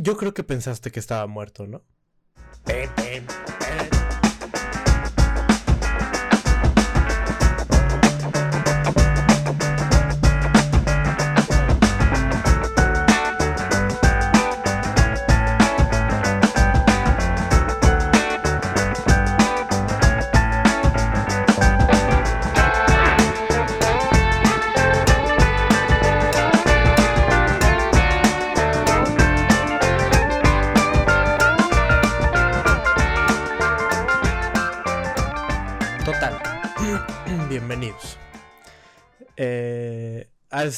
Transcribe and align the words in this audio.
Yo 0.00 0.16
creo 0.16 0.32
que 0.32 0.44
pensaste 0.44 0.92
que 0.92 1.00
estaba 1.00 1.26
muerto, 1.26 1.66
¿no? 1.66 1.82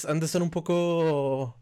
Han 0.04 0.20
de 0.20 0.26
estar 0.26 0.42
un 0.42 0.50
poco 0.50 1.60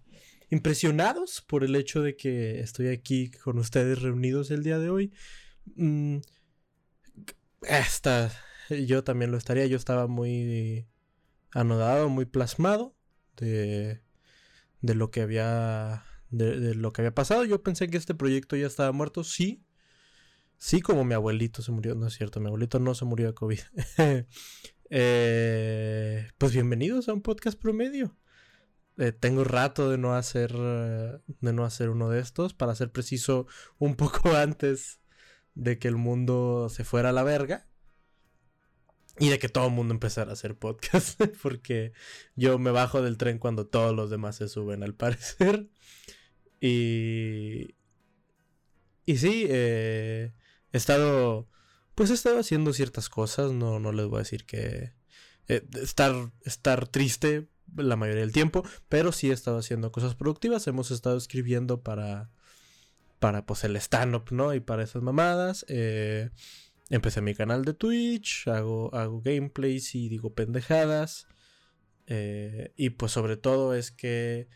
impresionados 0.51 1.43
por 1.43 1.65
el 1.65 1.77
hecho 1.77 2.03
de 2.03 2.17
que 2.17 2.61
estoy 2.61 2.89
aquí 2.89 3.31
con 3.31 3.59
ustedes 3.59 4.01
reunidos 4.03 4.51
el 4.51 4.63
día 4.63 4.79
de 4.79 4.91
hoy. 4.91 5.13
Mm, 5.77 6.19
yo 8.87 9.05
también 9.05 9.31
lo 9.31 9.37
estaría. 9.37 9.67
Yo 9.67 9.77
estaba 9.77 10.07
muy 10.07 10.87
anodado, 11.53 12.09
muy 12.09 12.25
plasmado 12.25 12.95
de, 13.37 14.01
de 14.81 14.95
lo 14.95 15.11
que 15.11 15.23
había 15.23 16.05
de 16.31 16.75
lo 16.75 16.93
que 16.93 17.03
había 17.03 17.15
pasado. 17.15 17.45
Yo 17.45 17.63
pensé 17.63 17.89
que 17.89 17.97
este 17.97 18.15
proyecto 18.15 18.57
ya 18.57 18.67
estaba 18.67 18.93
muerto. 18.93 19.25
Sí, 19.25 19.65
Sí, 20.59 20.81
como 20.81 21.05
mi 21.05 21.15
abuelito 21.15 21.63
se 21.63 21.71
murió, 21.71 21.95
no 21.95 22.09
es 22.09 22.15
cierto, 22.15 22.41
mi 22.41 22.49
abuelito 22.49 22.81
no 22.81 22.93
se 22.95 23.05
murió 23.05 23.29
de 23.29 23.35
COVID. 23.35 23.61
Eh, 24.91 26.29
pues 26.39 26.53
bienvenidos 26.53 27.09
a 27.09 27.13
un 27.13 27.21
podcast 27.21 27.61
promedio. 27.61 28.17
Eh, 28.97 29.13
tengo 29.13 29.45
rato 29.45 29.91
de 29.91 29.99
no 29.99 30.15
hacer 30.15 30.53
eh, 30.57 31.19
de 31.41 31.53
no 31.53 31.65
hacer 31.65 31.91
uno 31.91 32.09
de 32.09 32.21
estos, 32.21 32.55
para 32.55 32.75
ser 32.75 32.91
preciso, 32.91 33.47
un 33.79 33.95
poco 33.97 34.35
antes 34.35 35.01
de 35.55 35.79
que 35.79 35.89
el 35.89 35.97
mundo 35.97 36.69
se 36.71 36.85
fuera 36.85 37.11
a 37.11 37.13
la 37.13 37.23
verga. 37.23 37.67
Y 39.21 39.31
de 39.31 39.39
que 39.41 39.49
todo 39.49 39.67
el 39.67 39.73
mundo 39.73 39.93
empezara 39.95 40.31
a 40.31 40.35
hacer 40.35 40.57
podcast. 40.57 41.21
Porque 41.43 41.93
yo 42.37 42.59
me 42.59 42.71
bajo 42.71 43.03
del 43.03 43.17
tren 43.17 43.39
cuando 43.39 43.67
todos 43.67 43.95
los 43.95 44.11
demás 44.11 44.37
se 44.37 44.49
suben, 44.49 44.83
al 44.85 44.95
parecer. 44.95 45.69
Y. 46.61 47.75
Y 49.05 49.17
sí, 49.19 49.47
eh, 49.49 50.33
he 50.73 50.77
estado. 50.77 51.49
Pues 51.99 52.11
he 52.11 52.15
estado 52.15 52.39
haciendo 52.39 52.73
ciertas 52.73 53.09
cosas. 53.09 53.51
No, 53.51 53.81
no 53.81 53.91
les 53.91 54.07
voy 54.07 54.19
a 54.19 54.21
decir 54.21 54.47
que. 54.47 54.93
eh, 55.49 55.67
estar, 55.83 56.31
estar 56.45 56.87
triste 56.87 57.49
la 57.77 57.97
mayoría 57.97 58.21
del 58.21 58.31
tiempo. 58.31 58.63
Pero 58.89 59.11
sí 59.11 59.31
he 59.31 59.33
estado 59.33 59.59
haciendo 59.59 59.91
cosas 59.91 60.15
productivas. 60.15 60.65
Hemos 60.69 60.93
estado 60.93 61.17
escribiendo 61.17 61.83
para. 61.83 62.31
Para 63.19 63.45
pues 63.47 63.65
el 63.65 63.75
stand-up, 63.75 64.27
¿no? 64.31 64.55
Y 64.55 64.61
para 64.61 64.85
esas 64.85 65.03
mamadas. 65.03 65.67
Eh, 65.69 66.31
empecé 66.89 67.21
mi 67.21 67.35
canal 67.35 67.65
de 67.65 67.75
Twitch. 67.75 68.47
Hago, 68.47 68.95
hago 68.95 69.21
gameplays 69.21 69.97
y 69.97 70.09
digo 70.09 70.33
pendejadas. 70.35 71.27
Eh, 72.07 72.73
y 72.77 72.91
pues 72.91 73.11
sobre 73.11 73.37
todo 73.37 73.75
es 73.75 73.91
que. 73.91 74.47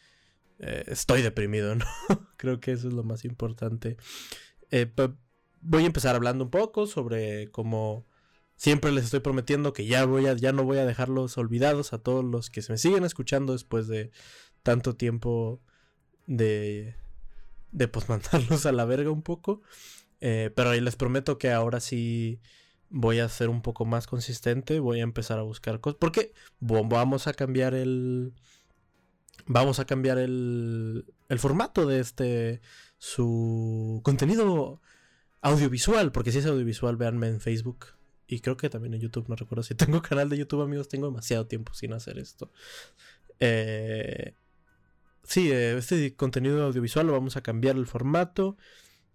eh, 0.60 0.84
estoy 0.86 1.22
deprimido, 1.22 1.74
¿no? 1.74 1.86
Creo 2.36 2.60
que 2.60 2.70
eso 2.70 2.86
es 2.86 2.94
lo 2.94 3.02
más 3.02 3.24
importante. 3.24 3.96
Eh, 4.70 4.86
voy 5.62 5.84
a 5.84 5.86
empezar 5.86 6.14
hablando 6.14 6.44
un 6.44 6.50
poco 6.50 6.86
sobre 6.86 7.50
cómo 7.50 8.06
siempre 8.56 8.92
les 8.92 9.04
estoy 9.04 9.20
prometiendo 9.20 9.72
que 9.72 9.86
ya 9.86 10.04
voy 10.04 10.26
a, 10.26 10.34
ya 10.34 10.52
no 10.52 10.64
voy 10.64 10.78
a 10.78 10.84
dejarlos 10.84 11.38
olvidados 11.38 11.92
a 11.92 11.98
todos 11.98 12.24
los 12.24 12.50
que 12.50 12.62
se 12.62 12.72
me 12.72 12.78
siguen 12.78 13.04
escuchando 13.04 13.52
después 13.54 13.88
de 13.88 14.10
tanto 14.62 14.94
tiempo 14.96 15.60
de, 16.26 16.94
de 17.72 17.88
pues 17.88 18.06
a 18.66 18.72
la 18.72 18.84
verga 18.84 19.10
un 19.10 19.22
poco. 19.22 19.62
Eh, 20.20 20.52
pero 20.54 20.70
ahí 20.70 20.80
les 20.80 20.94
prometo 20.94 21.38
que 21.38 21.50
ahora 21.50 21.80
sí 21.80 22.40
voy 22.90 23.18
a 23.18 23.28
ser 23.28 23.48
un 23.48 23.62
poco 23.62 23.84
más 23.84 24.06
consistente, 24.06 24.78
voy 24.78 25.00
a 25.00 25.04
empezar 25.04 25.38
a 25.38 25.42
buscar 25.42 25.80
cosas, 25.80 25.98
porque 25.98 26.32
vamos 26.60 27.26
a 27.26 27.32
cambiar 27.32 27.74
el, 27.74 28.34
vamos 29.46 29.80
a 29.80 29.86
cambiar 29.86 30.18
el, 30.18 31.06
el 31.28 31.38
formato 31.38 31.86
de 31.86 32.00
este, 32.00 32.60
su 32.98 34.00
contenido 34.04 34.80
audiovisual, 35.42 36.12
porque 36.12 36.32
si 36.32 36.38
es 36.38 36.46
audiovisual, 36.46 36.96
véanme 36.96 37.28
en 37.28 37.40
Facebook. 37.40 37.86
Y 38.26 38.40
creo 38.40 38.56
que 38.56 38.70
también 38.70 38.94
en 38.94 39.00
YouTube, 39.00 39.28
no 39.28 39.36
recuerdo 39.36 39.62
si 39.62 39.74
tengo 39.74 40.00
canal 40.00 40.28
de 40.30 40.38
YouTube, 40.38 40.62
amigos, 40.62 40.88
tengo 40.88 41.06
demasiado 41.06 41.46
tiempo 41.46 41.74
sin 41.74 41.92
hacer 41.92 42.18
esto. 42.18 42.50
Eh, 43.40 44.34
sí, 45.24 45.50
eh, 45.50 45.76
este 45.76 46.14
contenido 46.14 46.64
audiovisual 46.64 47.06
lo 47.06 47.12
vamos 47.12 47.36
a 47.36 47.42
cambiar 47.42 47.76
el 47.76 47.86
formato. 47.86 48.56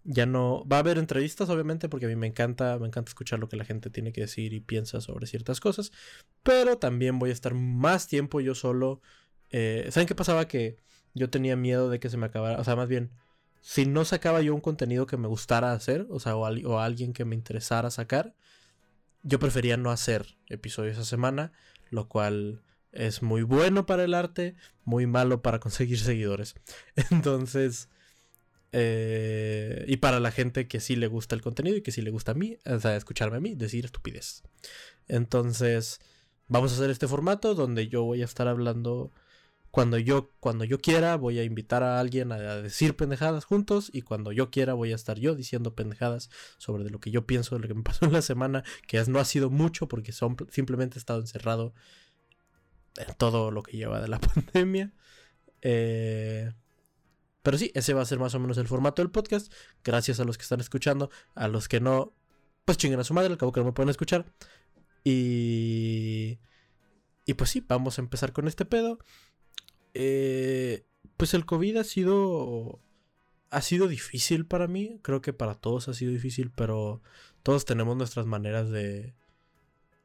Ya 0.04 0.24
no 0.24 0.64
va 0.66 0.76
a 0.76 0.80
haber 0.80 0.96
entrevistas, 0.98 1.48
obviamente, 1.48 1.88
porque 1.88 2.06
a 2.06 2.08
mí 2.08 2.16
me 2.16 2.26
encanta, 2.26 2.78
me 2.78 2.86
encanta 2.86 3.10
escuchar 3.10 3.40
lo 3.40 3.48
que 3.48 3.56
la 3.56 3.64
gente 3.64 3.90
tiene 3.90 4.12
que 4.12 4.22
decir 4.22 4.52
y 4.52 4.60
piensa 4.60 5.00
sobre 5.00 5.26
ciertas 5.26 5.60
cosas. 5.60 5.92
Pero 6.42 6.78
también 6.78 7.18
voy 7.18 7.30
a 7.30 7.32
estar 7.32 7.54
más 7.54 8.06
tiempo 8.06 8.40
yo 8.40 8.54
solo. 8.54 9.00
Eh, 9.50 9.88
¿Saben 9.90 10.06
qué 10.06 10.14
pasaba? 10.14 10.46
Que 10.46 10.76
yo 11.14 11.30
tenía 11.30 11.56
miedo 11.56 11.90
de 11.90 12.00
que 12.00 12.08
se 12.08 12.16
me 12.16 12.26
acabara. 12.26 12.60
O 12.60 12.64
sea, 12.64 12.76
más 12.76 12.88
bien, 12.88 13.10
si 13.60 13.86
no 13.86 14.04
sacaba 14.04 14.40
yo 14.42 14.54
un 14.54 14.60
contenido 14.60 15.06
que 15.06 15.16
me 15.16 15.28
gustara 15.28 15.72
hacer, 15.72 16.06
o 16.10 16.20
sea, 16.20 16.36
o, 16.36 16.46
al- 16.46 16.64
o 16.66 16.80
alguien 16.80 17.12
que 17.12 17.24
me 17.24 17.34
interesara 17.34 17.90
sacar, 17.90 18.34
yo 19.22 19.38
prefería 19.38 19.76
no 19.76 19.90
hacer 19.90 20.36
episodios 20.48 20.94
esa 20.96 21.04
semana, 21.04 21.52
lo 21.90 22.08
cual 22.08 22.62
es 22.92 23.22
muy 23.22 23.42
bueno 23.42 23.84
para 23.86 24.04
el 24.04 24.14
arte, 24.14 24.54
muy 24.84 25.06
malo 25.06 25.42
para 25.42 25.58
conseguir 25.60 25.98
seguidores. 25.98 26.54
Entonces, 27.10 27.88
eh, 28.72 29.84
y 29.88 29.96
para 29.98 30.20
la 30.20 30.30
gente 30.30 30.68
que 30.68 30.80
sí 30.80 30.94
le 30.96 31.06
gusta 31.06 31.34
el 31.34 31.42
contenido 31.42 31.76
y 31.76 31.82
que 31.82 31.92
sí 31.92 32.02
le 32.02 32.10
gusta 32.10 32.32
a 32.32 32.34
mí, 32.34 32.58
o 32.66 32.78
sea, 32.78 32.96
escucharme 32.96 33.38
a 33.38 33.40
mí 33.40 33.54
decir 33.54 33.84
estupidez. 33.84 34.42
Entonces, 35.08 36.00
vamos 36.48 36.72
a 36.72 36.74
hacer 36.76 36.90
este 36.90 37.08
formato 37.08 37.54
donde 37.54 37.88
yo 37.88 38.04
voy 38.04 38.22
a 38.22 38.26
estar 38.26 38.46
hablando 38.48 39.12
cuando 39.70 39.98
yo, 39.98 40.30
cuando 40.40 40.64
yo 40.64 40.78
quiera, 40.78 41.16
voy 41.16 41.38
a 41.38 41.44
invitar 41.44 41.82
a 41.82 42.00
alguien 42.00 42.32
a, 42.32 42.38
decir 42.56 42.96
pendejadas 42.96 43.44
juntos. 43.44 43.90
Y 43.92 44.02
cuando 44.02 44.32
yo 44.32 44.50
quiera, 44.50 44.74
voy 44.74 44.92
a 44.92 44.94
estar 44.94 45.18
yo 45.18 45.34
diciendo 45.34 45.74
pendejadas 45.74 46.30
sobre 46.56 46.84
de 46.84 46.90
lo 46.90 47.00
que 47.00 47.10
yo 47.10 47.26
pienso, 47.26 47.54
de 47.54 47.62
lo 47.62 47.68
que 47.68 47.74
me 47.74 47.82
pasó 47.84 48.06
en 48.06 48.12
la 48.12 48.22
semana. 48.22 48.64
Que 48.86 49.02
no 49.04 49.18
ha 49.18 49.24
sido 49.24 49.50
mucho 49.50 49.88
porque 49.88 50.12
son, 50.12 50.36
simplemente 50.50 50.96
he 50.96 51.00
estado 51.00 51.20
encerrado 51.20 51.74
en 52.96 53.14
todo 53.14 53.50
lo 53.50 53.62
que 53.62 53.76
lleva 53.76 54.00
de 54.00 54.08
la 54.08 54.20
pandemia. 54.20 54.92
Eh, 55.60 56.52
pero 57.42 57.58
sí, 57.58 57.70
ese 57.74 57.94
va 57.94 58.02
a 58.02 58.06
ser 58.06 58.18
más 58.18 58.34
o 58.34 58.40
menos 58.40 58.58
el 58.58 58.68
formato 58.68 59.02
del 59.02 59.10
podcast. 59.10 59.52
Gracias 59.84 60.18
a 60.20 60.24
los 60.24 60.38
que 60.38 60.42
están 60.42 60.60
escuchando. 60.60 61.10
A 61.34 61.48
los 61.48 61.68
que 61.68 61.80
no, 61.80 62.14
pues 62.64 62.78
chinguen 62.78 63.00
a 63.00 63.04
su 63.04 63.14
madre, 63.14 63.32
al 63.32 63.38
cabo 63.38 63.52
que 63.52 63.60
no 63.60 63.66
me 63.66 63.72
pueden 63.72 63.90
escuchar. 63.90 64.26
Y. 65.04 66.38
Y 67.24 67.34
pues 67.34 67.50
sí, 67.50 67.62
vamos 67.66 67.98
a 67.98 68.02
empezar 68.02 68.32
con 68.32 68.48
este 68.48 68.64
pedo. 68.64 68.98
Eh, 69.94 70.84
pues 71.16 71.34
el 71.34 71.46
COVID 71.46 71.76
ha 71.78 71.84
sido. 71.84 72.80
Ha 73.50 73.62
sido 73.62 73.88
difícil 73.88 74.46
para 74.46 74.68
mí. 74.68 75.00
Creo 75.02 75.20
que 75.22 75.32
para 75.32 75.54
todos 75.54 75.88
ha 75.88 75.94
sido 75.94 76.12
difícil, 76.12 76.50
pero 76.50 77.02
todos 77.42 77.64
tenemos 77.64 77.96
nuestras 77.96 78.26
maneras 78.26 78.70
de. 78.70 79.14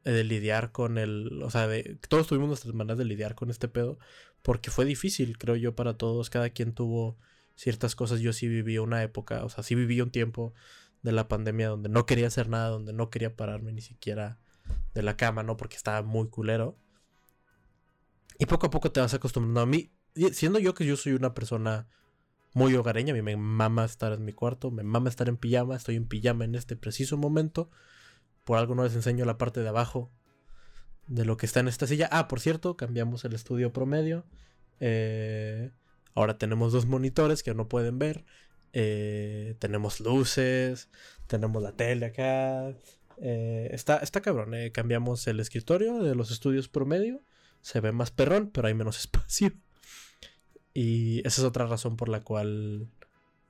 de 0.04 0.24
lidiar 0.24 0.72
con 0.72 0.98
el. 0.98 1.42
O 1.42 1.50
sea, 1.50 1.66
de, 1.68 1.98
todos 2.08 2.26
tuvimos 2.26 2.48
nuestras 2.48 2.74
maneras 2.74 2.98
de 2.98 3.04
lidiar 3.04 3.34
con 3.34 3.50
este 3.50 3.68
pedo. 3.68 3.98
Porque 4.42 4.70
fue 4.70 4.84
difícil, 4.84 5.38
creo 5.38 5.56
yo, 5.56 5.74
para 5.74 5.96
todos. 5.96 6.30
Cada 6.30 6.50
quien 6.50 6.74
tuvo 6.74 7.16
ciertas 7.54 7.94
cosas. 7.94 8.20
Yo 8.20 8.32
sí 8.32 8.48
viví 8.48 8.78
una 8.78 9.02
época, 9.02 9.44
o 9.44 9.48
sea, 9.48 9.62
sí 9.62 9.74
viví 9.74 10.00
un 10.00 10.10
tiempo 10.10 10.54
de 11.02 11.12
la 11.12 11.28
pandemia 11.28 11.68
donde 11.68 11.88
no 11.88 12.06
quería 12.06 12.28
hacer 12.28 12.48
nada, 12.48 12.70
donde 12.70 12.92
no 12.92 13.10
quería 13.10 13.36
pararme 13.36 13.72
ni 13.72 13.82
siquiera 13.82 14.38
de 14.94 15.02
la 15.02 15.16
cama, 15.16 15.42
¿no? 15.42 15.56
Porque 15.56 15.76
estaba 15.76 16.02
muy 16.02 16.28
culero. 16.28 16.78
Y 18.38 18.46
poco 18.46 18.66
a 18.66 18.70
poco 18.70 18.90
te 18.90 19.00
vas 19.00 19.14
acostumbrando 19.14 19.60
a 19.60 19.66
mí. 19.66 19.92
Siendo 20.32 20.58
yo 20.58 20.74
que 20.74 20.86
yo 20.86 20.96
soy 20.96 21.12
una 21.12 21.34
persona 21.34 21.88
muy 22.52 22.74
hogareña, 22.74 23.12
a 23.12 23.16
mí 23.16 23.22
me 23.22 23.36
mama 23.36 23.84
estar 23.84 24.12
en 24.12 24.24
mi 24.24 24.32
cuarto, 24.32 24.70
me 24.70 24.82
mama 24.82 25.08
estar 25.08 25.28
en 25.28 25.36
pijama, 25.36 25.76
estoy 25.76 25.96
en 25.96 26.06
pijama 26.06 26.44
en 26.44 26.54
este 26.54 26.76
preciso 26.76 27.16
momento. 27.16 27.70
Por 28.44 28.58
algo 28.58 28.74
no 28.74 28.84
les 28.84 28.94
enseño 28.94 29.24
la 29.24 29.38
parte 29.38 29.60
de 29.60 29.68
abajo 29.68 30.10
de 31.06 31.24
lo 31.24 31.36
que 31.36 31.46
está 31.46 31.60
en 31.60 31.68
esta 31.68 31.86
silla. 31.86 32.08
Ah, 32.12 32.28
por 32.28 32.40
cierto, 32.40 32.76
cambiamos 32.76 33.24
el 33.24 33.34
estudio 33.34 33.72
promedio. 33.72 34.24
Eh, 34.80 35.70
ahora 36.14 36.38
tenemos 36.38 36.72
dos 36.72 36.86
monitores 36.86 37.42
que 37.42 37.54
no 37.54 37.68
pueden 37.68 37.98
ver. 37.98 38.24
Eh, 38.72 39.54
tenemos 39.58 40.00
luces, 40.00 40.88
tenemos 41.26 41.62
la 41.62 41.72
tele 41.72 42.06
acá. 42.06 42.74
Eh, 43.18 43.68
está, 43.72 43.98
está 43.98 44.20
cabrón. 44.20 44.54
eh, 44.54 44.72
Cambiamos 44.72 45.26
el 45.26 45.40
escritorio 45.40 46.02
de 46.02 46.14
los 46.14 46.30
estudios 46.30 46.68
promedio. 46.68 47.22
Se 47.64 47.80
ve 47.80 47.92
más 47.92 48.10
perrón, 48.10 48.50
pero 48.52 48.68
hay 48.68 48.74
menos 48.74 48.98
espacio. 49.00 49.52
Y 50.74 51.26
esa 51.26 51.40
es 51.40 51.46
otra 51.46 51.66
razón 51.66 51.96
por 51.96 52.10
la 52.10 52.20
cual 52.20 52.90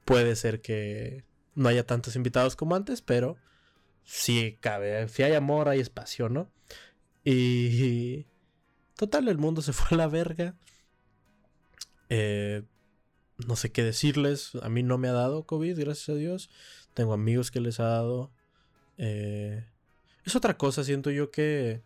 puede 0.05 0.37
ser 0.37 0.61
que 0.61 1.25
no 1.57 1.69
haya 1.69 1.85
tantos 1.85 2.15
invitados 2.15 2.55
como 2.55 2.77
antes, 2.77 3.03
pero 3.03 3.37
sí 4.05 4.57
cabe. 4.61 5.09
Si 5.09 5.25
hay 5.25 5.35
amor, 5.35 5.69
hay 5.69 5.81
espacio, 5.81 6.29
¿no? 6.29 6.49
Y. 7.25 8.27
Total, 8.95 9.27
el 9.27 9.39
mundo 9.39 9.63
se 9.63 9.73
fue 9.73 9.89
a 9.91 9.97
la 9.97 10.07
verga. 10.07 10.55
Eh, 12.09 12.63
no 13.49 13.57
sé 13.57 13.73
qué 13.73 13.83
decirles. 13.83 14.53
A 14.63 14.69
mí 14.69 14.85
no 14.85 14.97
me 14.97 15.09
ha 15.09 15.13
dado 15.13 15.45
COVID, 15.45 15.77
gracias 15.77 16.11
a 16.11 16.15
Dios. 16.15 16.51
Tengo 16.95 17.15
amigos 17.15 17.51
que 17.51 17.61
les 17.61 17.81
ha 17.81 17.87
dado. 17.87 18.31
Eh, 18.97 19.67
es 20.25 20.37
otra 20.37 20.57
cosa, 20.57 20.85
siento 20.85 21.11
yo 21.11 21.33
que 21.33 21.83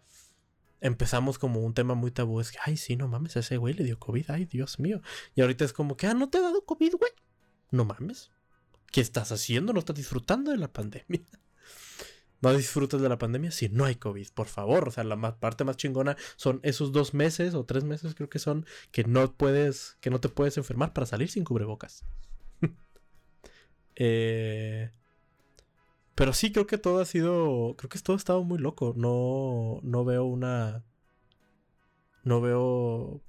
empezamos 0.80 1.38
como 1.38 1.60
un 1.60 1.74
tema 1.74 1.94
muy 1.94 2.10
tabú. 2.10 2.40
Es 2.40 2.52
que, 2.52 2.58
ay, 2.64 2.76
sí, 2.76 2.96
no 2.96 3.08
mames, 3.08 3.36
ese 3.36 3.56
güey 3.56 3.74
le 3.74 3.84
dio 3.84 3.98
COVID. 3.98 4.30
Ay, 4.30 4.44
Dios 4.44 4.78
mío. 4.78 5.00
Y 5.34 5.40
ahorita 5.40 5.64
es 5.64 5.72
como 5.72 5.96
que, 5.96 6.06
ah, 6.06 6.14
no 6.14 6.28
te 6.28 6.38
ha 6.38 6.42
dado 6.42 6.64
COVID, 6.64 6.94
güey. 6.94 7.12
No 7.70 7.84
mames. 7.84 8.30
¿Qué 8.90 9.00
estás 9.00 9.32
haciendo? 9.32 9.72
¿No 9.72 9.80
estás 9.80 9.96
disfrutando 9.96 10.50
de 10.50 10.56
la 10.56 10.72
pandemia? 10.72 11.20
no 12.40 12.54
disfrutas 12.54 13.00
de 13.00 13.08
la 13.08 13.18
pandemia 13.18 13.50
si 13.50 13.68
no 13.68 13.84
hay 13.84 13.96
COVID, 13.96 14.28
por 14.30 14.46
favor. 14.46 14.88
O 14.88 14.90
sea, 14.90 15.04
la 15.04 15.38
parte 15.38 15.64
más 15.64 15.76
chingona 15.76 16.16
son 16.36 16.60
esos 16.62 16.92
dos 16.92 17.14
meses 17.14 17.54
o 17.54 17.64
tres 17.64 17.84
meses, 17.84 18.14
creo 18.14 18.28
que 18.28 18.38
son, 18.38 18.66
que 18.90 19.04
no 19.04 19.32
puedes, 19.32 19.96
que 20.00 20.10
no 20.10 20.20
te 20.20 20.28
puedes 20.28 20.56
enfermar 20.56 20.92
para 20.92 21.06
salir 21.06 21.30
sin 21.30 21.44
cubrebocas. 21.44 22.04
eh, 23.96 24.90
pero 26.18 26.32
sí, 26.32 26.50
creo 26.52 26.66
que 26.66 26.78
todo 26.78 27.00
ha 27.00 27.04
sido. 27.04 27.76
Creo 27.78 27.88
que 27.88 27.98
todo 28.00 28.14
ha 28.14 28.18
estado 28.18 28.42
muy 28.42 28.58
loco. 28.58 28.92
No, 28.96 29.78
no 29.84 30.04
veo 30.04 30.24
una. 30.24 30.84
No 32.24 32.40
veo 32.40 33.22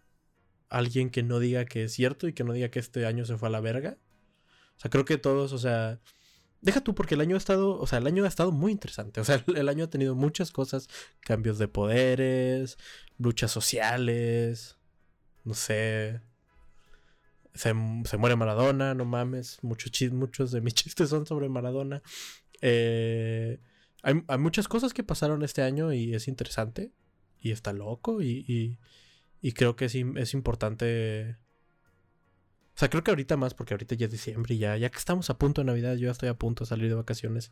alguien 0.69 1.12
que 1.12 1.21
no 1.24 1.39
diga 1.39 1.65
que 1.65 1.83
es 1.83 1.94
cierto 1.94 2.27
y 2.27 2.33
que 2.33 2.44
no 2.44 2.51
diga 2.51 2.69
que 2.69 2.80
este 2.80 3.06
año 3.06 3.25
se 3.25 3.38
fue 3.38 3.50
a 3.50 3.51
la 3.51 3.62
verga. 3.62 3.97
O 4.77 4.80
sea, 4.80 4.89
creo 4.89 5.06
que 5.06 5.18
todos, 5.19 5.53
o 5.53 5.59
sea, 5.59 6.00
Deja 6.62 6.81
tú, 6.81 6.94
porque 6.94 7.15
el 7.15 7.21
año 7.21 7.36
ha 7.36 7.38
estado, 7.38 7.80
o 7.80 7.88
sea, 7.88 8.00
el 8.00 8.07
año 8.07 8.25
ha 8.25 8.27
estado 8.27 8.51
muy 8.51 8.71
interesante. 8.71 9.21
O 9.21 9.24
sea, 9.24 9.44
el, 9.56 9.69
año 9.69 9.86
ha 9.86 9.89
tenido 9.89 10.15
muchas 10.15 10.51
cosas, 10.51 10.89
cambios 11.21 11.57
de 11.57 11.68
poderes, 11.68 12.77
luchas 13.18 13.51
sociales, 13.51 14.77
no 15.45 15.53
sé. 15.53 16.21
Se, 17.53 17.74
muere 17.74 18.36
Maradona, 18.36 18.94
no 18.94 19.06
mames. 19.06 19.59
Muchos, 19.62 19.91
muchos 20.12 20.51
de 20.51 20.62
mis 20.62 20.74
chistes 20.75 21.09
son 21.09 21.25
sobre 21.25 21.50
Maradona. 21.50 22.01
Eh, 22.62 23.60
hay, 24.02 24.16
muchas 24.38 24.68
cosas 24.68 24.94
que 24.94 25.04
pasaron 25.04 25.44
este 25.44 25.62
año 25.62 25.94
y 25.94 26.16
es 26.16 26.28
interesante. 26.28 26.92
Y 27.42 27.52
está 27.52 27.74
loco. 27.74 28.22
Y, 28.22 28.78
y, 29.42 29.52
creo 29.54 29.76
que 29.76 29.86
es, 29.86 29.96
es 29.96 30.34
importante 30.34 31.38
o 32.80 32.80
sea, 32.80 32.90
creo 32.90 33.04
que 33.04 33.12
ahorita 33.12 33.36
más, 33.36 33.54
porque 33.54 33.74
ahorita 33.74 33.96
ya 33.96 34.06
es 34.06 34.12
diciembre 34.14 34.56
y 34.56 34.60
ya, 34.60 34.78
ya 34.78 34.90
que 34.90 34.98
estamos 34.98 35.30
a 35.30 35.38
punto 35.38 35.60
de 35.60 35.66
Navidad, 35.66 35.96
yo 35.96 36.06
ya 36.06 36.12
estoy 36.12 36.30
a 36.30 36.36
punto 36.36 36.64
de 36.64 36.70
salir 36.70 36.88
de 36.88 36.96
vacaciones. 36.96 37.52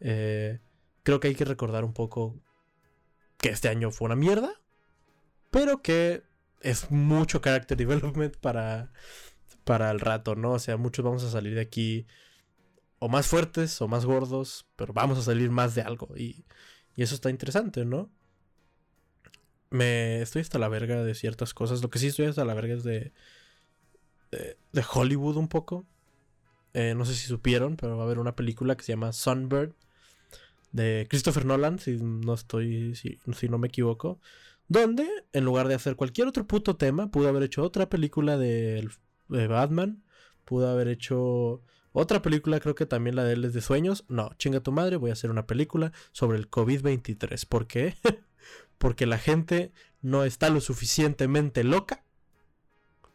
Eh, 0.00 0.60
creo 1.02 1.18
que 1.18 1.28
hay 1.28 1.34
que 1.34 1.46
recordar 1.46 1.82
un 1.82 1.94
poco 1.94 2.38
que 3.38 3.48
este 3.48 3.70
año 3.70 3.90
fue 3.90 4.04
una 4.04 4.16
mierda, 4.16 4.52
pero 5.50 5.80
que 5.80 6.24
es 6.60 6.90
mucho 6.90 7.40
character 7.40 7.74
development 7.78 8.36
para, 8.36 8.92
para 9.64 9.90
el 9.90 9.98
rato, 9.98 10.34
¿no? 10.34 10.52
O 10.52 10.58
sea, 10.58 10.76
muchos 10.76 11.02
vamos 11.02 11.24
a 11.24 11.30
salir 11.30 11.54
de 11.54 11.62
aquí 11.62 12.06
o 12.98 13.08
más 13.08 13.26
fuertes 13.26 13.80
o 13.82 13.88
más 13.88 14.04
gordos, 14.04 14.66
pero 14.76 14.92
vamos 14.92 15.18
a 15.18 15.22
salir 15.22 15.50
más 15.50 15.74
de 15.74 15.82
algo. 15.82 16.08
Y, 16.16 16.44
y 16.94 17.02
eso 17.02 17.14
está 17.14 17.30
interesante, 17.30 17.84
¿no? 17.84 18.10
Me 19.70 20.22
estoy 20.22 20.42
hasta 20.42 20.58
la 20.58 20.68
verga 20.68 21.02
de 21.02 21.14
ciertas 21.14 21.54
cosas. 21.54 21.82
Lo 21.82 21.90
que 21.90 21.98
sí 21.98 22.08
estoy 22.08 22.26
hasta 22.26 22.44
la 22.44 22.54
verga 22.54 22.74
es 22.74 22.84
de 22.84 23.12
de, 24.72 24.84
Hollywood 24.92 25.36
un 25.36 25.48
poco. 25.48 25.86
Eh, 26.74 26.94
no 26.94 27.04
sé 27.04 27.14
si 27.14 27.26
supieron, 27.26 27.76
pero 27.76 27.96
va 27.96 28.02
a 28.02 28.06
haber 28.06 28.18
una 28.18 28.36
película 28.36 28.76
que 28.76 28.84
se 28.84 28.92
llama 28.92 29.12
Sunbird 29.12 29.72
de 30.72 31.06
Christopher 31.08 31.46
Nolan, 31.46 31.78
si 31.78 31.96
no 31.96 32.34
estoy, 32.34 32.94
si, 32.96 33.18
no 33.48 33.56
me 33.56 33.68
equivoco, 33.68 34.20
donde 34.68 35.08
en 35.32 35.44
lugar 35.44 35.68
de 35.68 35.74
hacer 35.74 35.96
cualquier 35.96 36.28
otro 36.28 36.46
puto 36.46 36.76
tema, 36.76 37.10
pudo 37.10 37.28
haber 37.28 37.44
hecho 37.44 37.62
otra 37.62 37.88
película 37.88 38.36
de, 38.36 38.86
de 39.28 39.46
Batman, 39.46 40.02
pudo 40.44 40.68
haber 40.68 40.88
hecho 40.88 41.62
otra 41.98 42.20
película, 42.20 42.60
creo 42.60 42.74
que 42.74 42.84
también 42.84 43.16
la 43.16 43.24
de 43.24 43.32
él 43.32 43.44
es 43.46 43.54
de 43.54 43.62
sueños. 43.62 44.04
No, 44.08 44.30
chinga 44.36 44.60
tu 44.60 44.70
madre, 44.70 44.96
voy 44.96 45.08
a 45.08 45.14
hacer 45.14 45.30
una 45.30 45.46
película 45.46 45.92
sobre 46.12 46.36
el 46.36 46.50
COVID-23. 46.50 47.46
¿Por 47.48 47.66
qué? 47.66 47.94
Porque 48.78 49.06
la 49.06 49.16
gente 49.16 49.72
no 50.02 50.24
está 50.24 50.50
lo 50.50 50.60
suficientemente 50.60 51.64
loca 51.64 52.04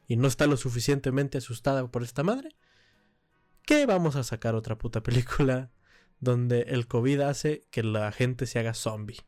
y 0.08 0.16
no 0.16 0.28
está 0.28 0.48
lo 0.48 0.58
suficientemente 0.58 1.38
asustada 1.38 1.86
por 1.92 2.02
esta 2.02 2.24
madre, 2.24 2.56
que 3.68 3.86
vamos 3.86 4.16
a 4.16 4.24
sacar 4.24 4.56
otra 4.56 4.80
puta 4.80 5.04
película 5.04 5.70
donde 6.20 6.62
el 6.62 6.88
COVID 6.88 7.22
hace 7.22 7.68
que 7.70 7.84
la 7.84 8.12
gente 8.12 8.48
se 8.48 8.58
haga 8.58 8.74
zombie. 8.74 9.20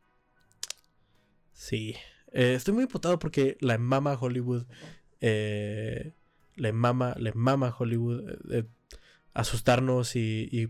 Sí, 1.51 1.95
eh, 2.31 2.55
estoy 2.55 2.73
muy 2.73 2.83
imputado 2.83 3.19
porque 3.19 3.55
la 3.61 3.77
mama 3.77 4.17
Hollywood, 4.19 4.65
eh, 5.21 6.15
le 6.55 6.73
mama, 6.73 7.13
le 7.19 7.33
mama 7.33 7.75
Hollywood 7.77 8.31
eh, 8.51 8.65
asustarnos 9.33 10.15
y, 10.15 10.49
y, 10.51 10.69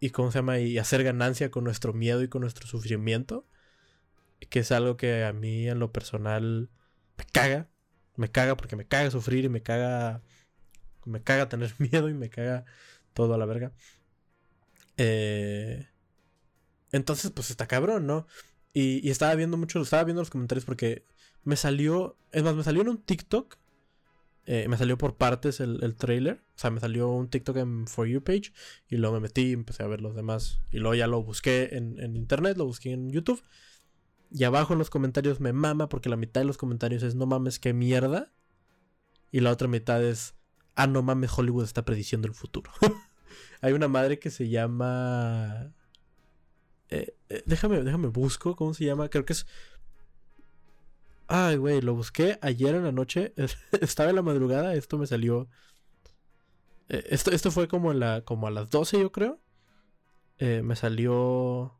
y, 0.00 0.10
¿cómo 0.10 0.30
se 0.30 0.38
llama? 0.38 0.58
Y 0.58 0.78
hacer 0.78 1.04
ganancia 1.04 1.50
con 1.50 1.64
nuestro 1.64 1.92
miedo 1.92 2.22
y 2.22 2.28
con 2.28 2.42
nuestro 2.42 2.66
sufrimiento, 2.66 3.46
que 4.50 4.60
es 4.60 4.72
algo 4.72 4.96
que 4.96 5.24
a 5.24 5.32
mí 5.32 5.68
en 5.68 5.78
lo 5.78 5.92
personal 5.92 6.70
me 7.16 7.24
caga, 7.24 7.68
me 8.16 8.30
caga 8.30 8.56
porque 8.56 8.76
me 8.76 8.86
caga 8.86 9.10
sufrir 9.10 9.44
y 9.44 9.48
me 9.48 9.62
caga. 9.62 10.22
Me 11.04 11.22
caga 11.22 11.48
tener 11.48 11.72
miedo 11.78 12.08
y 12.08 12.14
me 12.14 12.30
caga 12.30 12.64
todo 13.14 13.34
a 13.34 13.38
la 13.38 13.46
verga. 13.46 13.72
Eh, 14.96 15.86
entonces, 16.92 17.30
pues 17.30 17.50
está 17.50 17.66
cabrón, 17.66 18.06
¿no? 18.06 18.26
Y, 18.72 19.08
estaba 19.10 19.34
viendo 19.34 19.56
mucho, 19.56 19.80
estaba 19.80 20.04
viendo 20.04 20.22
los 20.22 20.30
comentarios 20.30 20.64
porque 20.64 21.04
me 21.44 21.56
salió. 21.56 22.16
Es 22.32 22.42
más, 22.42 22.54
me 22.54 22.64
salió 22.64 22.82
en 22.82 22.88
un 22.88 23.02
TikTok. 23.02 23.56
Eh, 24.48 24.68
me 24.68 24.76
salió 24.76 24.96
por 24.96 25.16
partes 25.16 25.60
el, 25.60 25.82
el, 25.82 25.96
trailer. 25.96 26.44
O 26.54 26.58
sea, 26.58 26.70
me 26.70 26.80
salió 26.80 27.08
un 27.10 27.28
TikTok 27.28 27.56
en 27.56 27.86
For 27.86 28.06
You 28.06 28.22
page. 28.22 28.52
Y 28.88 28.96
luego 28.96 29.16
me 29.16 29.20
metí 29.20 29.42
y 29.42 29.52
empecé 29.52 29.82
a 29.82 29.88
ver 29.88 30.00
los 30.00 30.14
demás. 30.14 30.60
Y 30.70 30.78
luego 30.78 30.94
ya 30.94 31.08
lo 31.08 31.22
busqué 31.22 31.70
en, 31.72 31.98
en 32.00 32.16
internet, 32.16 32.56
lo 32.56 32.64
busqué 32.64 32.92
en 32.92 33.10
YouTube. 33.10 33.42
Y 34.30 34.44
abajo 34.44 34.72
en 34.72 34.78
los 34.78 34.90
comentarios 34.90 35.40
me 35.40 35.52
mama 35.52 35.88
porque 35.88 36.08
la 36.08 36.16
mitad 36.16 36.40
de 36.40 36.46
los 36.46 36.58
comentarios 36.58 37.02
es 37.02 37.14
no 37.14 37.26
mames, 37.26 37.58
qué 37.58 37.72
mierda. 37.72 38.32
Y 39.30 39.40
la 39.40 39.50
otra 39.50 39.68
mitad 39.68 40.02
es, 40.02 40.34
ah, 40.74 40.86
no 40.86 41.02
mames, 41.02 41.36
Hollywood 41.36 41.64
está 41.64 41.84
prediciendo 41.84 42.28
el 42.28 42.34
futuro. 42.34 42.70
Hay 43.60 43.72
una 43.72 43.88
madre 43.88 44.18
que 44.18 44.30
se 44.30 44.48
llama... 44.48 45.72
Eh, 46.88 47.16
eh, 47.28 47.42
déjame, 47.46 47.82
déjame 47.82 48.08
busco, 48.08 48.54
¿cómo 48.54 48.74
se 48.74 48.84
llama? 48.84 49.08
Creo 49.08 49.24
que 49.24 49.32
es... 49.32 49.46
Ay, 51.28 51.56
güey, 51.56 51.80
lo 51.80 51.94
busqué 51.94 52.38
ayer 52.42 52.74
en 52.74 52.84
la 52.84 52.92
noche. 52.92 53.34
Estaba 53.80 54.10
en 54.10 54.16
la 54.16 54.22
madrugada, 54.22 54.74
esto 54.74 54.98
me 54.98 55.06
salió... 55.06 55.48
Eh, 56.88 57.04
esto, 57.08 57.32
esto 57.32 57.50
fue 57.50 57.66
como, 57.68 57.92
la, 57.92 58.22
como 58.22 58.46
a 58.46 58.50
las 58.50 58.70
12, 58.70 59.00
yo 59.00 59.12
creo. 59.12 59.40
me 60.38 60.76
salió 60.76 61.76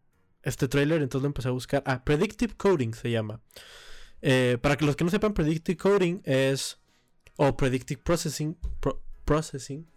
este 0.46 0.68
trailer, 0.68 1.02
entonces 1.02 1.22
lo 1.22 1.26
empecé 1.26 1.48
a 1.48 1.52
buscar. 1.52 1.82
Ah, 1.86 2.04
Predictive 2.04 2.54
Coding 2.56 2.94
se 2.94 3.10
llama. 3.10 3.40
Eh, 4.22 4.58
para 4.62 4.76
que 4.76 4.86
los 4.86 4.94
que 4.94 5.02
no 5.02 5.10
sepan, 5.10 5.34
Predictive 5.34 5.76
Coding 5.76 6.22
es. 6.24 6.78
O 7.36 7.56
Predictive 7.56 8.00
Processing. 8.02 8.56
processing. 9.24 9.90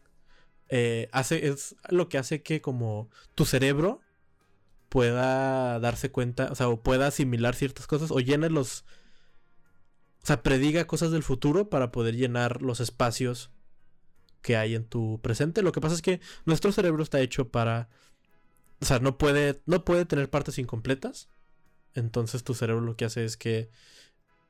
Eh, 0.68 1.08
hace, 1.12 1.48
es 1.48 1.76
lo 1.90 2.10
que 2.10 2.18
hace 2.18 2.42
que 2.42 2.62
como 2.62 3.10
tu 3.36 3.46
cerebro 3.46 4.02
pueda 4.90 5.80
darse 5.80 6.12
cuenta, 6.12 6.50
o 6.52 6.56
sea, 6.56 6.68
o 6.68 6.82
pueda 6.82 7.08
asimilar 7.08 7.54
ciertas 7.56 7.86
cosas, 7.86 8.10
o 8.10 8.20
llene 8.20 8.50
los. 8.50 8.86
O 10.24 10.26
sea, 10.26 10.44
prediga 10.44 10.86
cosas 10.86 11.12
del 11.12 11.24
futuro 11.24 11.70
para 11.70 11.92
poder 11.92 12.16
llenar 12.16 12.62
los 12.62 12.80
espacios 12.80 13.52
que 14.42 14.58
hay 14.58 14.76
en 14.76 14.86
tu 14.86 15.20
presente. 15.22 15.62
Lo 15.62 15.72
que 15.72 15.82
pasa 15.82 15.96
es 15.96 16.02
que 16.02 16.20
nuestro 16.46 16.72
cerebro 16.72 17.04
está 17.04 17.20
hecho 17.20 17.50
para 17.50 17.90
o 18.82 18.86
sea, 18.86 19.00
no 19.00 19.18
puede, 19.18 19.62
no 19.66 19.84
puede 19.84 20.06
tener 20.06 20.30
partes 20.30 20.58
incompletas. 20.58 21.30
Entonces 21.96 22.44
tu 22.44 22.54
cerebro 22.54 22.82
lo 22.82 22.96
que 22.96 23.06
hace 23.06 23.26
es 23.26 23.36
que 23.36 23.70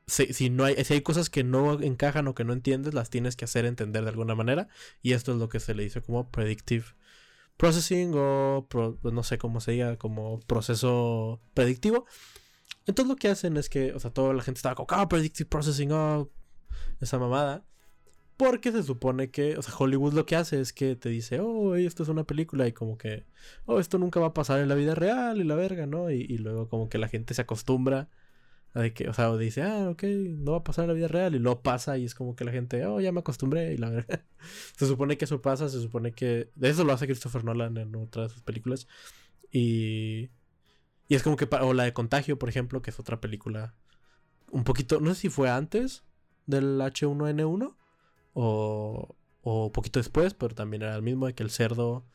si, 0.08 0.50
no 0.50 0.66
hay, 0.66 0.84
si 0.84 0.96
hay 0.96 1.02
cosas 1.02 1.30
que 1.30 1.44
no 1.44 1.80
encajan 1.82 2.28
o 2.28 2.36
que 2.36 2.44
no 2.44 2.54
entiendes, 2.54 2.94
las 2.94 3.10
tienes 3.10 3.36
que 3.36 3.46
hacer 3.46 3.66
entender 3.66 4.04
de 4.04 4.10
alguna 4.10 4.36
manera. 4.36 4.68
Y 5.02 5.14
esto 5.14 5.32
es 5.32 5.40
lo 5.40 5.50
que 5.50 5.60
se 5.60 5.74
le 5.74 5.84
dice 5.84 6.02
como 6.02 6.30
predictive 6.30 6.86
processing 7.58 8.14
o 8.16 8.68
no 9.04 9.24
sé 9.24 9.38
cómo 9.38 9.62
se 9.62 9.74
diga, 9.74 9.98
como 9.98 10.40
proceso 10.42 11.42
predictivo. 11.54 12.06
Entonces 12.90 13.08
lo 13.10 13.18
que 13.18 13.28
hacen 13.30 13.56
es 13.58 13.70
que, 13.70 13.94
o 13.94 14.00
sea, 14.00 14.12
toda 14.12 14.34
la 14.34 14.42
gente 14.42 14.58
estaba 14.58 14.74
como, 14.74 14.88
ah, 14.90 15.08
predictive 15.08 15.48
processing, 15.48 15.92
oh, 15.92 16.32
esa 17.00 17.20
mamada. 17.20 17.64
Porque 18.38 18.72
se 18.72 18.84
supone 18.84 19.32
que, 19.32 19.58
o 19.58 19.62
sea, 19.62 19.76
Hollywood 19.78 20.14
lo 20.14 20.26
que 20.26 20.36
hace 20.36 20.60
es 20.60 20.74
que 20.74 20.96
te 20.96 21.10
dice, 21.10 21.40
oh, 21.40 21.76
esto 21.76 22.02
es 22.04 22.10
una 22.10 22.24
película 22.26 22.68
y 22.68 22.74
como 22.74 22.98
que, 22.98 23.28
oh, 23.66 23.80
esto 23.80 24.00
nunca 24.00 24.20
va 24.20 24.28
a 24.28 24.34
pasar 24.34 24.60
en 24.60 24.70
la 24.70 24.76
vida 24.76 24.96
real 24.96 25.40
y 25.40 25.44
la 25.44 25.54
verga, 25.56 25.86
¿no? 25.86 26.10
Y, 26.10 26.26
luego 26.40 26.68
como 26.70 26.90
que 26.90 26.98
la 26.98 27.08
gente 27.10 27.34
se 27.36 27.42
acostumbra 27.44 28.10
De 28.74 28.94
que, 28.94 29.10
o 29.10 29.14
sea, 29.14 29.36
dice, 29.38 29.64
ah, 29.64 29.90
ok, 29.92 30.04
no 30.40 30.54
va 30.54 30.60
a 30.60 30.64
pasar 30.64 30.86
en 30.86 30.90
la 30.90 30.96
vida 30.96 31.08
real. 31.10 31.36
Y 31.36 31.40
luego 31.40 31.62
pasa 31.62 31.98
y 32.00 32.06
es 32.06 32.16
como 32.16 32.36
que 32.36 32.46
la 32.46 32.52
gente, 32.52 32.86
oh, 32.88 33.00
ya 33.02 33.12
me 33.12 33.20
acostumbré. 33.22 33.74
Y 33.74 33.78
la 33.78 33.90
verdad, 33.92 34.24
se 34.78 34.88
supone 34.88 35.18
que 35.18 35.26
eso 35.26 35.42
pasa, 35.42 35.70
se 35.70 35.82
supone 35.82 36.14
que. 36.14 36.52
De 36.56 36.70
eso 36.70 36.84
lo 36.86 36.94
hace 36.94 37.08
Christopher 37.08 37.44
Nolan 37.46 37.78
en 37.78 37.96
otras 37.96 38.42
películas. 38.42 38.88
Y. 39.52 40.30
Y 41.10 41.16
es 41.16 41.24
como 41.24 41.36
que. 41.36 41.50
O 41.60 41.74
la 41.74 41.84
de 41.84 41.94
Contagio, 41.94 42.40
por 42.40 42.48
ejemplo, 42.48 42.82
que 42.82 42.92
es 42.92 43.00
otra 43.00 43.20
película. 43.20 43.76
Un 44.52 44.64
poquito. 44.64 45.02
No 45.02 45.14
sé 45.14 45.22
si 45.22 45.30
fue 45.30 45.50
antes 45.50 46.04
del 46.46 46.80
H1N1. 46.80 47.76
O. 48.34 49.16
O 49.42 49.72
poquito 49.72 50.00
después, 50.00 50.34
pero 50.34 50.56
también 50.56 50.84
era 50.84 50.96
el 50.96 51.02
mismo 51.02 51.26
de 51.28 51.34
que 51.34 51.44
el 51.44 51.50
cerdo. 51.50 52.06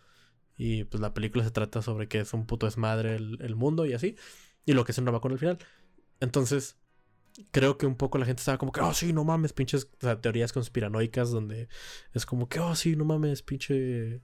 Y 0.57 0.85
pues 0.85 1.01
la 1.01 1.13
película 1.13 1.45
se 1.45 1.51
trata 1.51 1.83
sobre 1.83 2.09
que 2.09 2.21
es 2.21 2.33
un 2.33 2.47
puto 2.47 2.67
desmadre 2.67 3.17
el, 3.17 3.39
el 3.43 3.57
mundo 3.57 3.85
y 3.85 3.93
así. 3.93 4.17
Y 4.65 4.73
lo 4.73 4.85
que 4.85 4.93
se 4.93 5.03
va 5.03 5.21
con 5.21 5.33
el 5.33 5.39
final. 5.39 5.59
Entonces, 6.21 6.79
creo 7.51 7.79
que 7.79 7.87
un 7.87 7.97
poco 7.97 8.19
la 8.19 8.27
gente 8.27 8.41
estaba 8.41 8.59
como 8.59 8.73
que, 8.73 8.81
oh, 8.81 8.95
sí, 8.95 9.13
no 9.13 9.25
mames, 9.25 9.53
pinches 9.53 9.91
teorías 10.21 10.53
conspiranoicas 10.53 11.31
donde 11.31 11.69
es 12.13 12.27
como 12.27 12.49
que, 12.49 12.61
oh, 12.61 12.75
sí, 12.75 12.97
no 12.97 13.05
mames, 13.05 13.43
pinche 13.43 14.23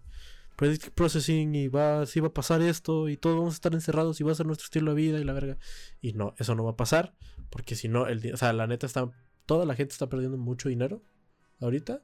predictive 0.57 0.92
processing 0.92 1.54
y 1.54 1.69
va, 1.69 2.07
sí 2.07 2.21
va 2.21 2.28
a 2.28 2.35
pasar 2.35 2.62
esto 2.62 3.09
y 3.09 3.16
todos 3.16 3.37
vamos 3.37 3.54
a 3.54 3.57
estar 3.57 3.75
encerrados 3.75 4.21
y 4.21 4.25
va 4.25 4.33
a 4.33 4.35
ser 4.35 4.47
nuestro 4.47 4.66
estilo 4.66 4.95
de 4.95 5.00
vida 5.00 5.19
y 5.19 5.25
la 5.25 5.33
verga. 5.33 5.59
Y 6.00 6.12
no, 6.12 6.35
eso 6.38 6.54
no 6.54 6.64
va 6.64 6.73
a 6.73 6.76
pasar 6.76 7.14
porque 7.50 7.75
si 7.75 7.88
no, 7.88 8.07
el, 8.07 8.33
o 8.33 8.37
sea, 8.37 8.52
la 8.52 8.66
neta 8.66 8.87
está, 8.87 9.11
toda 9.45 9.66
la 9.66 9.75
gente 9.75 9.92
está 9.92 10.09
perdiendo 10.09 10.38
mucho 10.38 10.69
dinero 10.69 11.02
ahorita. 11.61 12.02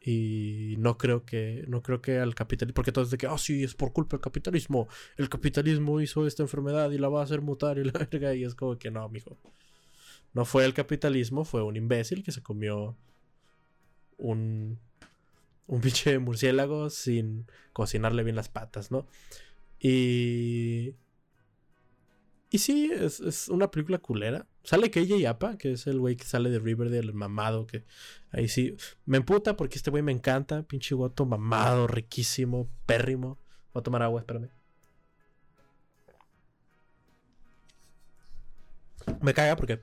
Y 0.00 0.76
no 0.78 0.98
creo 0.98 1.24
que, 1.24 1.64
no 1.66 1.82
creo 1.82 2.00
que 2.00 2.18
al 2.18 2.34
capitalismo, 2.34 2.74
porque 2.74 2.92
todos 2.92 3.10
de 3.10 3.18
que, 3.18 3.26
oh 3.26 3.38
sí, 3.38 3.64
es 3.64 3.74
por 3.74 3.92
culpa 3.92 4.16
del 4.16 4.22
capitalismo. 4.22 4.88
El 5.16 5.28
capitalismo 5.28 6.00
hizo 6.00 6.26
esta 6.28 6.44
enfermedad 6.44 6.92
y 6.92 6.98
la 6.98 7.08
va 7.08 7.20
a 7.20 7.24
hacer 7.24 7.40
mutar 7.40 7.78
y 7.78 7.84
la 7.84 7.92
verga. 8.10 8.34
Y 8.34 8.44
es 8.44 8.54
como 8.54 8.78
que 8.78 8.90
no, 8.90 9.08
mijo. 9.08 9.36
No 10.32 10.44
fue 10.44 10.64
el 10.64 10.74
capitalismo, 10.74 11.44
fue 11.44 11.62
un 11.62 11.76
imbécil 11.76 12.22
que 12.22 12.30
se 12.30 12.42
comió 12.42 12.96
un, 14.16 14.78
un 15.66 15.80
pinche 15.80 16.18
murciélago 16.18 16.90
sin 16.90 17.46
cocinarle 17.72 18.22
bien 18.22 18.36
las 18.36 18.48
patas, 18.48 18.90
¿no? 18.90 19.06
Y 19.78 20.94
y 22.50 22.58
sí, 22.58 22.90
es, 22.92 23.48
una 23.48 23.70
película 23.70 23.98
culera. 23.98 24.46
Sale 24.62 24.90
KJ 24.90 25.18
Yapa, 25.18 25.58
que 25.58 25.72
es 25.72 25.86
el 25.86 25.98
güey 25.98 26.16
que 26.16 26.24
sale 26.24 26.48
de 26.48 26.58
Riverdale, 26.58 27.00
el 27.00 27.12
mamado, 27.12 27.66
que 27.66 27.84
ahí 28.30 28.48
sí. 28.48 28.76
Me 29.04 29.18
emputa 29.18 29.56
porque 29.56 29.76
este 29.76 29.90
güey 29.90 30.02
me 30.02 30.12
encanta. 30.12 30.62
Pinche 30.62 30.94
guato 30.94 31.26
mamado, 31.26 31.86
riquísimo, 31.86 32.68
pérrimo. 32.86 33.38
Voy 33.72 33.80
a 33.80 33.82
tomar 33.82 34.02
agua, 34.02 34.20
espérame. 34.20 34.50
Me 39.20 39.34
caga 39.34 39.56
porque. 39.56 39.82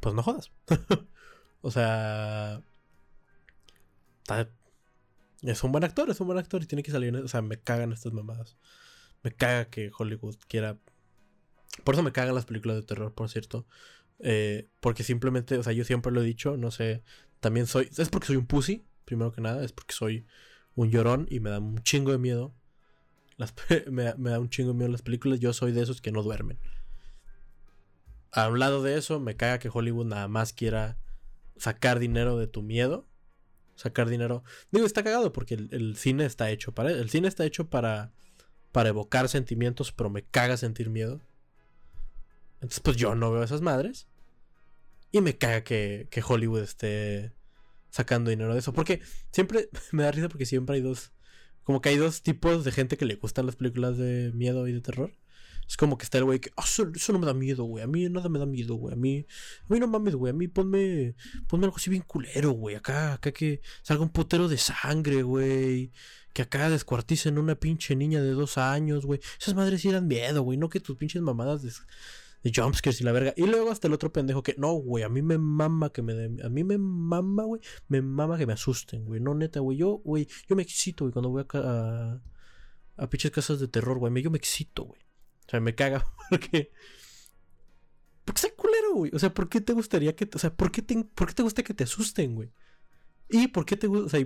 Pues 0.00 0.14
no 0.14 0.22
jodas. 0.22 0.52
o 1.62 1.70
sea. 1.70 2.62
Es 5.42 5.62
un 5.64 5.72
buen 5.72 5.84
actor, 5.84 6.10
es 6.10 6.20
un 6.20 6.26
buen 6.26 6.38
actor 6.38 6.62
y 6.62 6.66
tiene 6.66 6.82
que 6.82 6.90
salir. 6.90 7.14
O 7.16 7.28
sea, 7.28 7.42
me 7.42 7.58
cagan 7.58 7.92
estas 7.92 8.12
mamadas. 8.12 8.56
Me 9.22 9.32
caga 9.32 9.66
que 9.66 9.90
Hollywood 9.96 10.36
quiera 10.48 10.78
por 11.84 11.94
eso 11.94 12.02
me 12.02 12.12
cagan 12.12 12.34
las 12.34 12.46
películas 12.46 12.76
de 12.76 12.82
terror, 12.82 13.12
por 13.12 13.28
cierto. 13.28 13.66
Eh, 14.20 14.68
porque 14.80 15.02
simplemente, 15.02 15.58
o 15.58 15.62
sea, 15.62 15.72
yo 15.72 15.84
siempre 15.84 16.12
lo 16.12 16.22
he 16.22 16.24
dicho, 16.24 16.56
no 16.56 16.70
sé, 16.70 17.02
también 17.40 17.66
soy, 17.66 17.90
es 17.96 18.08
porque 18.08 18.28
soy 18.28 18.36
un 18.36 18.46
pussy, 18.46 18.86
primero 19.04 19.32
que 19.32 19.40
nada, 19.40 19.62
es 19.62 19.72
porque 19.72 19.94
soy 19.94 20.26
un 20.74 20.90
llorón 20.90 21.26
y 21.30 21.40
me 21.40 21.50
da 21.50 21.58
un 21.58 21.82
chingo 21.82 22.12
de 22.12 22.18
miedo. 22.18 22.54
Las, 23.36 23.54
me, 23.90 24.04
da 24.04 24.40
un 24.40 24.48
chingo 24.48 24.72
de 24.72 24.78
miedo 24.78 24.90
las 24.90 25.02
películas, 25.02 25.40
yo 25.40 25.52
soy 25.52 25.72
de 25.72 25.82
esos 25.82 26.00
que 26.00 26.12
no 26.12 26.22
duermen. 26.22 26.58
A 28.32 28.48
un 28.48 28.58
lado 28.58 28.82
de 28.82 28.96
eso, 28.98 29.20
me 29.20 29.36
caga 29.36 29.58
que 29.58 29.70
Hollywood 29.72 30.06
nada 30.06 30.28
más 30.28 30.52
quiera 30.52 30.98
sacar 31.56 31.98
dinero 31.98 32.36
de 32.36 32.46
tu 32.46 32.62
miedo. 32.62 33.06
Sacar 33.76 34.08
dinero. 34.08 34.42
Digo, 34.72 34.86
está 34.86 35.04
cagado 35.04 35.32
porque 35.32 35.54
el, 35.54 35.96
cine 35.96 36.24
está 36.24 36.50
hecho 36.50 36.72
para. 36.72 36.90
El 36.90 37.10
cine 37.10 37.28
está 37.28 37.44
hecho 37.44 37.68
para. 37.68 38.12
Para 38.72 38.90
evocar 38.90 39.28
sentimientos, 39.28 39.92
pero 39.92 40.10
me 40.10 40.22
caga 40.22 40.56
sentir 40.56 40.90
miedo. 40.90 41.22
Entonces, 42.56 42.80
pues 42.80 42.96
yo 42.96 43.14
no 43.14 43.32
veo 43.32 43.42
esas 43.42 43.62
madres. 43.62 44.06
Y 45.12 45.20
me 45.22 45.38
caga 45.38 45.62
que, 45.62 46.08
Hollywood 46.26 46.60
esté 46.60 47.32
sacando 47.88 48.30
dinero 48.30 48.52
de 48.52 48.58
eso. 48.58 48.74
Porque 48.74 49.00
siempre 49.32 49.70
me 49.92 50.02
da 50.02 50.10
risa 50.10 50.28
porque 50.28 50.46
siempre 50.46 50.76
hay 50.76 50.82
dos. 50.82 51.12
Como 51.62 51.80
que 51.80 51.88
hay 51.88 51.96
dos 51.96 52.22
tipos 52.22 52.64
de 52.64 52.72
gente 52.72 52.96
que 52.96 53.06
le 53.06 53.16
gustan 53.16 53.46
las 53.46 53.56
películas 53.56 53.96
de 53.96 54.30
miedo 54.34 54.68
y 54.68 54.72
de 54.72 54.80
terror. 54.80 55.12
Es 55.68 55.76
como 55.76 55.98
que 55.98 56.04
está 56.04 56.18
el 56.18 56.24
güey 56.24 56.40
que, 56.40 56.50
ah, 56.56 56.64
eso, 56.64 57.12
no 57.12 57.18
me 57.18 57.26
da 57.26 57.34
miedo, 57.34 57.64
güey. 57.64 57.82
A 57.82 57.86
mí 57.86 58.08
nada 58.08 58.28
me 58.28 58.38
da 58.38 58.46
miedo, 58.46 58.76
güey. 58.76 58.94
A 58.94 58.96
mí, 58.96 59.26
a 59.68 59.72
mí 59.72 59.80
no 59.80 59.88
mames, 59.88 60.14
güey. 60.14 60.30
A 60.30 60.34
mí 60.34 60.48
ponme, 60.48 61.16
ponme 61.48 61.66
algo 61.66 61.76
así 61.76 61.90
bien 61.90 62.02
culero, 62.02 62.52
güey. 62.52 62.76
Acá, 62.76 63.14
acá 63.14 63.32
que 63.32 63.60
salga 63.82 64.02
un 64.02 64.10
putero 64.10 64.48
de 64.48 64.58
sangre, 64.58 65.22
güey. 65.22 65.92
Que 66.32 66.42
acá 66.42 66.70
descuarticen 66.70 67.38
una 67.38 67.56
pinche 67.56 67.96
niña 67.96 68.22
de 68.22 68.30
dos 68.30 68.58
años, 68.58 69.06
güey. 69.06 69.20
Esas 69.40 69.54
madres 69.54 69.80
sí 69.80 69.90
dan 69.90 70.06
miedo, 70.06 70.42
güey. 70.42 70.58
No 70.58 70.68
que 70.68 70.80
tus 70.80 70.96
pinches 70.96 71.22
mamadas 71.22 71.62
de 71.62 71.72
jumpscares 72.54 73.00
y 73.00 73.04
la 73.04 73.12
verga. 73.12 73.34
Y 73.36 73.46
luego 73.46 73.70
hasta 73.70 73.88
el 73.88 73.94
otro 73.94 74.12
pendejo 74.12 74.42
que, 74.42 74.54
no, 74.58 74.72
güey, 74.74 75.04
a 75.04 75.08
mí 75.08 75.22
me 75.22 75.38
mama 75.38 75.90
que 75.90 76.02
me 76.02 76.12
a 76.42 76.48
mí 76.48 76.64
me 76.64 76.78
mama, 76.78 77.44
güey, 77.44 77.60
me 77.88 78.02
mama 78.02 78.38
que 78.38 78.46
me 78.46 78.52
asusten, 78.52 79.04
güey. 79.04 79.20
No, 79.20 79.34
neta, 79.34 79.60
güey, 79.60 79.78
yo, 79.78 80.00
güey, 80.04 80.28
yo 80.48 80.56
me 80.56 80.62
excito, 80.62 81.04
güey, 81.04 81.12
cuando 81.12 81.30
voy 81.30 81.42
a, 81.42 81.58
a, 81.58 82.20
a 82.96 83.10
pinches 83.10 83.30
casas 83.30 83.60
de 83.60 83.68
terror, 83.68 83.98
güey, 83.98 84.22
yo 84.22 84.30
me 84.30 84.38
excito, 84.38 84.84
güey. 84.84 85.05
O 85.46 85.50
sea, 85.50 85.60
me 85.60 85.74
caga 85.74 86.06
porque... 86.30 86.72
Porque 88.24 88.40
soy 88.40 88.50
culero, 88.56 88.94
güey. 88.94 89.12
O 89.14 89.18
sea, 89.18 89.32
¿por 89.32 89.48
qué 89.48 89.60
te 89.60 89.72
gustaría 89.72 90.16
que... 90.16 90.28
O 90.34 90.38
sea, 90.38 90.54
¿por 90.54 90.72
qué 90.72 90.82
te, 90.82 91.04
¿por 91.04 91.28
qué 91.28 91.34
te 91.34 91.42
gusta 91.42 91.62
que 91.62 91.74
te 91.74 91.84
asusten, 91.84 92.34
güey? 92.34 92.50
¿Y 93.28 93.48
por 93.48 93.64
qué 93.64 93.76
te 93.76 93.86
gusta... 93.86 94.06
O 94.06 94.08
sea, 94.08 94.20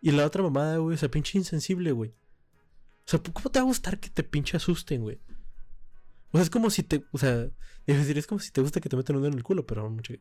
y, 0.00 0.10
la 0.10 0.24
otra 0.26 0.42
mamada, 0.42 0.78
güey, 0.78 0.94
o 0.94 0.98
sea, 0.98 1.10
pinche 1.10 1.36
insensible, 1.38 1.92
güey. 1.92 2.10
O 2.10 3.08
sea, 3.08 3.20
¿cómo 3.20 3.50
te 3.50 3.58
va 3.58 3.64
a 3.64 3.66
gustar 3.66 4.00
que 4.00 4.10
te 4.10 4.22
pinche 4.22 4.56
asusten, 4.56 5.02
güey? 5.02 5.20
O 6.32 6.38
sea, 6.38 6.42
es 6.42 6.50
como 6.50 6.70
si 6.70 6.82
te. 6.82 7.04
O 7.12 7.18
sea, 7.18 7.48
es 7.86 7.96
decir, 7.96 8.18
es 8.18 8.26
como 8.26 8.40
si 8.40 8.50
te 8.50 8.60
gusta 8.60 8.80
que 8.80 8.88
te 8.88 8.96
metan 8.96 9.16
un 9.16 9.22
dedo 9.22 9.32
en 9.32 9.38
el 9.38 9.44
culo, 9.44 9.66
pero 9.66 9.86
a 9.86 9.88
mucha, 9.88 10.14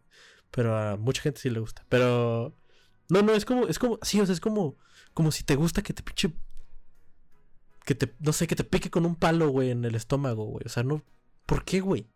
pero 0.52 0.78
a 0.78 0.98
mucha 0.98 1.22
gente 1.22 1.42
sí 1.42 1.50
le 1.50 1.60
gusta. 1.60 1.86
Pero. 1.90 2.56
No, 3.10 3.22
no, 3.22 3.34
es 3.34 3.46
como. 3.46 3.68
Es 3.68 3.80
como. 3.80 4.00
Sí, 4.02 4.20
o 4.22 4.26
sea, 4.26 4.34
es 4.34 4.40
como. 4.40 4.78
Como 5.14 5.32
si 5.32 5.44
te 5.44 5.56
gusta 5.56 5.82
que 5.82 5.94
te 5.94 6.04
pinche. 6.04 6.34
Que 7.86 7.96
te. 7.96 8.14
No 8.20 8.34
sé, 8.34 8.48
que 8.48 8.56
te 8.56 8.64
pique 8.64 8.90
con 8.90 9.06
un 9.06 9.16
palo, 9.16 9.50
güey, 9.50 9.72
en 9.72 9.86
el 9.86 9.96
estómago, 9.96 10.46
güey. 10.46 10.64
O 10.66 10.70
sea, 10.70 10.84
no. 10.84 11.04
¿Por 11.46 11.64
qué, 11.64 11.80
güey? 11.80 12.08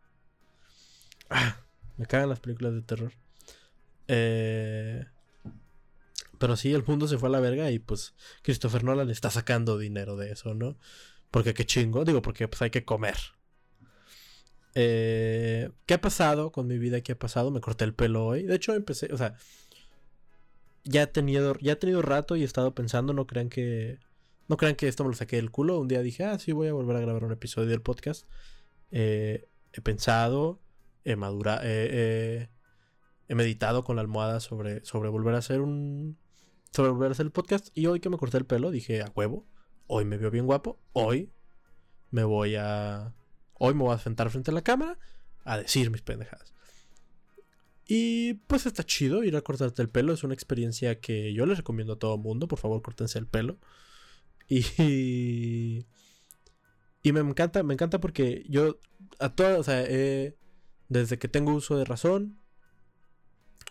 Ah, 1.29 1.61
me 1.97 2.05
cagan 2.05 2.29
las 2.29 2.39
películas 2.39 2.73
de 2.73 2.81
terror. 2.81 3.13
Eh. 4.07 5.05
Pero 6.39 6.55
sí, 6.55 6.73
el 6.73 6.83
mundo 6.85 7.07
se 7.07 7.17
fue 7.17 7.29
a 7.29 7.31
la 7.33 7.41
verga 7.41 7.69
y 7.69 7.79
pues 7.79 8.15
Christopher 8.41 8.83
Nolan 8.83 9.09
está 9.09 9.29
sacando 9.29 9.77
dinero 9.77 10.15
de 10.15 10.31
eso, 10.31 10.53
¿no? 10.55 10.77
Porque 11.31 11.53
qué 11.53 11.65
chingo, 11.65 12.05
digo, 12.05 12.21
porque 12.21 12.47
pues 12.47 12.61
hay 12.61 12.69
que 12.71 12.85
comer. 12.85 13.17
Eh, 14.73 15.69
¿Qué 15.85 15.95
ha 15.95 16.01
pasado 16.01 16.51
con 16.51 16.67
mi 16.67 16.77
vida? 16.77 17.01
¿Qué 17.01 17.11
ha 17.11 17.19
pasado? 17.19 17.51
Me 17.51 17.59
corté 17.59 17.83
el 17.85 17.93
pelo 17.93 18.25
hoy. 18.25 18.43
De 18.43 18.55
hecho, 18.55 18.73
empecé, 18.73 19.13
o 19.13 19.17
sea, 19.17 19.35
ya 20.85 21.03
he 21.03 21.07
tenido, 21.07 21.57
ya 21.59 21.73
he 21.73 21.75
tenido 21.75 22.01
rato 22.01 22.35
y 22.35 22.41
he 22.43 22.45
estado 22.45 22.73
pensando, 22.73 23.13
no 23.13 23.27
crean 23.27 23.49
que, 23.49 23.99
no 24.50 24.58
crean 24.58 24.75
que 24.75 24.89
esto 24.89 25.06
me 25.06 25.12
lo 25.12 25.15
saqué 25.15 25.38
del 25.38 25.51
culo. 25.51 25.79
Un 25.79 25.88
día 25.88 26.01
dije, 26.01 26.25
ah, 26.25 26.38
sí, 26.38 26.51
voy 26.51 26.68
a 26.68 26.74
volver 26.74 26.98
a 26.98 27.00
grabar 27.00 27.24
un 27.24 27.32
episodio 27.32 27.70
del 27.70 27.82
podcast. 27.82 28.27
Eh, 28.91 29.48
he 29.72 29.82
pensado, 29.82 30.60
he 31.06 31.15
madurado, 31.15 31.62
he 31.63 32.50
meditado 33.29 33.86
con 33.86 33.96
la 33.96 34.01
almohada 34.01 34.41
sobre, 34.41 34.82
volver 34.91 35.36
a 35.36 35.38
hacer 35.38 35.62
un, 35.62 36.18
sobre 36.74 36.89
volver 36.89 37.10
a 37.10 37.12
hacer 37.13 37.25
el 37.25 37.32
podcast. 37.32 37.70
Y 37.74 37.86
hoy 37.86 38.01
que 38.01 38.10
me 38.10 38.18
corté 38.18 38.38
el 38.38 38.46
pelo, 38.46 38.72
dije, 38.72 39.01
a 39.01 39.12
huevo, 39.15 39.46
hoy 39.88 40.03
me 40.03 40.18
veo 40.18 40.32
bien 40.32 40.46
guapo, 40.46 40.79
hoy 40.91 41.32
me 42.12 42.25
voy 42.25 42.56
a 42.56 43.13
Hoy 43.60 43.74
me 43.74 43.84
voy 43.84 43.94
a 43.94 44.00
sentar 44.00 44.29
frente 44.29 44.51
a 44.51 44.53
la 44.53 44.63
cámara 44.63 44.98
a 45.44 45.58
decir 45.58 45.91
mis 45.91 46.01
pendejadas. 46.01 46.53
Y 47.86 48.36
pues 48.48 48.65
está 48.65 48.84
chido 48.84 49.24
ir 49.24 49.36
a 49.36 49.41
cortarte 49.41 49.82
el 49.82 49.89
pelo. 49.89 50.13
Es 50.13 50.24
una 50.24 50.34
experiencia 50.34 51.00
que 51.01 51.34
yo 51.34 51.46
les 51.46 51.58
recomiendo 51.58 51.94
a 51.94 52.00
todo 52.00 52.18
mundo. 52.18 52.48
Por 52.48 52.58
favor, 52.58 52.82
córtense 52.82 53.20
el 53.20 53.27
pelo. 53.27 53.58
Y. 54.50 55.86
Y 57.01 57.13
me 57.13 57.22
encanta, 57.22 57.63
me 57.63 57.74
encanta 57.74 58.00
porque 58.00 58.46
yo. 58.50 58.79
A 59.20 59.36
todas, 59.36 59.68
desde 59.68 61.20
que 61.20 61.27
tengo 61.27 61.53
uso 61.53 61.77
de 61.77 61.86
razón. 61.86 62.39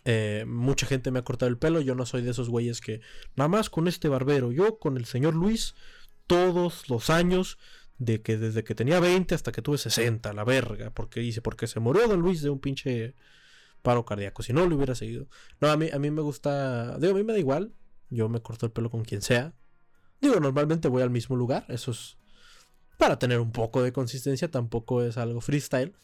Eh, 0.04 0.44
mucha 0.46 0.86
gente 0.86 1.10
me 1.10 1.18
ha 1.18 1.24
cortado 1.24 1.50
el 1.50 1.58
pelo. 1.58 1.80
Yo 1.80 1.94
no 1.94 2.06
soy 2.06 2.22
de 2.22 2.30
esos 2.30 2.48
güeyes 2.48 2.80
que. 2.80 3.00
Nada 3.36 3.48
más 3.48 3.68
con 3.70 3.88
este 3.88 4.08
barbero. 4.08 4.52
Yo 4.52 4.78
con 4.78 4.96
el 4.96 5.04
señor 5.04 5.34
Luis. 5.34 5.74
Todos 6.26 6.88
los 6.88 7.10
años 7.10 7.58
de 7.98 8.22
que 8.22 8.38
desde 8.38 8.64
que 8.64 8.74
tenía 8.74 9.00
20 9.00 9.34
hasta 9.34 9.52
que 9.52 9.62
tuve 9.62 9.78
60, 9.78 10.32
la 10.32 10.44
verga, 10.44 10.90
porque 10.90 11.20
dice, 11.20 11.42
porque 11.42 11.66
se 11.66 11.80
murió 11.80 12.06
Don 12.06 12.20
Luis 12.20 12.42
de 12.42 12.50
un 12.50 12.60
pinche 12.60 13.14
paro 13.82 14.04
cardíaco, 14.04 14.42
si 14.42 14.52
no 14.52 14.66
lo 14.66 14.76
hubiera 14.76 14.94
seguido. 14.94 15.28
No, 15.60 15.68
a 15.68 15.76
mí, 15.76 15.88
a 15.92 15.98
mí 15.98 16.10
me 16.10 16.22
gusta, 16.22 16.98
digo, 16.98 17.14
a 17.14 17.16
mí 17.16 17.24
me 17.24 17.32
da 17.32 17.38
igual, 17.38 17.72
yo 18.10 18.28
me 18.28 18.40
corto 18.40 18.66
el 18.66 18.72
pelo 18.72 18.90
con 18.90 19.04
quien 19.04 19.22
sea. 19.22 19.54
Digo, 20.20 20.40
normalmente 20.40 20.88
voy 20.88 21.02
al 21.02 21.10
mismo 21.10 21.36
lugar, 21.36 21.64
eso 21.68 21.92
es 21.92 22.18
para 22.98 23.18
tener 23.18 23.40
un 23.40 23.52
poco 23.52 23.82
de 23.82 23.92
consistencia, 23.92 24.50
tampoco 24.50 25.02
es 25.02 25.16
algo 25.16 25.40
freestyle. 25.40 25.94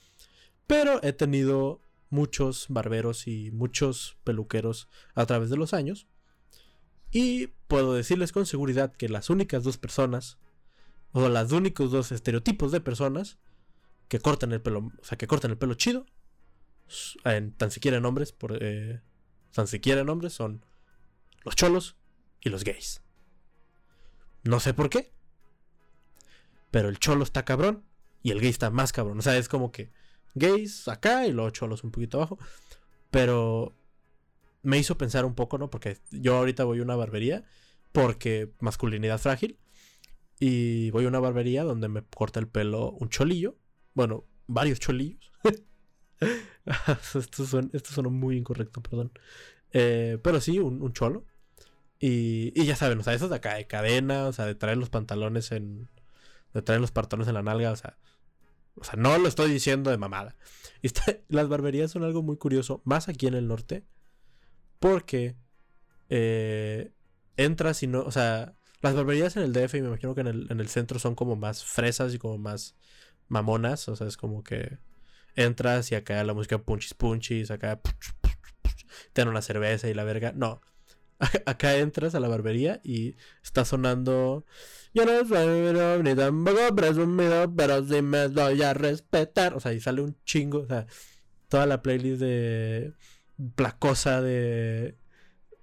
Pero 0.66 1.02
he 1.02 1.12
tenido 1.12 1.82
muchos 2.08 2.66
barberos 2.68 3.26
y 3.26 3.50
muchos 3.50 4.16
peluqueros 4.24 4.88
a 5.14 5.26
través 5.26 5.50
de 5.50 5.56
los 5.56 5.74
años. 5.74 6.06
Y 7.10 7.48
puedo 7.68 7.94
decirles 7.94 8.32
con 8.32 8.46
seguridad 8.46 8.92
que 8.92 9.08
las 9.08 9.28
únicas 9.28 9.64
dos 9.64 9.76
personas, 9.76 10.38
o 11.12 11.28
los 11.28 11.52
únicos 11.52 11.90
dos 11.90 12.12
estereotipos 12.12 12.72
de 12.72 12.80
personas 12.80 13.38
que 14.08 14.20
cortan 14.20 14.52
el 14.52 14.62
pelo, 14.62 14.92
o 15.00 15.04
sea, 15.04 15.18
que 15.18 15.26
cortan 15.26 15.50
el 15.50 15.58
pelo 15.58 15.74
chido, 15.74 16.06
en, 17.24 17.52
tan 17.52 17.70
siquiera 17.70 17.98
hombres, 17.98 18.32
por, 18.32 18.58
eh, 18.60 19.00
tan 19.52 19.66
siquiera 19.66 20.00
en 20.00 20.08
hombres, 20.08 20.32
son 20.32 20.64
los 21.44 21.56
cholos 21.56 21.96
y 22.40 22.50
los 22.50 22.64
gays. 22.64 23.03
No 24.44 24.60
sé 24.60 24.74
por 24.74 24.90
qué, 24.90 25.12
pero 26.70 26.88
el 26.88 26.98
cholo 26.98 27.24
está 27.24 27.44
cabrón 27.44 27.84
y 28.22 28.30
el 28.30 28.40
gay 28.40 28.50
está 28.50 28.70
más 28.70 28.92
cabrón. 28.92 29.18
O 29.18 29.22
sea, 29.22 29.36
es 29.36 29.48
como 29.48 29.72
que 29.72 29.90
gays 30.34 30.88
acá 30.88 31.26
y 31.26 31.32
luego 31.32 31.50
cholos 31.50 31.84
un 31.84 31.90
poquito 31.90 32.18
abajo. 32.18 32.38
Pero 33.10 33.76
me 34.62 34.78
hizo 34.78 34.98
pensar 34.98 35.24
un 35.24 35.34
poco, 35.34 35.58
¿no? 35.58 35.70
Porque 35.70 35.98
yo 36.10 36.36
ahorita 36.36 36.64
voy 36.64 36.80
a 36.80 36.82
una 36.82 36.96
barbería 36.96 37.44
porque 37.92 38.52
masculinidad 38.60 39.18
frágil. 39.18 39.58
Y 40.40 40.90
voy 40.90 41.04
a 41.04 41.08
una 41.08 41.20
barbería 41.20 41.62
donde 41.62 41.88
me 41.88 42.02
corta 42.02 42.40
el 42.40 42.48
pelo 42.48 42.90
un 42.90 43.08
cholillo. 43.08 43.56
Bueno, 43.94 44.24
varios 44.46 44.80
cholillos. 44.80 45.32
esto, 47.14 47.46
suena, 47.46 48.10
muy 48.10 48.36
incorrecto, 48.36 48.82
perdón. 48.82 49.12
Eh, 49.72 50.18
pero 50.22 50.40
sí, 50.40 50.58
un, 50.58 50.92
cholo. 50.92 51.24
Y, 51.98 52.52
y, 52.60 52.66
ya 52.66 52.76
saben, 52.76 52.98
o 52.98 53.02
sea, 53.02 53.14
eso 53.14 53.28
de 53.28 53.36
acá 53.36 53.54
de 53.54 53.66
cadena, 53.66 54.26
o 54.26 54.32
sea, 54.32 54.46
de 54.46 54.54
traer 54.54 54.76
los 54.76 54.90
pantalones 54.90 55.52
en. 55.52 55.88
de 56.52 56.62
traer 56.62 56.80
los 56.80 56.92
pantalones 56.92 57.28
en 57.28 57.34
la 57.34 57.42
nalga, 57.42 57.72
o 57.72 57.76
sea. 57.76 57.98
O 58.76 58.84
sea, 58.84 58.94
no 58.96 59.16
lo 59.18 59.28
estoy 59.28 59.50
diciendo 59.50 59.90
de 59.90 59.98
mamada. 59.98 60.36
Y 60.82 60.90
las 61.28 61.48
barberías 61.48 61.90
son 61.90 62.04
algo 62.04 62.22
muy 62.22 62.36
curioso, 62.36 62.82
más 62.84 63.08
aquí 63.08 63.26
en 63.26 63.34
el 63.34 63.48
norte. 63.48 63.86
Porque 64.80 65.34
eh, 66.10 66.92
entras 67.36 67.82
y 67.82 67.86
no. 67.86 68.02
O 68.02 68.10
sea, 68.10 68.54
las 68.82 68.94
barberías 68.94 69.36
en 69.36 69.44
el 69.44 69.52
DF 69.52 69.74
y 69.76 69.80
me 69.80 69.88
imagino 69.88 70.14
que 70.14 70.20
en 70.20 70.26
el, 70.26 70.46
en 70.50 70.60
el 70.60 70.68
centro 70.68 70.98
son 70.98 71.14
como 71.14 71.36
más 71.36 71.64
fresas 71.64 72.12
y 72.14 72.18
como 72.18 72.36
más 72.38 72.76
mamonas. 73.28 73.88
O 73.88 73.96
sea, 73.96 74.06
es 74.06 74.16
como 74.16 74.44
que 74.44 74.78
entras 75.36 75.90
y 75.92 75.94
acá 75.94 76.22
la 76.24 76.34
música 76.34 76.58
punchis 76.58 76.94
punchis, 76.94 77.50
acá 77.50 77.80
te 79.12 79.22
dan 79.22 79.28
una 79.28 79.42
cerveza 79.42 79.88
y 79.88 79.94
la 79.94 80.04
verga. 80.04 80.32
No. 80.32 80.60
Acá 81.46 81.76
entras 81.76 82.14
a 82.14 82.20
la 82.20 82.28
barbería 82.28 82.80
y 82.84 83.16
está 83.42 83.64
sonando. 83.64 84.44
Yo 84.92 85.04
no 85.04 85.26
soy 85.26 86.02
ni 86.02 86.14
tampoco 86.14 86.74
presumido, 86.74 87.52
pero 87.54 87.84
sí 87.84 88.02
me 88.02 88.28
doy 88.28 88.62
a 88.62 88.74
respetar. 88.74 89.54
O 89.54 89.60
sea, 89.60 89.72
y 89.72 89.80
sale 89.80 90.02
un 90.02 90.16
chingo. 90.24 90.60
O 90.60 90.66
sea, 90.66 90.86
toda 91.48 91.66
la 91.66 91.82
playlist 91.82 92.20
de 92.20 92.94
placosa 93.56 94.22
de, 94.22 94.96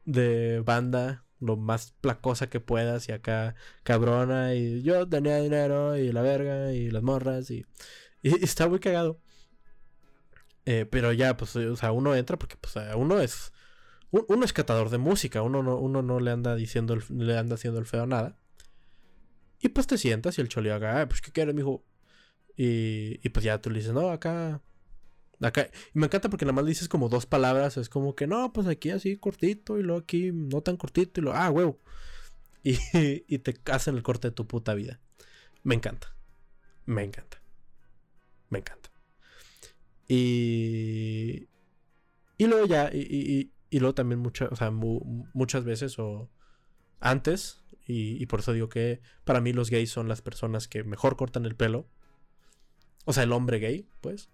de 0.05 0.61
banda, 0.61 1.25
lo 1.39 1.57
más 1.57 1.93
placosa 2.01 2.49
que 2.49 2.59
puedas 2.59 3.07
y 3.09 3.13
acá 3.13 3.55
cabrona 3.83 4.55
y 4.55 4.83
yo 4.83 5.07
tenía 5.09 5.37
dinero 5.37 5.97
y 5.97 6.11
la 6.11 6.21
verga 6.21 6.73
y 6.73 6.91
las 6.91 7.03
morras 7.03 7.49
y, 7.51 7.65
y 8.21 8.43
está 8.43 8.67
muy 8.67 8.79
cagado. 8.79 9.19
Eh, 10.65 10.85
pero 10.89 11.11
ya, 11.11 11.37
pues, 11.37 11.55
o 11.55 11.75
sea, 11.75 11.91
uno 11.91 12.15
entra 12.15 12.37
porque 12.37 12.55
pues 12.57 12.75
uno 12.95 13.19
es 13.19 13.51
uno 14.11 14.45
es 14.45 14.53
catador 14.53 14.89
de 14.89 14.97
música, 14.97 15.41
uno 15.41 15.63
no, 15.63 15.77
uno 15.77 16.01
no 16.01 16.19
le 16.19 16.31
anda 16.31 16.55
diciendo 16.55 16.97
le 17.09 17.37
anda 17.37 17.55
haciendo 17.55 17.79
el 17.79 17.85
feo 17.85 18.05
nada. 18.05 18.37
Y 19.59 19.69
pues 19.69 19.87
te 19.87 19.97
sientas 19.97 20.37
y 20.37 20.41
el 20.41 20.49
choli 20.49 20.69
haga, 20.69 21.07
pues 21.07 21.21
¿qué 21.21 21.31
quieres, 21.31 21.55
mijo? 21.55 21.83
Y, 22.57 23.19
y 23.23 23.29
pues 23.29 23.45
ya 23.45 23.61
tú 23.61 23.69
le 23.69 23.79
dices, 23.79 23.93
no, 23.93 24.09
acá 24.09 24.61
y 25.93 25.99
me 25.99 26.05
encanta 26.05 26.29
porque 26.29 26.45
nada 26.45 26.53
más 26.53 26.65
dices 26.65 26.87
como 26.87 27.09
dos 27.09 27.25
palabras. 27.25 27.77
Es 27.77 27.89
como 27.89 28.15
que 28.15 28.27
no, 28.27 28.53
pues 28.53 28.67
aquí 28.67 28.91
así 28.91 29.17
cortito 29.17 29.79
y 29.79 29.83
luego 29.83 30.01
aquí 30.01 30.31
no 30.31 30.61
tan 30.61 30.77
cortito 30.77 31.19
y 31.19 31.23
luego, 31.23 31.37
ah, 31.37 31.49
huevo. 31.49 31.79
Y, 32.63 32.77
y 32.93 33.39
te 33.39 33.59
hacen 33.71 33.95
el 33.95 34.03
corte 34.03 34.27
de 34.27 34.35
tu 34.35 34.45
puta 34.45 34.75
vida. 34.75 34.99
Me 35.63 35.73
encanta. 35.73 36.15
Me 36.85 37.03
encanta. 37.03 37.41
Me 38.49 38.59
encanta. 38.59 38.91
Y. 40.07 41.47
Y 42.37 42.45
luego 42.45 42.67
ya. 42.67 42.91
Luego 43.79 43.95
también 43.95 44.19
muchas, 44.19 45.63
veces 45.63 45.97
o 45.99 46.29
antes. 46.99 47.63
Y, 47.87 48.21
y 48.21 48.25
por 48.27 48.41
eso 48.41 48.53
digo 48.53 48.69
que 48.69 49.01
para 49.23 49.41
mí 49.41 49.53
los 49.53 49.69
gays 49.69 49.89
son 49.89 50.07
las 50.07 50.21
personas 50.21 50.67
que 50.67 50.83
mejor 50.83 51.15
cortan 51.17 51.45
el 51.45 51.55
pelo. 51.55 51.87
O 53.05 53.13
sea, 53.13 53.23
el 53.23 53.31
hombre 53.31 53.59
gay, 53.59 53.87
pues. 54.01 54.29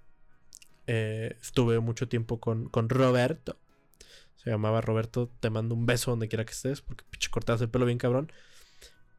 Eh, 0.88 1.36
estuve 1.41 1.80
mucho 1.80 2.08
tiempo 2.08 2.39
con, 2.39 2.69
Roberto. 2.89 3.60
Se 4.36 4.50
llamaba 4.50 4.82
Roberto. 4.82 5.32
Te 5.39 5.50
mando 5.50 5.76
un 5.76 5.86
beso 5.86 6.12
donde 6.12 6.28
quiera 6.28 6.45
que 6.45 6.54
estés. 6.54 6.82
Porque 6.82 7.06
pinche 7.10 7.30
cortabas 7.30 7.62
el 7.62 7.69
pelo 7.69 7.86
bien 7.86 7.97
cabrón. 7.97 8.32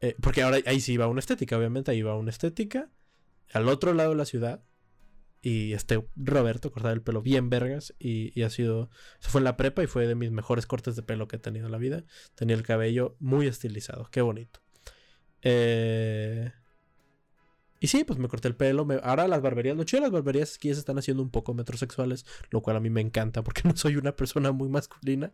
Eh, 0.01 0.17
porque 0.21 0.43
ahora 0.43 0.59
ahí 0.67 0.81
sí 0.81 0.95
iba 0.95 1.07
una 1.07 1.21
estética, 1.21 1.57
obviamente. 1.57 1.91
Ahí 1.91 1.99
iba 1.99 2.17
una 2.17 2.31
estética. 2.31 2.91
Al 3.53 3.69
otro 3.69 3.95
lado 3.95 4.11
de 4.11 4.17
la 4.17 4.25
ciudad. 4.25 4.63
Y 5.41 5.73
este 5.73 6.05
Roberto 6.17 6.71
cortaba 6.73 6.93
el 6.93 7.03
pelo 7.03 7.23
bien 7.23 7.51
vergas. 7.51 7.95
Y, 7.99 8.39
y 8.39 8.43
ha 8.43 8.51
sido. 8.51 8.91
Eso 9.21 9.31
fue 9.31 9.41
en 9.41 9.45
la 9.45 9.57
prepa 9.57 9.83
y 9.83 9.87
fue 9.87 10.07
de 10.07 10.15
mis 10.15 10.31
mejores 10.31 10.67
cortes 10.67 10.97
de 10.97 11.03
pelo 11.03 11.29
que 11.29 11.37
he 11.37 11.39
tenido 11.39 11.67
en 11.67 11.73
la 11.73 11.79
vida. 11.79 12.05
Tenía 12.35 12.57
el 12.57 12.63
cabello 12.63 13.17
muy 13.21 13.47
estilizado. 13.47 14.09
Qué 14.11 14.21
bonito. 14.21 14.61
Eh. 15.43 16.53
Y 17.81 17.87
sí, 17.87 18.05
pues 18.05 18.19
me 18.19 18.29
corté 18.29 18.49
el 18.49 18.57
pelo. 18.57 18.87
Ahora 19.03 19.29
las 19.29 19.41
barberías, 19.41 19.77
lo 19.77 19.85
chido 19.85 20.01
de 20.01 20.07
las 20.07 20.13
barberías 20.13 20.51
es 20.53 20.59
que 20.59 20.69
ya 20.69 20.75
se 20.75 20.81
están 20.81 20.99
haciendo 20.99 21.23
un 21.23 21.31
poco 21.31 21.55
metrosexuales, 21.55 22.27
lo 22.51 22.61
cual 22.61 22.77
a 22.77 22.81
mí 22.81 22.91
me 22.91 23.01
encanta 23.01 23.43
porque 23.43 23.63
no 23.69 23.77
soy 23.77 23.97
una 23.97 24.17
persona 24.17 24.53
muy 24.53 24.69
masculina. 24.69 25.33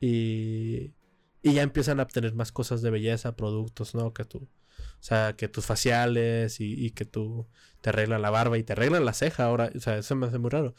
Y, 0.00 0.94
y 1.42 1.52
ya 1.54 1.62
empiezan 1.62 2.00
a 2.00 2.04
obtener 2.04 2.34
más 2.34 2.52
cosas 2.52 2.82
de 2.82 2.90
belleza, 2.90 3.36
productos, 3.36 3.94
¿no? 3.94 4.12
Que 4.12 4.24
tú, 4.24 4.48
o 4.80 5.02
sea, 5.02 5.34
que 5.36 5.48
tus 5.48 5.66
faciales 5.66 6.60
y, 6.60 6.90
que 6.92 7.04
tú 7.04 7.46
te 7.80 7.90
arreglan 7.90 8.22
la 8.22 8.30
barba 8.30 8.58
y 8.58 8.62
te 8.62 8.72
arreglan 8.72 9.04
la 9.04 9.12
ceja 9.12 9.44
ahora. 9.44 9.70
O 9.74 9.80
sea, 9.80 9.98
eso 9.98 10.16
me 10.16 10.26
hace 10.26 10.38
muy 10.38 10.50
raro. 10.50 10.74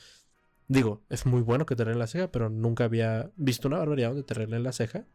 Digo, 0.67 1.03
es 1.09 1.25
muy 1.25 1.41
bueno 1.41 1.65
que 1.65 1.75
te 1.75 1.83
arreglen 1.83 1.99
la 1.99 2.07
ceja, 2.07 2.31
pero 2.31 2.49
nunca 2.49 2.85
había 2.85 3.31
visto 3.35 3.67
una 3.67 3.77
barbería 3.77 4.07
donde 4.09 4.23
te 4.23 4.33
arreglen 4.33 4.63
la 4.63 4.71
ceja. 4.71 5.05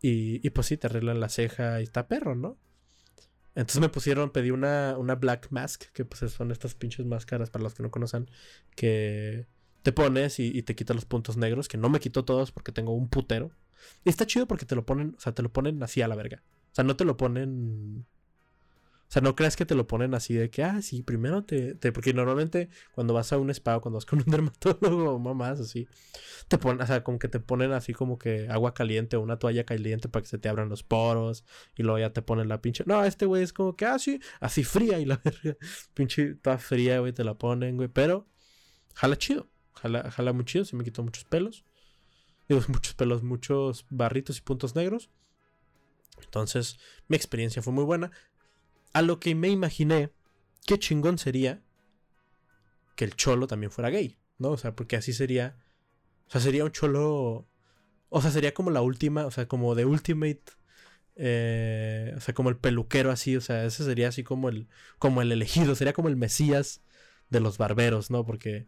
Y, 0.00 0.46
y 0.46 0.50
pues 0.50 0.66
sí, 0.68 0.76
te 0.76 0.86
arreglan 0.86 1.20
la 1.20 1.28
ceja 1.28 1.80
y 1.80 1.84
está 1.84 2.08
perro, 2.08 2.34
¿no? 2.34 2.58
Entonces 3.54 3.80
me 3.80 3.88
pusieron, 3.88 4.30
pedí 4.30 4.50
una, 4.50 4.96
una 4.98 5.14
Black 5.14 5.48
Mask, 5.50 5.84
que 5.92 6.04
pues 6.04 6.32
son 6.32 6.50
estas 6.50 6.74
pinches 6.74 7.06
máscaras 7.06 7.50
para 7.50 7.62
los 7.62 7.74
que 7.74 7.84
no 7.84 7.90
conocen, 7.90 8.28
que 8.74 9.46
te 9.82 9.92
pones 9.92 10.40
y, 10.40 10.62
te 10.62 10.74
quita 10.74 10.94
los 10.94 11.04
puntos 11.04 11.36
negros, 11.36 11.68
que 11.68 11.76
no 11.78 11.88
me 11.88 12.00
quitó 12.00 12.24
todos 12.24 12.50
porque 12.50 12.72
tengo 12.72 12.94
un 12.94 13.08
putero. 13.08 13.52
Y 14.02 14.08
está 14.08 14.26
chido 14.26 14.46
porque 14.48 14.66
te 14.66 14.74
lo 14.74 14.84
ponen, 14.86 15.14
o 15.16 15.20
sea, 15.20 15.34
te 15.34 15.42
lo 15.42 15.52
ponen 15.52 15.82
así 15.82 16.02
a 16.02 16.08
la 16.08 16.16
verga. 16.16 16.42
O 16.74 16.76
sea, 16.76 16.84
no 16.84 16.96
te 16.96 17.04
lo 17.04 17.16
ponen 17.16 18.06
o 19.08 19.12
sea, 19.14 19.22
no 19.22 19.36
creas 19.36 19.54
que 19.54 19.64
te 19.66 19.76
lo 19.76 19.86
ponen 19.86 20.12
así 20.14 20.34
de 20.34 20.50
que, 20.50 20.64
ah, 20.64 20.82
sí, 20.82 21.02
primero 21.02 21.44
te, 21.44 21.76
Porque 21.92 22.12
normalmente 22.12 22.68
cuando 22.92 23.14
vas 23.14 23.32
a 23.32 23.38
un 23.38 23.50
spa 23.50 23.76
o 23.76 23.80
cuando 23.80 23.98
vas 23.98 24.06
con 24.06 24.18
un 24.18 24.24
dermatólogo 24.26 25.14
o 25.14 25.18
mamás 25.20 25.60
así, 25.60 25.86
te 26.48 26.58
ponen, 26.58 26.82
o 26.82 26.86
sea, 26.86 27.04
como 27.04 27.18
que 27.20 27.28
te 27.28 27.38
ponen 27.38 27.72
así 27.72 27.92
como 27.92 28.18
que 28.18 28.48
agua 28.48 28.74
caliente 28.74 29.16
o 29.16 29.20
una 29.20 29.38
toalla 29.38 29.64
caliente 29.64 30.08
para 30.08 30.22
que 30.22 30.28
se 30.28 30.38
te 30.38 30.48
abran 30.48 30.68
los 30.68 30.82
poros 30.82 31.44
y 31.76 31.84
luego 31.84 31.98
ya 32.00 32.12
te 32.12 32.22
ponen 32.22 32.48
la 32.48 32.60
pinche. 32.60 32.82
No, 32.86 33.04
este 33.04 33.26
güey 33.26 33.44
es 33.44 33.52
como 33.52 33.76
que, 33.76 33.86
ah, 33.86 33.98
sí, 34.00 34.20
así 34.40 34.64
fría 34.64 34.98
y 34.98 35.04
la 35.04 35.18
verga, 35.24 35.56
pinche 35.94 36.34
toda 36.34 36.58
fría, 36.58 36.98
güey, 36.98 37.12
te 37.12 37.22
la 37.24 37.34
ponen, 37.34 37.76
güey, 37.76 37.88
pero 37.88 38.26
jala 38.94 39.16
chido, 39.16 39.48
jala, 39.74 40.10
jala 40.10 40.32
muy 40.32 40.44
chido, 40.44 40.64
se 40.64 40.76
me 40.76 40.82
quitó 40.82 41.02
muchos 41.04 41.24
pelos. 41.24 41.64
Digo, 42.48 42.62
muchos 42.68 42.94
pelos, 42.94 43.22
muchos 43.22 43.86
barritos 43.90 44.38
y 44.38 44.40
puntos 44.42 44.74
negros. 44.74 45.10
Entonces, 46.22 46.78
mi 47.08 47.16
experiencia 47.16 47.62
fue 47.62 47.72
muy 47.72 47.84
buena. 47.84 48.10
A 48.92 49.02
lo 49.02 49.20
que 49.20 49.34
me 49.34 49.48
imaginé, 49.48 50.10
qué 50.66 50.78
chingón 50.78 51.18
sería 51.18 51.62
que 52.96 53.04
el 53.04 53.16
cholo 53.16 53.46
también 53.46 53.70
fuera 53.70 53.90
gay, 53.90 54.18
¿no? 54.38 54.50
O 54.50 54.56
sea, 54.56 54.74
porque 54.74 54.96
así 54.96 55.12
sería. 55.12 55.56
O 56.28 56.30
sea, 56.30 56.40
sería 56.40 56.64
un 56.64 56.72
cholo. 56.72 57.46
O 58.08 58.22
sea, 58.22 58.30
sería 58.30 58.54
como 58.54 58.70
la 58.70 58.82
última, 58.82 59.26
o 59.26 59.30
sea, 59.30 59.48
como 59.48 59.74
de 59.74 59.84
Ultimate. 59.84 60.42
Eh, 61.16 62.12
o 62.16 62.20
sea, 62.20 62.34
como 62.34 62.48
el 62.48 62.56
peluquero 62.56 63.10
así, 63.10 63.36
o 63.36 63.40
sea, 63.40 63.64
ese 63.64 63.84
sería 63.84 64.08
así 64.08 64.24
como 64.24 64.48
el, 64.48 64.68
como 64.98 65.22
el 65.22 65.30
elegido, 65.30 65.74
sería 65.76 65.92
como 65.92 66.08
el 66.08 66.16
Mesías 66.16 66.82
de 67.30 67.40
los 67.40 67.58
barberos, 67.58 68.10
¿no? 68.10 68.24
Porque, 68.26 68.66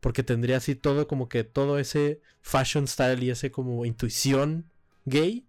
porque 0.00 0.22
tendría 0.22 0.58
así 0.58 0.74
todo 0.74 1.06
como 1.06 1.28
que 1.28 1.44
todo 1.44 1.78
ese 1.78 2.20
fashion 2.42 2.86
style 2.86 3.22
y 3.22 3.30
ese 3.30 3.50
como 3.50 3.84
intuición 3.86 4.70
gay 5.06 5.46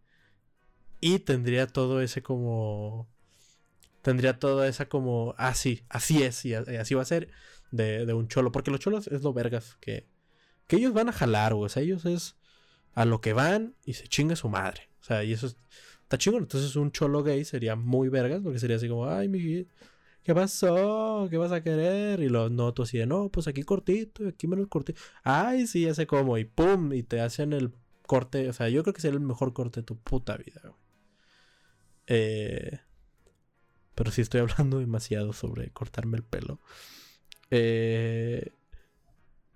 y 1.02 1.20
tendría 1.20 1.68
todo 1.68 2.02
ese 2.02 2.22
como 2.22 3.10
tendría 4.02 4.40
toda 4.40 4.68
esa 4.68 4.88
como, 4.88 5.36
ah, 5.38 5.54
sí, 5.54 5.84
así 5.90 6.24
es, 6.24 6.46
y 6.46 6.54
así 6.56 6.96
va 6.96 7.02
a 7.02 7.06
ser 7.06 7.30
de, 7.72 8.12
un 8.14 8.28
cholo. 8.28 8.52
Porque 8.52 8.72
los 8.72 8.80
cholos 8.80 9.08
es 9.08 9.24
lo 9.24 9.34
vergas 9.34 9.78
que, 9.80 10.08
que 10.68 10.78
ellos 10.78 10.94
van 10.94 11.10
a 11.10 11.14
jalar, 11.14 11.54
O 11.54 11.70
sea, 11.70 11.84
ellos 11.84 12.06
es 12.06 12.36
a 12.94 13.06
lo 13.06 13.22
que 13.22 13.34
van 13.34 13.76
y 13.86 13.94
se 13.94 14.08
chinga 14.08 14.36
su 14.36 14.50
madre. 14.50 14.90
O 15.02 15.04
sea, 15.04 15.24
y 15.24 15.34
eso 15.34 15.48
está 16.04 16.18
chingón. 16.18 16.44
Entonces 16.44 16.76
un 16.76 16.92
cholo 16.92 17.24
gay 17.24 17.46
sería 17.46 17.76
muy 17.76 18.10
vergas 18.10 18.42
porque 18.44 18.60
sería 18.60 18.78
así 18.78 18.88
como, 18.90 19.08
ay, 19.08 19.28
mi 19.30 19.68
¿qué 20.24 20.36
pasó? 20.36 21.28
¿Qué 21.30 21.38
vas 21.38 21.52
a 21.52 21.64
querer? 21.64 22.20
Y 22.22 22.30
los 22.30 22.52
noto 22.52 22.84
así 22.84 22.98
de, 22.98 23.06
no, 23.06 23.30
pues 23.30 23.48
aquí 23.48 23.64
cortito, 23.64 24.28
aquí 24.28 24.48
menos 24.48 24.68
cortito. 24.68 25.02
Ay, 25.24 25.68
sí, 25.68 25.84
ya 25.84 25.94
sé 25.94 26.08
cómo. 26.08 26.38
Y 26.38 26.46
pum, 26.46 26.94
y 26.94 27.04
te 27.04 27.22
hacen 27.22 27.54
el 27.54 27.74
corte. 28.08 28.50
O 28.50 28.54
sea, 28.54 28.70
yo 28.70 28.84
creo 28.84 28.94
que 28.94 29.02
sería 29.02 29.18
el 29.20 29.26
mejor 29.26 29.54
corte 29.54 29.82
de 29.82 29.86
tu 29.86 29.98
puta 29.98 30.38
vida, 30.38 30.62
güey. 30.64 30.81
Eh, 32.08 32.80
pero 33.96 34.12
sí 34.12 34.22
estoy 34.22 34.42
hablando 34.42 34.80
demasiado 34.80 35.34
sobre 35.34 35.70
cortarme 35.72 36.18
el 36.18 36.24
pelo. 36.24 36.60
Eh, 37.50 38.54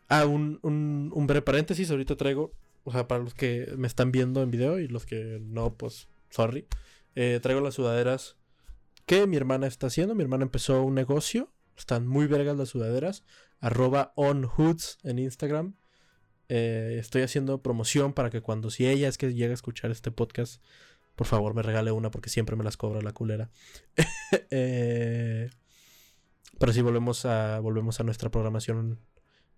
ah, 0.08 0.26
un, 0.26 0.60
un, 0.62 1.12
un 1.14 1.28
breve 1.28 1.42
paréntesis. 1.42 1.90
Ahorita 1.92 2.16
traigo, 2.16 2.54
o 2.84 2.92
sea, 2.92 3.08
para 3.08 3.24
los 3.24 3.34
que 3.34 3.74
me 3.78 3.88
están 3.88 4.12
viendo 4.12 4.42
en 4.42 4.52
video 4.52 4.80
y 4.80 4.88
los 4.88 5.06
que 5.06 5.40
no, 5.42 5.76
pues, 5.76 6.08
sorry. 6.30 6.68
Eh, 7.16 7.40
traigo 7.42 7.62
las 7.62 7.76
sudaderas 7.76 8.38
que 9.06 9.28
mi 9.28 9.38
hermana 9.38 9.68
está 9.68 9.88
haciendo. 9.88 10.16
Mi 10.16 10.24
hermana 10.24 10.44
empezó 10.44 10.84
un 10.84 10.96
negocio. 10.96 11.52
Están 11.78 12.08
muy 12.08 12.28
vergas 12.28 12.58
las 12.58 12.70
sudaderas. 12.70 13.24
Arroba 13.60 14.14
onhoods 14.16 14.98
en 15.04 15.20
Instagram. 15.20 15.76
Eh, 16.48 16.98
estoy 17.00 17.24
haciendo 17.24 17.62
promoción 17.62 18.14
para 18.14 18.30
que 18.30 18.42
cuando 18.42 18.70
si 18.70 18.88
ella 18.88 19.08
es 19.08 19.18
que 19.18 19.34
llega 19.34 19.52
a 19.52 19.56
escuchar 19.56 19.90
este 19.92 20.12
podcast, 20.12 20.62
por 21.16 21.28
favor 21.28 21.54
me 21.54 21.62
regale 21.62 21.92
una 21.92 22.12
porque 22.12 22.30
siempre 22.30 22.56
me 22.56 22.64
las 22.64 22.78
cobra 22.78 23.02
la 23.02 23.14
culera. 23.14 23.50
Eh, 24.50 25.50
pero 26.58 26.74
si 26.74 26.82
volvemos 26.82 27.26
a 27.26 27.60
volvemos 27.60 28.00
a 28.00 28.04
nuestra 28.04 28.30
programación 28.30 29.00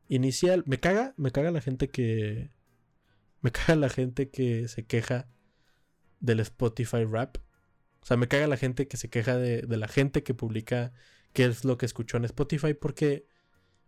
inicial. 0.08 0.64
Me 0.66 0.80
caga, 0.80 1.14
me 1.18 1.32
caga 1.32 1.52
la 1.52 1.62
gente 1.62 1.90
que 1.90 2.52
me 3.42 3.52
caga 3.52 3.76
la 3.76 3.90
gente 3.90 4.30
que 4.30 4.68
se 4.68 4.86
queja 4.86 5.28
del 6.20 6.40
Spotify 6.40 7.04
Rap. 7.06 7.38
O 8.02 8.06
sea, 8.06 8.18
me 8.18 8.28
caga 8.28 8.48
la 8.48 8.58
gente 8.58 8.88
que 8.88 8.98
se 8.98 9.10
queja 9.10 9.38
de, 9.38 9.66
la 9.68 9.88
gente 9.88 10.24
que 10.24 10.34
publica 10.34 10.94
qué 11.34 11.46
es 11.46 11.66
lo 11.66 11.78
que 11.78 11.86
escuchó 11.86 12.18
en 12.18 12.26
Spotify 12.26 12.74
porque, 12.74 13.28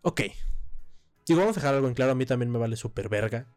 ok, 0.01 0.21
digo, 1.25 1.39
vamos 1.39 1.57
a 1.57 1.61
dejar 1.61 1.75
algo 1.75 1.87
en 1.87 1.93
claro, 1.93 2.11
a 2.11 2.15
mí 2.15 2.25
también 2.25 2.51
me 2.51 2.59
vale 2.59 2.75
súper 2.75 3.09
verga 3.09 3.47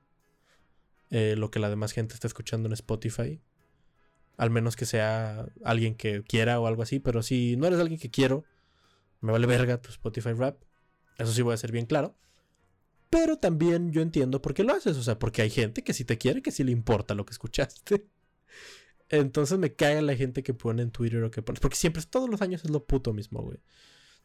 eh, 1.11 1.35
lo 1.37 1.51
que 1.51 1.59
la 1.59 1.69
demás 1.69 1.93
gente 1.93 2.15
está 2.15 2.27
escuchando 2.27 2.69
en 2.69 2.73
Spotify. 2.75 3.41
Al 4.37 4.51
menos 4.51 4.77
que 4.77 4.87
sea 4.87 5.47
alguien 5.65 5.95
que 5.95 6.23
quiera 6.23 6.59
o 6.59 6.67
algo 6.67 6.83
así, 6.83 6.99
pero 6.99 7.23
si 7.23 7.57
no 7.57 7.67
eres 7.67 7.81
alguien 7.81 8.01
que 8.01 8.11
quiero, 8.11 8.45
me 9.21 9.33
vale 9.33 9.47
verga 9.47 9.81
tu 9.81 9.91
Spotify 9.91 10.33
Rap. 10.33 10.63
Eso 11.19 11.33
sí 11.33 11.43
voy 11.43 11.55
a 11.55 11.59
ser 11.59 11.73
bien 11.73 11.87
claro. 11.87 12.17
Pero 13.11 13.37
también 13.37 13.93
yo 13.93 14.01
entiendo 14.01 14.41
por 14.41 14.55
qué 14.55 14.65
lo 14.65 14.73
haces. 14.73 14.97
O 14.97 15.03
sea, 15.03 15.19
porque 15.19 15.43
hay 15.43 15.51
gente 15.51 15.85
que 15.85 15.93
sí 15.93 16.05
te 16.05 16.19
quiere, 16.19 16.43
que 16.43 16.51
sí 16.51 16.65
le 16.65 16.73
importa 16.73 17.15
lo 17.15 17.27
que 17.27 17.33
escuchaste. 17.33 18.07
Entonces 19.11 19.59
me 19.59 19.75
caga 19.75 20.01
la 20.01 20.17
gente 20.17 20.43
que 20.43 20.55
pone 20.55 20.83
en 20.83 20.91
Twitter 20.91 21.23
o 21.23 21.31
que 21.31 21.43
pone. 21.43 21.61
Porque 21.61 21.77
siempre, 21.77 22.03
todos 22.09 22.31
los 22.31 22.41
años 22.41 22.65
es 22.65 22.71
lo 22.71 22.87
puto 22.87 23.13
mismo, 23.13 23.43
güey. 23.43 23.59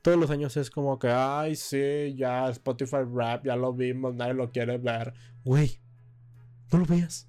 Todos 0.01 0.17
los 0.17 0.29
años 0.29 0.55
es 0.55 0.69
como 0.69 0.97
que, 0.99 1.09
ay, 1.09 1.55
sí, 1.55 2.15
ya, 2.15 2.49
Spotify 2.49 3.03
Rap, 3.13 3.45
ya 3.45 3.55
lo 3.57 3.73
vimos, 3.73 4.15
nadie 4.15 4.33
lo 4.33 4.49
quiere 4.51 4.77
ver. 4.77 5.13
Güey, 5.43 5.81
no 6.71 6.79
lo 6.79 6.85
veas. 6.85 7.27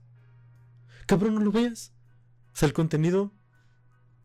Cabrón, 1.06 1.34
no 1.34 1.40
lo 1.40 1.50
veas. 1.50 1.92
Sea, 2.58 2.66
el 2.66 2.72
contenido. 2.72 3.32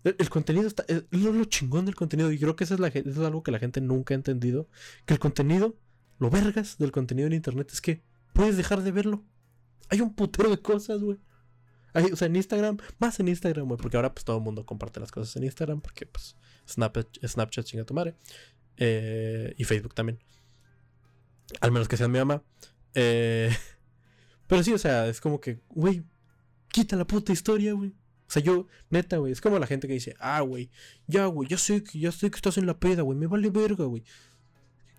El, 0.04 0.30
contenido 0.30 0.68
está. 0.68 0.84
Es 0.88 1.04
lo, 1.12 1.46
chingón 1.46 1.86
del 1.86 1.96
contenido. 1.96 2.32
Y 2.32 2.40
creo 2.40 2.56
que 2.56 2.64
eso 2.64 2.74
es, 2.74 2.80
la, 2.80 2.88
eso 2.88 3.10
es 3.10 3.18
algo 3.20 3.44
que 3.44 3.52
la 3.52 3.60
gente 3.60 3.82
nunca 3.82 4.14
ha 4.14 4.16
entendido. 4.16 4.68
Que 5.06 5.14
el 5.14 5.20
contenido, 5.20 5.78
lo 6.20 6.30
vergas 6.30 6.78
del 6.78 6.92
contenido 6.92 7.28
en 7.28 7.34
internet 7.34 7.70
es 7.72 7.82
que 7.82 8.04
puedes 8.34 8.58
dejar 8.58 8.82
de 8.82 8.92
verlo. 8.92 9.24
Hay 9.90 10.02
un 10.02 10.14
putero 10.14 10.50
de 10.50 10.62
cosas, 10.62 11.02
güey 11.02 11.20
o 11.94 12.16
sea, 12.16 12.26
en 12.28 12.36
Instagram, 12.36 12.78
más 13.00 13.20
en 13.20 13.28
Instagram, 13.28 13.68
güey, 13.68 13.78
porque 13.78 13.98
ahora 13.98 14.14
pues 14.14 14.26
todo 14.26 14.38
el 14.38 14.44
mundo 14.44 14.66
comparte 14.66 15.00
las 15.00 15.12
cosas 15.12 15.36
en 15.36 15.44
Instagram, 15.44 15.82
porque 15.82 16.06
pues 16.06 16.36
Snapchat, 16.68 17.26
Snapchat 17.26 17.66
chinga 17.66 17.86
tu 17.86 17.94
madre. 17.94 18.16
Eh, 18.78 19.54
y 19.58 19.64
Facebook 19.64 19.94
también. 19.94 20.20
Al 21.62 21.72
menos 21.72 21.88
que 21.88 21.98
sean 21.98 22.12
mi 22.12 22.18
mamá. 22.18 22.42
Eh, 22.96 23.56
pero 24.48 24.64
sí, 24.64 24.74
o 24.74 24.78
sea, 24.80 25.08
es 25.08 25.22
como 25.22 25.40
que, 25.40 25.62
güey, 25.70 26.04
quita 26.70 26.96
la 26.96 27.06
puta 27.06 27.32
historia, 27.32 27.74
güey. 27.74 27.94
O 28.28 28.32
sea, 28.34 28.42
yo, 28.42 28.68
neta, 28.90 29.18
güey, 29.18 29.32
es 29.32 29.42
como 29.42 29.60
la 29.60 29.68
gente 29.68 29.88
que 29.88 29.94
dice, 29.94 30.16
ah, 30.20 30.42
güey, 30.42 30.70
ya, 31.08 31.26
güey, 31.26 31.48
ya 31.50 31.58
sé 31.58 31.84
ya 31.94 32.12
sé 32.12 32.32
que 32.32 32.36
estás 32.36 32.58
en 32.58 32.66
la 32.66 32.80
peda, 32.80 33.02
güey, 33.02 33.18
me 33.18 33.28
vale 33.28 33.50
verga, 33.50 33.86
güey. 33.86 34.04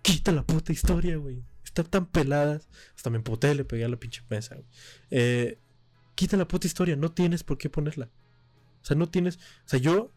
Quita 0.01 0.31
la 0.31 0.45
puta 0.45 0.71
historia, 0.71 1.17
güey. 1.17 1.43
Están 1.63 1.85
tan 1.85 2.05
peladas. 2.05 2.69
Hasta 2.95 3.09
me 3.09 3.17
emputé, 3.17 3.53
le 3.55 3.65
pegué 3.65 3.85
a 3.85 3.89
la 3.89 3.97
pinche 3.97 4.21
mesa, 4.29 4.55
güey. 4.55 4.67
Eh, 5.09 5.59
quita 6.13 6.37
la 6.37 6.47
puta 6.47 6.67
historia, 6.67 6.95
no 6.95 7.11
tienes 7.11 7.43
por 7.43 7.57
qué 7.57 7.69
ponerla. 7.69 8.09
O 8.81 8.85
sea, 8.85 8.95
no 8.95 9.09
tienes. 9.09 9.37
O 9.37 9.67
sea, 9.67 9.79
yo, 9.79 10.11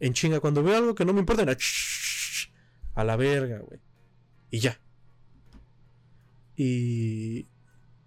en 0.00 0.14
chinga, 0.14 0.40
cuando 0.40 0.62
veo 0.62 0.76
algo 0.76 0.94
que 0.94 1.04
no 1.04 1.12
me 1.12 1.20
importa, 1.20 1.44
a 2.94 3.04
la 3.04 3.16
verga, 3.16 3.58
güey. 3.58 3.80
Y 4.50 4.60
ya. 4.60 4.80
Y, 6.56 7.46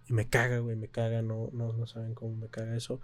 y 0.08 0.14
me 0.14 0.28
caga, 0.28 0.60
güey, 0.60 0.76
me 0.76 0.88
caga, 0.88 1.22
no, 1.22 1.50
no, 1.54 1.74
no 1.74 1.86
saben 1.86 2.16
cómo 2.16 2.36
me 2.36 2.48
caga 2.48 2.76
eso. 2.76 3.00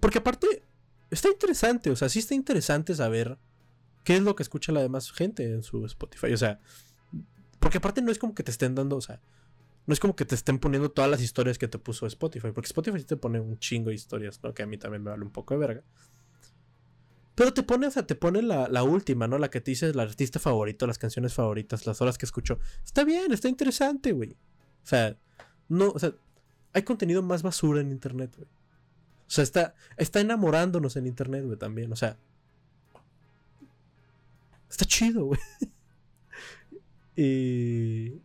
Porque 0.00 0.18
aparte, 0.18 0.64
está 1.10 1.28
interesante, 1.28 1.90
o 1.90 1.96
sea, 1.96 2.08
sí 2.08 2.18
está 2.18 2.34
interesante 2.34 2.94
saber 2.94 3.38
qué 4.04 4.16
es 4.16 4.22
lo 4.22 4.34
que 4.36 4.42
escucha 4.42 4.72
la 4.72 4.80
demás 4.80 5.10
gente 5.12 5.44
en 5.44 5.62
su 5.62 5.84
Spotify. 5.86 6.32
O 6.32 6.36
sea, 6.36 6.60
porque 7.58 7.78
aparte 7.78 8.02
no 8.02 8.10
es 8.10 8.18
como 8.18 8.34
que 8.34 8.42
te 8.42 8.50
estén 8.50 8.74
dando, 8.74 8.96
o 8.96 9.00
sea, 9.00 9.20
no 9.86 9.94
es 9.94 10.00
como 10.00 10.14
que 10.14 10.24
te 10.24 10.34
estén 10.34 10.58
poniendo 10.58 10.90
todas 10.90 11.10
las 11.10 11.22
historias 11.22 11.58
que 11.58 11.68
te 11.68 11.78
puso 11.78 12.06
Spotify, 12.06 12.48
porque 12.52 12.66
Spotify 12.66 12.98
sí 12.98 13.06
te 13.06 13.16
pone 13.16 13.40
un 13.40 13.58
chingo 13.58 13.88
de 13.88 13.94
historias, 13.94 14.40
¿no? 14.42 14.52
Que 14.52 14.62
a 14.62 14.66
mí 14.66 14.76
también 14.76 15.02
me 15.02 15.10
vale 15.10 15.24
un 15.24 15.30
poco 15.30 15.54
de 15.54 15.60
verga. 15.60 15.84
Pero 17.34 17.54
te 17.54 17.62
pone, 17.62 17.86
o 17.86 17.90
sea, 17.90 18.06
te 18.06 18.14
pone 18.14 18.42
la, 18.42 18.82
última, 18.82 19.28
¿no? 19.28 19.38
La 19.38 19.48
que 19.48 19.60
te 19.60 19.70
dice 19.70 19.86
el 19.86 20.00
artista 20.00 20.40
favorito, 20.40 20.86
las 20.86 20.98
canciones 20.98 21.34
favoritas, 21.34 21.86
las 21.86 22.00
horas 22.02 22.18
que 22.18 22.26
escucho. 22.26 22.58
Está 22.84 23.04
bien, 23.04 23.32
está 23.32 23.48
interesante, 23.48 24.12
güey. 24.12 24.32
O 24.82 24.86
sea, 24.86 25.16
no, 25.68 25.90
o 25.90 25.98
sea, 25.98 26.14
hay 26.72 26.82
contenido 26.82 27.22
más 27.22 27.42
basura 27.42 27.80
en 27.80 27.90
internet, 27.90 28.34
güey. 28.36 28.48
O 29.28 29.30
sea, 29.30 29.44
está, 29.44 29.74
está 29.98 30.20
enamorándonos 30.20 30.96
en 30.96 31.06
internet, 31.06 31.44
güey, 31.44 31.58
también. 31.58 31.92
O 31.92 31.96
sea, 31.96 32.16
está 34.70 34.86
chido, 34.86 35.26
güey. 35.26 35.40
y, 37.16 38.22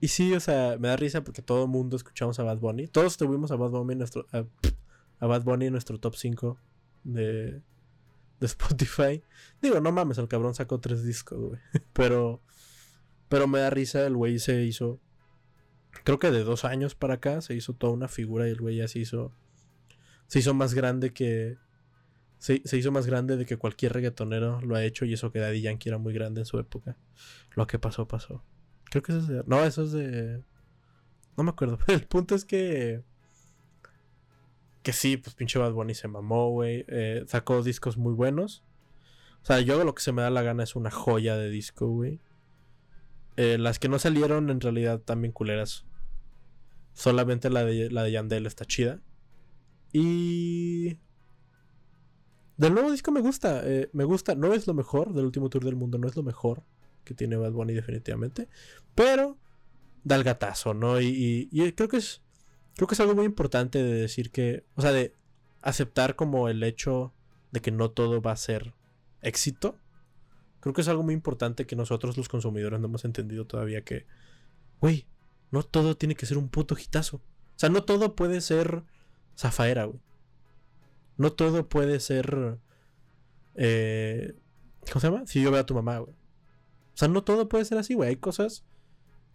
y 0.00 0.08
sí, 0.08 0.32
o 0.34 0.38
sea, 0.38 0.76
me 0.78 0.86
da 0.86 0.96
risa 0.96 1.24
porque 1.24 1.42
todo 1.42 1.64
el 1.64 1.68
mundo 1.68 1.96
escuchamos 1.96 2.38
a 2.38 2.44
Bad 2.44 2.58
Bunny. 2.58 2.86
Todos 2.86 3.16
tuvimos 3.16 3.50
a 3.50 3.56
Bad 3.56 3.70
Bunny 3.70 3.92
en 3.94 3.98
nuestro, 3.98 4.26
a, 4.30 5.26
Bad 5.26 5.42
Bunny 5.42 5.66
en 5.66 5.72
nuestro 5.72 5.98
top 5.98 6.14
5 6.14 6.56
de, 7.02 7.50
de 7.52 7.62
Spotify. 8.46 9.20
Digo, 9.60 9.80
no 9.80 9.90
mames, 9.90 10.18
el 10.18 10.28
cabrón 10.28 10.54
sacó 10.54 10.78
tres 10.78 11.02
discos, 11.02 11.40
güey. 11.40 11.60
Pero, 11.92 12.40
pero 13.28 13.46
me 13.46 13.60
da 13.60 13.70
risa, 13.70 14.04
el 14.06 14.16
güey 14.16 14.40
se 14.40 14.64
hizo, 14.64 14.98
creo 16.04 16.18
que 16.18 16.30
de 16.30 16.44
dos 16.44 16.64
años 16.64 16.94
para 16.94 17.14
acá, 17.14 17.40
se 17.40 17.54
hizo 17.54 17.72
toda 17.74 17.92
una 17.92 18.08
figura 18.08 18.48
y 18.48 18.50
el 18.50 18.60
güey 18.60 18.76
ya 18.76 18.88
se 18.88 18.98
hizo, 18.98 19.32
se 20.26 20.38
hizo 20.38 20.54
más 20.54 20.74
grande 20.74 21.12
que, 21.12 21.58
se, 22.38 22.62
se, 22.64 22.78
hizo 22.78 22.90
más 22.90 23.06
grande 23.06 23.36
de 23.36 23.44
que 23.46 23.56
cualquier 23.56 23.92
reggaetonero 23.92 24.60
lo 24.62 24.76
ha 24.76 24.84
hecho 24.84 25.04
y 25.04 25.12
eso 25.12 25.30
que 25.30 25.40
Daddy 25.40 25.60
Yankee 25.60 25.88
era 25.88 25.98
muy 25.98 26.14
grande 26.14 26.40
en 26.40 26.46
su 26.46 26.58
época. 26.58 26.96
Lo 27.54 27.66
que 27.66 27.78
pasó, 27.78 28.08
pasó. 28.08 28.42
Creo 28.90 29.02
que 29.02 29.12
eso 29.12 29.20
es 29.20 29.28
de. 29.28 29.42
No, 29.46 29.64
eso 29.64 29.84
es 29.84 29.92
de. 29.92 30.42
No 31.36 31.44
me 31.44 31.50
acuerdo. 31.50 31.78
El 31.86 32.06
punto 32.06 32.34
es 32.34 32.44
que. 32.44 33.02
Que 34.82 34.92
sí, 34.92 35.16
pues 35.16 35.34
pinche 35.34 35.58
Bad 35.58 35.72
Bunny 35.72 35.94
se 35.94 36.08
mamó, 36.08 36.50
güey. 36.50 36.84
Eh, 36.88 37.24
sacó 37.26 37.62
discos 37.62 37.96
muy 37.96 38.14
buenos. 38.14 38.64
O 39.42 39.46
sea, 39.46 39.60
yo 39.60 39.82
lo 39.84 39.94
que 39.94 40.02
se 40.02 40.12
me 40.12 40.22
da 40.22 40.30
la 40.30 40.42
gana 40.42 40.64
es 40.64 40.74
una 40.74 40.90
joya 40.90 41.36
de 41.36 41.50
disco, 41.50 41.88
güey. 41.88 42.20
Eh, 43.36 43.58
las 43.58 43.78
que 43.78 43.88
no 43.88 43.98
salieron 43.98 44.50
en 44.50 44.60
realidad 44.60 45.00
también 45.00 45.32
culeras. 45.32 45.84
Solamente 46.92 47.50
la 47.50 47.64
de, 47.64 47.90
la 47.90 48.02
de 48.02 48.12
Yandel 48.12 48.46
está 48.46 48.64
chida. 48.64 49.00
Y. 49.92 50.98
Del 52.56 52.74
nuevo 52.74 52.90
disco 52.90 53.10
me 53.10 53.20
gusta. 53.20 53.62
Eh, 53.64 53.88
me 53.92 54.04
gusta. 54.04 54.34
No 54.34 54.52
es 54.52 54.66
lo 54.66 54.74
mejor 54.74 55.14
del 55.14 55.24
último 55.24 55.48
tour 55.48 55.64
del 55.64 55.76
mundo. 55.76 55.98
No 55.98 56.08
es 56.08 56.16
lo 56.16 56.22
mejor 56.22 56.62
que 57.04 57.14
tiene 57.14 57.36
Bad 57.36 57.52
Bunny 57.52 57.72
definitivamente. 57.72 58.48
Pero 58.94 59.38
da 60.04 60.16
el 60.16 60.24
gatazo, 60.24 60.74
¿no? 60.74 61.00
Y, 61.00 61.48
creo 61.76 61.88
que 61.88 61.98
es. 61.98 62.22
Creo 62.76 62.86
que 62.86 62.94
es 62.94 63.00
algo 63.00 63.14
muy 63.14 63.24
importante 63.24 63.82
de 63.82 63.94
decir 63.94 64.30
que. 64.30 64.64
O 64.74 64.82
sea, 64.82 64.92
de 64.92 65.14
aceptar 65.62 66.16
como 66.16 66.48
el 66.48 66.62
hecho 66.62 67.12
de 67.52 67.60
que 67.60 67.70
no 67.70 67.90
todo 67.90 68.20
va 68.20 68.32
a 68.32 68.36
ser 68.36 68.74
éxito. 69.22 69.76
Creo 70.60 70.74
que 70.74 70.82
es 70.82 70.88
algo 70.88 71.02
muy 71.02 71.14
importante 71.14 71.66
que 71.66 71.76
nosotros 71.76 72.16
los 72.16 72.28
consumidores 72.28 72.80
no 72.80 72.86
hemos 72.86 73.04
entendido 73.04 73.46
todavía 73.46 73.82
que. 73.82 74.06
Güey, 74.80 75.06
no 75.50 75.62
todo 75.62 75.96
tiene 75.96 76.14
que 76.14 76.26
ser 76.26 76.38
un 76.38 76.48
puto 76.48 76.76
hitazo. 76.78 77.16
O 77.16 77.58
sea, 77.58 77.68
no 77.68 77.82
todo 77.84 78.14
puede 78.14 78.40
ser 78.40 78.84
zafaera, 79.36 79.84
güey. 79.84 80.00
No 81.16 81.32
todo 81.32 81.68
puede 81.68 82.00
ser. 82.00 82.58
Eh, 83.54 84.34
¿Cómo 84.90 85.00
se 85.00 85.10
llama? 85.10 85.26
Si 85.26 85.42
yo 85.42 85.50
veo 85.50 85.60
a 85.60 85.66
tu 85.66 85.74
mamá, 85.74 85.98
güey. 85.98 86.12
O 86.12 86.96
sea, 86.96 87.08
no 87.08 87.24
todo 87.24 87.48
puede 87.48 87.64
ser 87.64 87.78
así, 87.78 87.94
güey. 87.94 88.10
Hay 88.10 88.16
cosas 88.16 88.64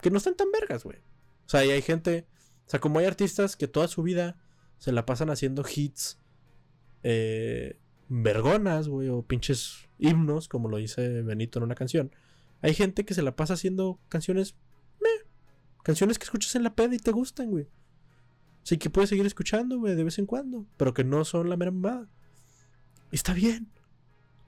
que 0.02 0.12
no 0.12 0.18
están 0.18 0.36
tan 0.36 0.52
vergas, 0.52 0.84
güey. 0.84 0.98
O 0.98 1.50
sea, 1.50 1.66
y 1.66 1.72
hay 1.72 1.82
gente. 1.82 2.28
O 2.68 2.70
sea, 2.70 2.80
como 2.80 3.00
hay 3.00 3.06
artistas 3.06 3.56
que 3.56 3.68
toda 3.68 3.88
su 3.88 4.04
vida 4.04 4.38
se 4.78 4.92
la 4.92 5.06
pasan 5.06 5.30
haciendo 5.30 5.64
hits. 5.64 6.20
Eh, 7.04 7.80
vergonas, 8.10 8.88
güey. 8.88 9.10
O 9.10 9.24
pinches 9.24 9.85
himnos, 9.98 10.48
como 10.48 10.70
lo 10.70 10.78
dice 10.78 11.22
Benito 11.22 11.60
en 11.60 11.64
una 11.64 11.76
canción. 11.76 12.12
Hay 12.62 12.74
gente 12.74 13.06
que 13.06 13.14
se 13.14 13.22
la 13.22 13.36
pasa 13.36 13.54
haciendo 13.54 14.00
canciones, 14.10 14.56
meh, 15.02 15.28
canciones 15.84 16.18
que 16.18 16.24
escuchas 16.24 16.56
en 16.56 16.64
la 16.64 16.76
peda 16.76 16.96
y 16.96 17.00
te 17.00 17.12
gustan, 17.12 17.52
güey. 17.52 17.68
Así 18.64 18.78
que 18.78 18.90
puedes 18.90 19.10
seguir 19.10 19.26
escuchando, 19.26 19.78
güey, 19.78 19.96
de 19.96 20.04
vez 20.04 20.18
en 20.18 20.26
cuando, 20.26 20.66
pero 20.78 20.94
que 20.94 21.04
no 21.04 21.24
son 21.24 21.50
la 21.50 21.58
mera 21.58 21.72
mamada. 21.72 22.10
está 23.12 23.34
bien. 23.34 23.70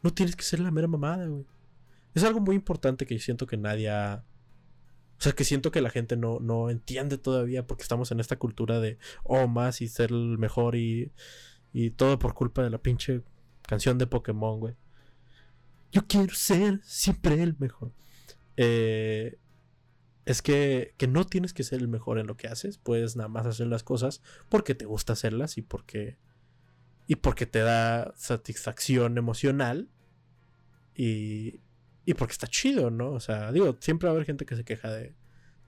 No 0.01 0.11
tienes 0.11 0.35
que 0.35 0.43
ser 0.43 0.59
la 0.59 0.71
mera 0.71 0.87
mamada, 0.87 1.27
güey. 1.27 1.45
Es 2.15 2.23
algo 2.23 2.39
muy 2.39 2.55
importante 2.55 3.05
que 3.05 3.19
siento 3.19 3.45
que 3.45 3.57
nadie. 3.57 3.91
O 3.91 5.21
sea, 5.21 5.33
que 5.33 5.43
siento 5.43 5.71
que 5.71 5.81
la 5.81 5.91
gente 5.91 6.17
no, 6.17 6.39
no 6.39 6.69
entiende 6.71 7.17
todavía 7.19 7.67
porque 7.67 7.83
estamos 7.83 8.11
en 8.11 8.19
esta 8.19 8.37
cultura 8.37 8.79
de, 8.79 8.97
oh, 9.23 9.47
más 9.47 9.81
y 9.81 9.87
ser 9.87 10.11
el 10.11 10.37
mejor 10.39 10.75
y, 10.75 11.11
y 11.73 11.91
todo 11.91 12.17
por 12.17 12.33
culpa 12.33 12.63
de 12.63 12.71
la 12.71 12.79
pinche 12.79 13.21
canción 13.61 13.99
de 13.99 14.07
Pokémon, 14.07 14.59
güey. 14.59 14.75
Yo 15.91 16.05
quiero 16.07 16.33
ser 16.33 16.81
siempre 16.83 17.41
el 17.41 17.55
mejor. 17.57 17.93
Eh, 18.57 19.37
es 20.25 20.41
que, 20.41 20.93
que, 20.97 21.07
no 21.07 21.25
tienes 21.25 21.53
que 21.53 21.63
ser 21.63 21.79
el 21.79 21.87
mejor 21.87 22.19
en 22.19 22.27
lo 22.27 22.35
que 22.35 22.47
haces. 22.47 22.77
Puedes 22.77 23.15
nada 23.15 23.29
más 23.29 23.45
hacer 23.45 23.67
las 23.67 23.83
cosas 23.83 24.21
porque 24.49 24.75
te 24.75 24.85
gusta 24.85 25.13
hacerlas 25.13 25.57
y 25.57 25.61
porque, 25.61 26.17
y 27.07 27.15
porque 27.15 27.45
te 27.45 27.59
da 27.59 28.13
satisfacción 28.17 29.17
emocional. 29.17 29.89
Y, 30.95 31.61
y 32.05 32.13
porque 32.15 32.33
está 32.33 32.47
chido, 32.47 32.89
¿no? 32.89 33.11
O 33.11 33.19
sea, 33.19 33.51
digo, 33.51 33.77
siempre 33.79 34.07
va 34.07 34.11
a 34.11 34.15
haber 34.15 34.25
gente 34.25 34.45
que 34.45 34.55
se 34.55 34.65
queja 34.65 34.91
de, 34.91 35.13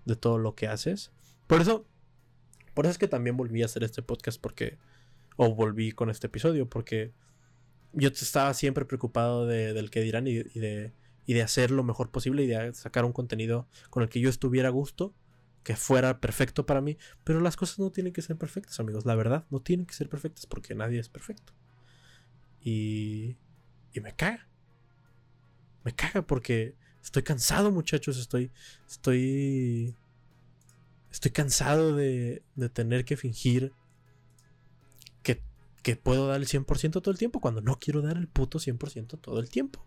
de 0.05 0.15
todo 0.15 0.37
lo 0.37 0.55
que 0.55 0.67
haces. 0.67 1.11
Por 1.47 1.61
eso, 1.61 1.87
por 2.73 2.85
eso 2.85 2.91
es 2.91 2.97
que 2.97 3.07
también 3.07 3.37
volví 3.37 3.61
a 3.61 3.65
hacer 3.65 3.83
este 3.83 4.01
podcast 4.01 4.41
porque, 4.41 4.77
o 5.37 5.55
volví 5.55 5.91
con 5.91 6.09
este 6.09 6.27
episodio 6.27 6.69
porque 6.69 7.13
yo 7.93 8.09
estaba 8.09 8.53
siempre 8.53 8.85
preocupado 8.85 9.45
de, 9.45 9.73
del 9.73 9.89
que 9.89 10.01
dirán 10.01 10.27
y, 10.27 10.35
de, 10.35 10.93
y 11.25 11.33
de 11.33 11.41
hacer 11.41 11.71
lo 11.71 11.83
mejor 11.83 12.11
posible 12.11 12.43
y 12.43 12.47
de 12.47 12.73
sacar 12.73 13.05
un 13.05 13.13
contenido 13.13 13.67
con 13.89 14.03
el 14.03 14.09
que 14.09 14.19
yo 14.19 14.29
estuviera 14.29 14.69
a 14.69 14.71
gusto, 14.71 15.13
que 15.63 15.75
fuera 15.75 16.19
perfecto 16.19 16.65
para 16.65 16.81
mí. 16.81 16.97
Pero 17.23 17.39
las 17.41 17.57
cosas 17.57 17.79
no 17.79 17.91
tienen 17.91 18.13
que 18.13 18.21
ser 18.21 18.37
perfectas, 18.37 18.79
amigos. 18.79 19.05
La 19.05 19.15
verdad, 19.15 19.45
no 19.49 19.59
tienen 19.61 19.85
que 19.85 19.93
ser 19.93 20.09
perfectas 20.09 20.45
porque 20.45 20.75
nadie 20.75 20.99
es 20.99 21.09
perfecto. 21.09 21.53
Y, 22.61 23.37
y 23.93 23.99
me 24.01 24.15
caga. 24.15 24.47
Me 25.83 25.93
caga 25.93 26.21
porque 26.21 26.75
estoy 27.01 27.23
cansado, 27.23 27.71
muchachos. 27.71 28.17
Estoy, 28.17 28.51
estoy, 28.87 29.95
estoy 31.11 31.31
cansado 31.31 31.95
de, 31.95 32.43
de 32.55 32.69
tener 32.69 33.05
que 33.05 33.17
fingir 33.17 33.73
puedo 35.95 36.27
dar 36.27 36.39
el 36.39 36.47
100% 36.47 36.91
todo 37.01 37.11
el 37.11 37.17
tiempo 37.17 37.39
cuando 37.39 37.61
no 37.61 37.79
quiero 37.79 38.01
dar 38.01 38.17
el 38.17 38.27
puto 38.27 38.59
100% 38.59 39.19
todo 39.19 39.39
el 39.39 39.49
tiempo. 39.49 39.85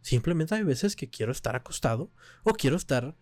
Simplemente 0.00 0.54
hay 0.54 0.62
veces 0.62 0.96
que 0.96 1.08
quiero 1.08 1.32
estar 1.32 1.56
acostado 1.56 2.10
o 2.42 2.52
quiero 2.52 2.76
estar 2.76 3.16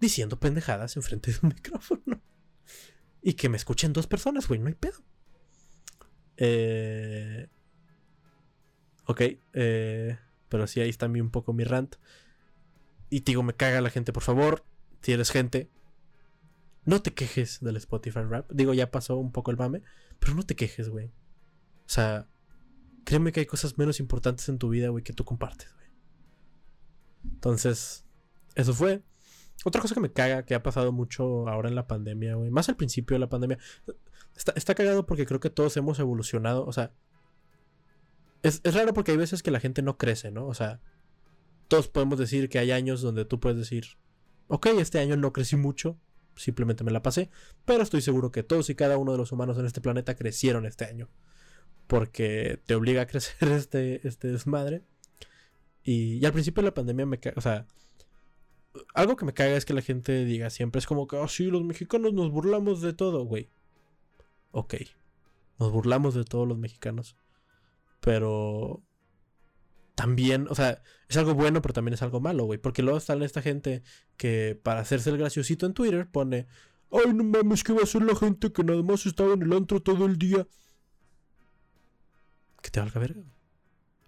diciendo 0.00 0.38
pendejadas 0.38 0.96
enfrente 0.96 1.32
de 1.32 1.38
un 1.42 1.48
micrófono. 1.54 2.20
Y 3.22 3.34
que 3.34 3.48
me 3.48 3.56
escuchen 3.56 3.92
dos 3.92 4.06
personas, 4.06 4.48
güey, 4.48 4.60
no 4.60 4.68
hay 4.68 4.74
pedo. 4.74 5.02
Eh... 6.36 7.48
Ok, 9.06 9.20
eh... 9.52 10.18
pero 10.48 10.66
sí, 10.66 10.80
ahí 10.80 10.90
está 10.90 11.06
un 11.06 11.30
poco 11.30 11.52
mi 11.52 11.64
rant. 11.64 11.96
Y 13.10 13.20
te 13.20 13.32
digo, 13.32 13.42
me 13.42 13.54
caga 13.54 13.80
la 13.80 13.90
gente, 13.90 14.12
por 14.12 14.22
favor. 14.22 14.64
Si 15.02 15.12
eres 15.12 15.30
gente, 15.30 15.70
no 16.84 17.00
te 17.00 17.14
quejes 17.14 17.60
del 17.60 17.76
Spotify 17.76 18.20
Rap. 18.20 18.50
Digo, 18.50 18.74
ya 18.74 18.90
pasó 18.90 19.16
un 19.16 19.32
poco 19.32 19.50
el 19.50 19.56
mame, 19.56 19.82
pero 20.18 20.34
no 20.34 20.42
te 20.42 20.56
quejes, 20.56 20.88
güey. 20.88 21.12
O 21.86 21.88
sea, 21.88 22.28
créeme 23.04 23.32
que 23.32 23.40
hay 23.40 23.46
cosas 23.46 23.78
menos 23.78 24.00
importantes 24.00 24.48
en 24.48 24.58
tu 24.58 24.68
vida, 24.68 24.88
güey, 24.88 25.04
que 25.04 25.12
tú 25.12 25.24
compartes, 25.24 25.72
güey. 25.74 25.86
Entonces, 27.34 28.04
eso 28.54 28.74
fue. 28.74 29.02
Otra 29.64 29.80
cosa 29.80 29.94
que 29.94 30.00
me 30.00 30.12
caga, 30.12 30.44
que 30.44 30.54
ha 30.54 30.62
pasado 30.62 30.92
mucho 30.92 31.48
ahora 31.48 31.68
en 31.68 31.74
la 31.74 31.86
pandemia, 31.86 32.34
güey. 32.34 32.50
Más 32.50 32.68
al 32.68 32.76
principio 32.76 33.14
de 33.14 33.20
la 33.20 33.28
pandemia. 33.28 33.58
Está, 34.36 34.52
está 34.56 34.74
cagado 34.74 35.06
porque 35.06 35.26
creo 35.26 35.40
que 35.40 35.50
todos 35.50 35.76
hemos 35.76 35.98
evolucionado. 35.98 36.66
O 36.66 36.72
sea, 36.72 36.92
es, 38.42 38.60
es 38.64 38.74
raro 38.74 38.92
porque 38.92 39.12
hay 39.12 39.16
veces 39.16 39.42
que 39.42 39.50
la 39.50 39.60
gente 39.60 39.82
no 39.82 39.96
crece, 39.96 40.30
¿no? 40.30 40.46
O 40.46 40.54
sea, 40.54 40.80
todos 41.68 41.88
podemos 41.88 42.18
decir 42.18 42.48
que 42.48 42.58
hay 42.58 42.70
años 42.72 43.00
donde 43.00 43.24
tú 43.24 43.40
puedes 43.40 43.58
decir, 43.58 43.86
ok, 44.48 44.66
este 44.78 44.98
año 44.98 45.16
no 45.16 45.32
crecí 45.32 45.56
mucho, 45.56 45.98
simplemente 46.36 46.84
me 46.84 46.90
la 46.90 47.02
pasé, 47.02 47.30
pero 47.64 47.82
estoy 47.82 48.00
seguro 48.02 48.30
que 48.30 48.42
todos 48.42 48.68
y 48.70 48.74
cada 48.74 48.98
uno 48.98 49.12
de 49.12 49.18
los 49.18 49.32
humanos 49.32 49.58
en 49.58 49.66
este 49.66 49.80
planeta 49.80 50.14
crecieron 50.14 50.66
este 50.66 50.84
año, 50.84 51.08
porque 51.86 52.60
te 52.66 52.74
obliga 52.74 53.02
a 53.02 53.06
crecer 53.06 53.48
este, 53.52 54.06
este 54.06 54.28
desmadre. 54.28 54.82
Y, 55.82 56.24
al 56.24 56.32
principio 56.32 56.62
de 56.62 56.68
la 56.68 56.74
pandemia 56.74 57.06
me 57.06 57.20
caga, 57.20 57.36
o 57.36 57.40
sea, 57.42 57.66
algo 58.94 59.16
que 59.16 59.26
me 59.26 59.34
caga 59.34 59.56
es 59.56 59.64
que 59.64 59.74
la 59.74 59.82
gente 59.82 60.24
diga 60.24 60.50
siempre 60.50 60.78
es 60.78 60.86
como 60.86 61.06
que, 61.06 61.16
oh 61.16 61.28
sí, 61.28 61.46
los 61.46 61.62
mexicanos 61.62 62.14
nos 62.14 62.30
burlamos 62.30 62.80
de 62.80 62.94
todo, 62.94 63.24
güey. 63.24 63.50
Ok, 64.50 64.74
nos 65.58 65.72
burlamos 65.72 66.14
de 66.14 66.24
todos 66.24 66.48
los 66.48 66.56
mexicanos, 66.56 67.16
pero 68.00 68.82
también, 69.94 70.46
o 70.48 70.54
sea, 70.54 70.82
es 71.08 71.16
algo 71.16 71.34
bueno, 71.34 71.62
pero 71.62 71.74
también 71.74 71.94
es 71.94 72.02
algo 72.02 72.20
malo, 72.20 72.44
güey. 72.44 72.58
Porque 72.58 72.82
luego 72.82 72.98
está 72.98 73.14
esta 73.24 73.42
gente 73.42 73.82
que 74.16 74.58
para 74.60 74.80
hacerse 74.80 75.10
el 75.10 75.18
graciosito 75.18 75.66
en 75.66 75.74
Twitter 75.74 76.08
pone, 76.10 76.46
ay, 76.90 77.12
no 77.12 77.24
mames, 77.24 77.62
¿qué 77.62 77.72
va 77.72 77.82
a 77.82 77.86
ser 77.86 78.02
la 78.02 78.16
gente 78.16 78.52
que 78.52 78.64
nada 78.64 78.82
más 78.82 79.06
estaba 79.06 79.34
en 79.34 79.42
el 79.42 79.52
antro 79.52 79.80
todo 79.80 80.06
el 80.06 80.18
día? 80.18 80.46
Que 82.64 82.70
te 82.70 82.80
valga 82.80 82.98
verga. 82.98 83.22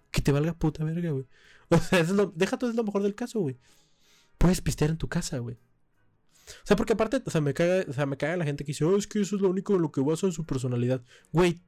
Que 0.09 0.19
te 0.19 0.31
valga 0.31 0.53
puta 0.53 0.83
verga, 0.83 1.11
güey. 1.11 1.27
O 1.69 1.77
sea, 1.77 1.99
es 1.99 2.09
lo, 2.09 2.27
deja 2.35 2.57
todo 2.57 2.71
es 2.71 2.75
lo 2.75 2.83
mejor 2.83 3.03
del 3.03 3.13
caso, 3.13 3.39
güey. 3.39 3.59
Puedes 4.39 4.61
pistear 4.61 4.89
en 4.89 4.97
tu 4.97 5.07
casa, 5.07 5.37
güey. 5.37 5.55
O 5.55 6.65
sea, 6.65 6.75
porque 6.75 6.93
aparte, 6.93 7.21
o 7.23 7.29
sea, 7.29 7.39
me 7.39 7.53
caga, 7.53 7.85
o 7.87 7.93
sea, 7.93 8.07
me 8.07 8.17
caga 8.17 8.35
la 8.35 8.45
gente 8.45 8.63
que 8.63 8.71
dice, 8.71 8.83
oh, 8.83 8.97
es 8.97 9.05
que 9.05 9.21
eso 9.21 9.35
es 9.35 9.43
lo 9.43 9.49
único 9.49 9.75
en 9.75 9.83
lo 9.83 9.91
que 9.91 10.01
basa 10.01 10.25
en 10.25 10.31
su 10.31 10.43
personalidad. 10.43 11.03
Güey, 11.31 11.61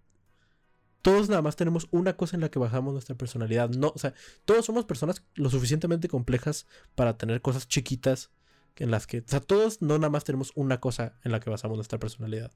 todos 1.04 1.30
nada 1.30 1.44
más 1.44 1.58
tenemos 1.58 1.88
una 1.92 2.18
cosa 2.18 2.38
en 2.38 2.42
la 2.42 2.50
que 2.50 2.58
bajamos 2.58 2.94
nuestra 2.94 3.16
personalidad. 3.16 3.70
No, 3.70 3.92
o 3.94 4.00
sea, 4.00 4.16
todos 4.46 4.66
somos 4.66 4.86
personas 4.86 5.24
lo 5.36 5.52
suficientemente 5.52 6.08
complejas 6.08 6.66
para 6.96 7.18
tener 7.18 7.42
cosas 7.44 7.68
chiquitas 7.68 8.32
en 8.78 8.90
las 8.90 9.06
que, 9.06 9.20
o 9.20 9.28
sea, 9.28 9.42
todos 9.42 9.84
no 9.84 10.00
nada 10.00 10.10
más 10.10 10.24
tenemos 10.24 10.54
una 10.56 10.80
cosa 10.80 11.20
en 11.24 11.34
la 11.34 11.40
que 11.40 11.52
basamos 11.52 11.78
nuestra 11.78 12.00
personalidad. 12.00 12.52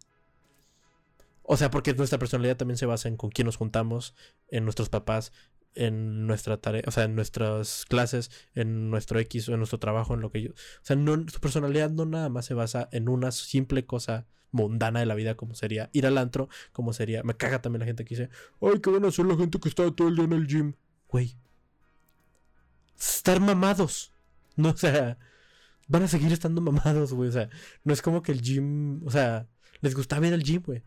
O 1.44 1.58
sea, 1.58 1.70
porque 1.70 1.94
nuestra 1.94 2.20
personalidad 2.20 2.58
también 2.58 2.78
se 2.78 2.86
basa 2.86 3.08
en 3.08 3.18
con 3.18 3.30
quién 3.30 3.46
nos 3.46 3.58
juntamos, 3.58 4.16
en 4.50 4.64
nuestros 4.64 4.90
papás, 4.90 5.34
en 5.76 6.28
nuestra 6.28 6.58
tarea, 6.58 6.84
o 6.88 6.92
sea, 6.92 7.04
en 7.04 7.16
nuestras 7.16 7.86
clases, 7.86 8.32
en 8.54 8.90
nuestro 8.90 9.20
X 9.20 9.50
o 9.50 9.54
en 9.54 9.60
nuestro 9.60 9.80
trabajo, 9.80 10.14
en 10.14 10.22
lo 10.22 10.32
que 10.32 10.42
yo. 10.42 10.52
O 10.52 10.56
sea, 10.82 10.96
su 10.96 11.40
personalidad 11.40 11.92
no 11.92 12.06
nada 12.06 12.30
más 12.30 12.46
se 12.46 12.54
basa 12.54 12.90
en 12.92 13.10
una 13.10 13.32
simple 13.32 13.86
cosa 13.86 14.28
mundana 14.52 15.00
de 15.00 15.08
la 15.08 15.16
vida 15.16 15.36
como 15.36 15.56
sería 15.56 15.90
ir 15.94 16.06
al 16.06 16.18
antro, 16.18 16.48
como 16.72 16.94
sería, 16.94 17.24
me 17.24 17.36
caga 17.36 17.62
también 17.62 17.82
la 17.82 17.88
gente 17.88 18.06
que 18.06 18.16
dice, 18.16 18.30
ay, 18.62 18.80
¿qué 18.82 18.90
van 18.92 19.04
a 19.04 19.08
hacer 19.08 19.26
la 19.26 19.36
gente 19.36 19.60
que 19.60 19.70
está 19.70 19.90
todo 19.92 20.08
el 20.08 20.16
día 20.16 20.26
en 20.26 20.34
el 20.34 20.48
gym? 20.48 20.74
Güey, 21.10 21.36
estar 22.98 23.40
mamados, 23.40 24.14
no, 24.56 24.70
o 24.70 24.78
sea, 24.78 25.18
van 25.88 26.04
a 26.04 26.08
seguir 26.08 26.32
estando 26.32 26.62
mamados, 26.62 27.14
güey, 27.14 27.30
o 27.30 27.32
sea, 27.32 27.50
no 27.84 27.94
es 27.94 28.02
como 28.02 28.22
que 28.22 28.32
el 28.32 28.42
gym, 28.42 29.06
o 29.06 29.12
sea, 29.12 29.48
les 29.82 29.96
gustaba 29.96 30.28
ir 30.28 30.34
al 30.34 30.44
gym, 30.44 30.62
güey. 30.62 30.84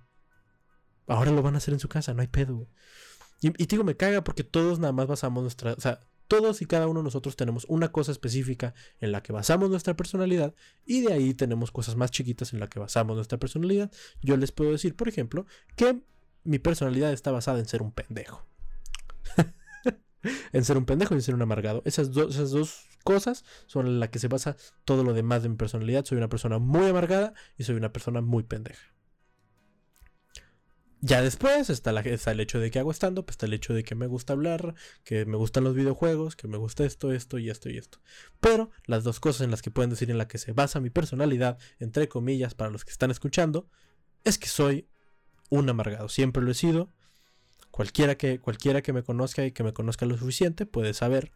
Ahora 1.07 1.31
lo 1.31 1.43
van 1.43 1.55
a 1.55 1.59
hacer 1.59 1.75
en 1.75 1.81
su 1.81 1.89
casa, 1.89 2.15
no 2.15 2.23
hay 2.23 2.29
pedo, 2.29 2.69
y 3.41 3.67
digo, 3.67 3.85
me 3.85 3.97
caga 3.97 4.25
porque 4.25 4.45
todos 4.45 4.79
nada 4.79 4.93
más 4.93 5.07
basamos 5.07 5.43
nuestra, 5.43 5.75
o 5.75 5.81
sea, 5.81 6.01
todos 6.27 6.63
y 6.63 6.67
cada 6.67 6.89
uno 6.89 7.01
de 7.01 7.05
nosotros 7.05 7.37
tenemos 7.37 7.67
una 7.69 7.93
cosa 7.93 8.11
específica 8.11 8.75
en 9.01 9.13
la 9.13 9.23
que 9.23 9.33
basamos 9.33 9.71
nuestra 9.71 9.95
personalidad 9.95 10.55
y 10.85 11.03
de 11.03 11.13
ahí 11.13 11.35
tenemos 11.35 11.71
cosas 11.71 11.97
más 11.97 12.11
chiquitas 12.11 12.53
en 12.53 12.61
la 12.61 12.69
que 12.69 12.81
basamos 12.81 13.15
nuestra 13.15 13.39
personalidad. 13.39 13.93
Yo 14.23 14.37
les 14.37 14.53
puedo 14.53 14.73
decir, 14.73 14.97
por 14.97 15.09
ejemplo, 15.09 15.47
que 15.77 16.01
mi 16.45 16.59
personalidad 16.59 17.13
está 17.13 17.31
basada 17.31 17.59
en 17.59 17.67
ser 17.67 17.83
un 17.83 17.93
pendejo. 17.93 18.45
en 20.53 20.65
ser 20.65 20.79
un 20.79 20.87
pendejo 20.87 21.15
y 21.15 21.19
en 21.19 21.23
ser 21.23 21.35
un 21.35 21.43
amargado. 21.43 21.83
Esas, 21.85 22.09
esas 22.09 22.51
dos 22.51 22.87
cosas 23.05 23.45
son 23.67 23.87
en 23.87 24.01
las 24.01 24.09
que 24.09 24.19
se 24.19 24.29
basa 24.29 24.57
todo 24.85 25.05
lo 25.05 25.13
demás 25.13 25.43
de 25.43 25.51
mi 25.51 25.57
personalidad. 25.57 26.05
Soy 26.05 26.19
una 26.19 26.29
persona 26.29 26.59
muy 26.59 26.87
amargada 26.87 27.35
y 27.57 27.65
soy 27.65 27.77
una 27.77 27.93
persona 27.93 28.21
muy 28.21 28.43
pendeja. 28.43 28.96
Ya 31.01 31.21
después 31.21 31.69
está, 31.69 31.91
el 31.91 32.41
hecho 32.41 32.59
de 32.59 32.71
que 32.71 32.79
hago 32.79 32.91
stand-up, 32.91 33.27
está 33.29 33.47
el 33.47 33.53
hecho 33.53 33.75
de 33.75 33.85
que 33.85 33.95
me 33.95 34.07
gusta 34.07 34.33
hablar, 34.33 34.75
que 35.05 35.27
me 35.27 35.37
gustan 35.37 35.65
los 35.65 35.75
videojuegos, 35.75 36.37
que 36.37 36.49
me 36.49 36.57
gusta 36.57 36.85
esto, 36.85 37.13
esto 37.13 37.39
y 37.39 37.51
esto 37.51 37.69
y 37.69 37.77
esto. 37.77 38.01
Pero 38.41 38.71
las 38.87 39.05
dos 39.05 39.21
cosas 39.21 39.43
en 39.43 39.51
las 39.51 39.61
que 39.61 39.71
pueden 39.71 39.91
decir 39.91 40.11
en 40.11 40.19
las 40.19 40.27
que 40.27 40.39
se 40.39 40.53
basa 40.53 40.81
mi 40.81 40.91
personalidad, 40.91 41.59
entre 41.81 42.09
comillas, 42.09 42.55
para 42.55 42.71
los 42.71 42.85
que 42.85 42.93
están 42.93 43.11
escuchando, 43.11 43.69
es 44.25 44.39
que 44.39 44.49
soy 44.49 44.89
un 45.51 45.69
amargado. 45.69 46.09
Siempre 46.09 46.43
lo 46.43 46.51
he 46.51 46.55
sido. 46.55 46.91
Cualquiera 47.71 48.17
que, 48.17 48.41
cualquiera 48.41 48.81
que 48.83 48.95
me 48.95 49.03
conozca 49.03 49.45
y 49.45 49.53
que 49.53 49.63
me 49.63 49.75
conozca 49.75 50.07
lo 50.07 50.17
suficiente 50.17 50.65
puede 50.65 50.95
saber 50.95 51.31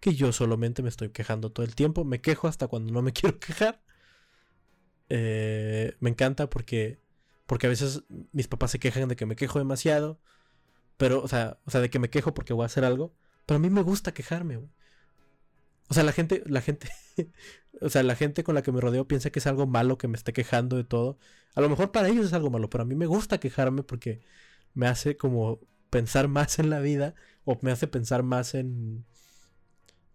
que 0.00 0.14
yo 0.14 0.32
solamente 0.32 0.82
me 0.82 0.88
estoy 0.88 1.10
quejando 1.10 1.50
todo 1.50 1.64
el 1.64 1.76
tiempo. 1.76 2.04
Me 2.04 2.20
quejo 2.20 2.48
hasta 2.48 2.66
cuando 2.66 2.92
no 2.92 3.02
me 3.02 3.12
quiero 3.14 3.38
quejar. 3.38 3.80
Eh, 5.08 5.96
me 6.00 6.10
encanta 6.10 6.50
porque 6.50 7.05
porque 7.46 7.66
a 7.66 7.70
veces 7.70 8.04
mis 8.32 8.48
papás 8.48 8.70
se 8.72 8.78
quejan 8.78 9.08
de 9.08 9.16
que 9.16 9.26
me 9.26 9.36
quejo 9.36 9.58
demasiado. 9.58 10.20
Pero, 10.96 11.22
o 11.22 11.28
sea, 11.28 11.58
o 11.66 11.70
sea, 11.70 11.80
de 11.80 11.90
que 11.90 11.98
me 11.98 12.10
quejo 12.10 12.34
porque 12.34 12.52
voy 12.52 12.64
a 12.64 12.66
hacer 12.66 12.84
algo. 12.84 13.14
Pero 13.46 13.56
a 13.56 13.60
mí 13.60 13.70
me 13.70 13.82
gusta 13.82 14.14
quejarme. 14.14 14.58
O 15.88 15.94
sea, 15.94 16.02
la 16.02 16.12
gente, 16.12 16.42
la 16.46 16.60
gente, 16.60 16.88
o 17.80 17.88
sea, 17.88 18.02
la 18.02 18.16
gente 18.16 18.44
con 18.44 18.54
la 18.54 18.62
que 18.62 18.72
me 18.72 18.80
rodeo 18.80 19.06
piensa 19.06 19.30
que 19.30 19.38
es 19.38 19.46
algo 19.46 19.66
malo 19.66 19.98
que 19.98 20.08
me 20.08 20.16
esté 20.16 20.32
quejando 20.32 20.76
de 20.76 20.84
todo. 20.84 21.18
A 21.54 21.60
lo 21.60 21.68
mejor 21.68 21.92
para 21.92 22.08
ellos 22.08 22.26
es 22.26 22.32
algo 22.32 22.50
malo, 22.50 22.70
pero 22.70 22.82
a 22.82 22.86
mí 22.86 22.94
me 22.94 23.06
gusta 23.06 23.38
quejarme 23.38 23.82
porque 23.82 24.20
me 24.74 24.88
hace 24.88 25.16
como 25.16 25.60
pensar 25.90 26.28
más 26.28 26.58
en 26.58 26.70
la 26.70 26.80
vida 26.80 27.14
o 27.44 27.58
me 27.62 27.70
hace 27.70 27.86
pensar 27.86 28.22
más 28.22 28.54
en 28.54 29.06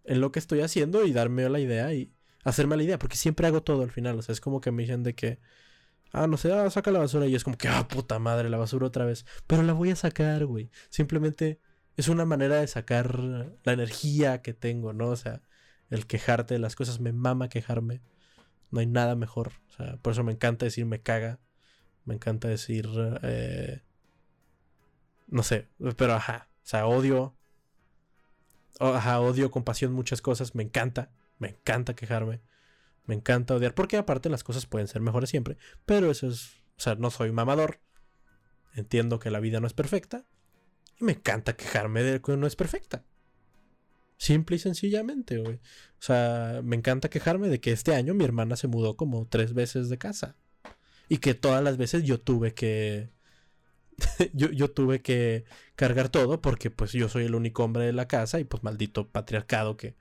en 0.04 0.20
lo 0.20 0.32
que 0.32 0.38
estoy 0.38 0.60
haciendo 0.60 1.04
y 1.04 1.12
darme 1.12 1.48
la 1.48 1.60
idea 1.60 1.92
y 1.94 2.12
hacerme 2.44 2.76
la 2.76 2.82
idea, 2.82 2.98
porque 2.98 3.16
siempre 3.16 3.46
hago 3.46 3.62
todo 3.62 3.82
al 3.82 3.90
final, 3.90 4.18
o 4.18 4.22
sea, 4.22 4.32
es 4.32 4.40
como 4.40 4.60
que 4.60 4.72
me 4.72 4.82
dicen 4.82 5.02
de 5.02 5.14
que 5.14 5.38
ah, 6.12 6.26
no 6.26 6.36
sé, 6.36 6.52
ah, 6.52 6.70
saca 6.70 6.90
la 6.90 6.98
basura 7.00 7.26
y 7.26 7.34
es 7.34 7.44
como 7.44 7.56
que 7.56 7.68
ah, 7.68 7.88
puta 7.88 8.18
madre, 8.18 8.48
la 8.50 8.58
basura 8.58 8.86
otra 8.86 9.04
vez, 9.04 9.26
pero 9.46 9.62
la 9.62 9.72
voy 9.72 9.90
a 9.90 9.96
sacar, 9.96 10.46
güey. 10.46 10.70
Simplemente 10.90 11.60
es 11.96 12.08
una 12.08 12.24
manera 12.24 12.56
de 12.56 12.66
sacar 12.66 13.18
la 13.64 13.72
energía 13.72 14.42
que 14.42 14.54
tengo, 14.54 14.92
¿no? 14.92 15.08
O 15.08 15.16
sea, 15.16 15.42
el 15.90 16.06
quejarte 16.06 16.54
de 16.54 16.60
las 16.60 16.76
cosas, 16.76 17.00
me 17.00 17.12
mama 17.12 17.48
quejarme. 17.48 18.00
No 18.70 18.80
hay 18.80 18.86
nada 18.86 19.14
mejor. 19.14 19.52
O 19.68 19.72
sea, 19.72 19.96
por 19.98 20.12
eso 20.12 20.24
me 20.24 20.32
encanta 20.32 20.64
decir 20.64 20.86
me 20.86 21.02
caga. 21.02 21.38
Me 22.04 22.14
encanta 22.14 22.48
decir... 22.48 22.88
Eh, 23.22 23.82
no 25.26 25.42
sé, 25.42 25.68
pero 25.96 26.14
ajá. 26.14 26.48
O 26.64 26.66
sea, 26.66 26.86
odio. 26.86 27.34
Ajá, 28.80 29.20
odio, 29.20 29.50
compasión, 29.50 29.92
muchas 29.92 30.22
cosas. 30.22 30.54
Me 30.54 30.62
encanta. 30.62 31.10
Me 31.38 31.50
encanta 31.50 31.94
quejarme. 31.94 32.40
Me 33.04 33.14
encanta 33.14 33.54
odiar. 33.54 33.74
Porque 33.74 33.96
aparte 33.96 34.28
las 34.28 34.44
cosas 34.44 34.66
pueden 34.66 34.88
ser 34.88 35.00
mejores 35.02 35.30
siempre. 35.30 35.56
Pero 35.84 36.10
eso 36.10 36.28
es... 36.28 36.62
O 36.76 36.80
sea, 36.82 36.94
no 36.94 37.10
soy 37.10 37.32
mamador. 37.32 37.80
Entiendo 38.74 39.18
que 39.18 39.30
la 39.30 39.40
vida 39.40 39.60
no 39.60 39.66
es 39.66 39.74
perfecta. 39.74 40.24
Y 41.00 41.04
me 41.04 41.12
encanta 41.12 41.54
quejarme 41.54 42.02
de 42.02 42.20
que 42.20 42.36
no 42.36 42.46
es 42.46 42.56
perfecta. 42.56 43.04
Simple 44.22 44.54
y 44.54 44.58
sencillamente, 44.60 45.38
güey. 45.38 45.56
O 45.56 45.98
sea, 45.98 46.60
me 46.62 46.76
encanta 46.76 47.10
quejarme 47.10 47.48
de 47.48 47.60
que 47.60 47.72
este 47.72 47.94
año 47.94 48.14
mi 48.14 48.24
hermana 48.24 48.54
se 48.54 48.68
mudó 48.68 48.96
como 48.96 49.26
tres 49.26 49.52
veces 49.52 49.88
de 49.88 49.98
casa. 49.98 50.36
Y 51.08 51.18
que 51.18 51.34
todas 51.34 51.62
las 51.62 51.76
veces 51.76 52.04
yo 52.04 52.20
tuve 52.20 52.54
que... 52.54 53.10
yo, 54.32 54.70
tuve 54.70 55.02
que 55.02 55.44
cargar 55.76 56.08
todo 56.08 56.40
porque 56.40 56.70
pues 56.70 56.92
yo 56.92 57.08
soy 57.08 57.24
el 57.24 57.34
único 57.34 57.64
hombre 57.64 57.84
de 57.84 57.92
la 57.92 58.08
casa 58.08 58.40
y 58.40 58.44
pues 58.44 58.62
maldito 58.62 59.08
patriarcado 59.08 59.76
que... 59.76 59.96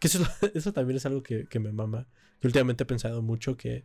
Que 0.00 0.08
eso, 0.54 0.72
también 0.72 0.96
es 0.96 1.06
algo 1.06 1.22
que, 1.22 1.46
que 1.46 1.60
me 1.60 1.72
mama. 1.72 2.08
Yo 2.40 2.48
últimamente 2.48 2.82
he 2.82 2.86
pensado 2.86 3.22
mucho 3.22 3.56
que 3.56 3.84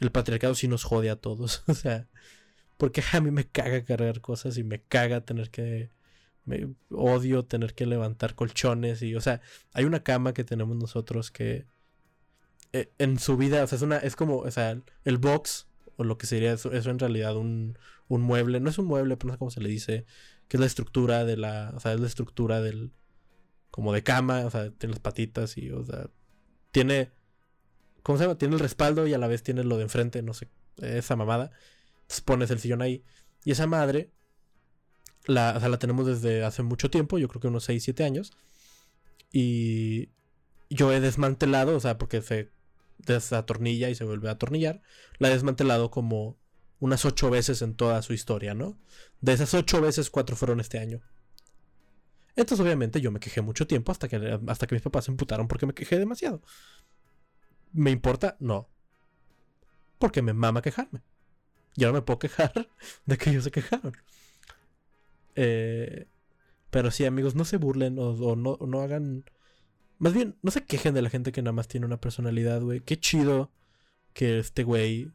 el 0.00 0.10
patriarcado 0.10 0.54
sí 0.54 0.68
nos 0.68 0.84
jode 0.84 1.10
a 1.10 1.16
todos. 1.16 1.64
o 1.68 1.74
sea, 1.74 2.08
porque 2.78 3.02
a 3.12 3.20
mí 3.20 3.30
me 3.30 3.46
caga 3.46 3.84
cargar 3.84 4.22
cosas 4.22 4.56
y 4.56 4.64
me 4.64 4.80
caga 4.80 5.20
tener 5.20 5.50
que 5.50 5.90
me 6.48 6.74
odio 6.90 7.44
tener 7.44 7.74
que 7.74 7.84
levantar 7.84 8.34
colchones 8.34 9.02
y, 9.02 9.14
o 9.14 9.20
sea, 9.20 9.42
hay 9.74 9.84
una 9.84 10.02
cama 10.02 10.32
que 10.32 10.44
tenemos 10.44 10.76
nosotros 10.76 11.30
que 11.30 11.66
eh, 12.72 12.90
en 12.98 13.18
su 13.18 13.36
vida, 13.36 13.62
o 13.64 13.66
sea, 13.66 13.76
es 13.76 13.82
una, 13.82 13.98
es 13.98 14.16
como, 14.16 14.38
o 14.38 14.50
sea, 14.50 14.80
el 15.04 15.18
box, 15.18 15.68
o 15.96 16.04
lo 16.04 16.16
que 16.18 16.26
sería 16.26 16.52
eso, 16.54 16.72
eso 16.72 16.90
en 16.90 16.98
realidad 16.98 17.36
un, 17.36 17.78
un 18.08 18.22
mueble, 18.22 18.60
no 18.60 18.70
es 18.70 18.78
un 18.78 18.86
mueble, 18.86 19.16
pero 19.16 19.28
no 19.28 19.34
sé 19.34 19.38
cómo 19.38 19.50
se 19.50 19.60
le 19.60 19.68
dice, 19.68 20.06
que 20.48 20.56
es 20.56 20.60
la 20.60 20.66
estructura 20.66 21.24
de 21.24 21.36
la, 21.36 21.72
o 21.74 21.80
sea, 21.80 21.92
es 21.92 22.00
la 22.00 22.06
estructura 22.06 22.60
del, 22.62 22.92
como 23.70 23.92
de 23.92 24.02
cama, 24.02 24.46
o 24.46 24.50
sea, 24.50 24.70
tiene 24.70 24.94
las 24.94 25.00
patitas 25.00 25.56
y, 25.58 25.70
o 25.70 25.84
sea, 25.84 26.10
tiene, 26.70 27.10
¿cómo 28.02 28.18
se 28.18 28.24
llama? 28.24 28.38
Tiene 28.38 28.54
el 28.54 28.60
respaldo 28.60 29.06
y 29.06 29.14
a 29.14 29.18
la 29.18 29.28
vez 29.28 29.42
tiene 29.42 29.64
lo 29.64 29.76
de 29.76 29.84
enfrente, 29.84 30.22
no 30.22 30.34
sé, 30.34 30.48
esa 30.78 31.16
mamada. 31.16 31.50
Entonces 32.02 32.20
pones 32.22 32.50
el 32.50 32.60
sillón 32.60 32.82
ahí. 32.82 33.04
Y 33.44 33.52
esa 33.52 33.66
madre 33.66 34.10
la, 35.26 35.54
o 35.56 35.60
sea, 35.60 35.68
la 35.68 35.78
tenemos 35.78 36.06
desde 36.06 36.44
hace 36.44 36.62
mucho 36.62 36.90
tiempo, 36.90 37.18
yo 37.18 37.28
creo 37.28 37.40
que 37.40 37.48
unos 37.48 37.64
6, 37.64 37.82
7 37.84 38.04
años. 38.04 38.32
Y 39.30 40.10
yo 40.70 40.92
he 40.92 41.00
desmantelado, 41.00 41.76
o 41.76 41.80
sea, 41.80 41.98
porque 41.98 42.22
se 42.22 42.50
desatornilla 42.98 43.90
y 43.90 43.94
se 43.94 44.04
vuelve 44.04 44.28
a 44.28 44.32
atornillar. 44.32 44.82
La 45.18 45.28
he 45.28 45.32
desmantelado 45.32 45.90
como 45.90 46.38
unas 46.80 47.04
8 47.04 47.30
veces 47.30 47.62
en 47.62 47.74
toda 47.74 48.00
su 48.02 48.12
historia, 48.12 48.54
¿no? 48.54 48.78
De 49.20 49.32
esas 49.32 49.54
8 49.54 49.80
veces, 49.80 50.10
4 50.10 50.36
fueron 50.36 50.60
este 50.60 50.78
año. 50.78 51.00
Entonces, 52.38 52.64
obviamente, 52.64 53.00
yo 53.00 53.10
me 53.10 53.18
quejé 53.18 53.40
mucho 53.40 53.66
tiempo 53.66 53.90
hasta 53.90 54.06
que, 54.06 54.38
hasta 54.46 54.68
que 54.68 54.76
mis 54.76 54.82
papás 54.82 55.06
se 55.06 55.10
emputaron 55.10 55.48
porque 55.48 55.66
me 55.66 55.74
quejé 55.74 55.98
demasiado. 55.98 56.40
¿Me 57.72 57.90
importa? 57.90 58.36
No. 58.38 58.68
Porque 59.98 60.22
me 60.22 60.32
mama 60.32 60.62
quejarme. 60.62 61.02
Y 61.74 61.82
ahora 61.82 61.98
me 61.98 62.02
puedo 62.02 62.20
quejar 62.20 62.70
de 63.06 63.18
que 63.18 63.30
ellos 63.30 63.42
se 63.42 63.50
quejaron. 63.50 63.92
Eh, 65.34 66.06
pero 66.70 66.92
sí, 66.92 67.04
amigos, 67.06 67.34
no 67.34 67.44
se 67.44 67.56
burlen 67.56 67.98
o, 67.98 68.36
no, 68.36 68.56
no 68.64 68.82
hagan... 68.82 69.24
Más 69.98 70.14
bien, 70.14 70.36
no 70.42 70.52
se 70.52 70.64
quejen 70.64 70.94
de 70.94 71.02
la 71.02 71.10
gente 71.10 71.32
que 71.32 71.42
nada 71.42 71.52
más 71.52 71.66
tiene 71.66 71.86
una 71.86 72.00
personalidad, 72.00 72.62
güey. 72.62 72.78
Qué 72.82 73.00
chido 73.00 73.50
que 74.12 74.38
este 74.38 74.62
güey, 74.62 75.10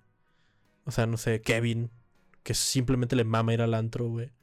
o 0.84 0.92
sea, 0.92 1.06
no 1.06 1.16
sé, 1.16 1.40
Kevin, 1.40 1.90
que 2.44 2.54
simplemente 2.54 3.16
le 3.16 3.24
mama 3.24 3.54
ir 3.54 3.62
al 3.62 3.76
antro, 3.76 4.10
güey. 4.10 4.34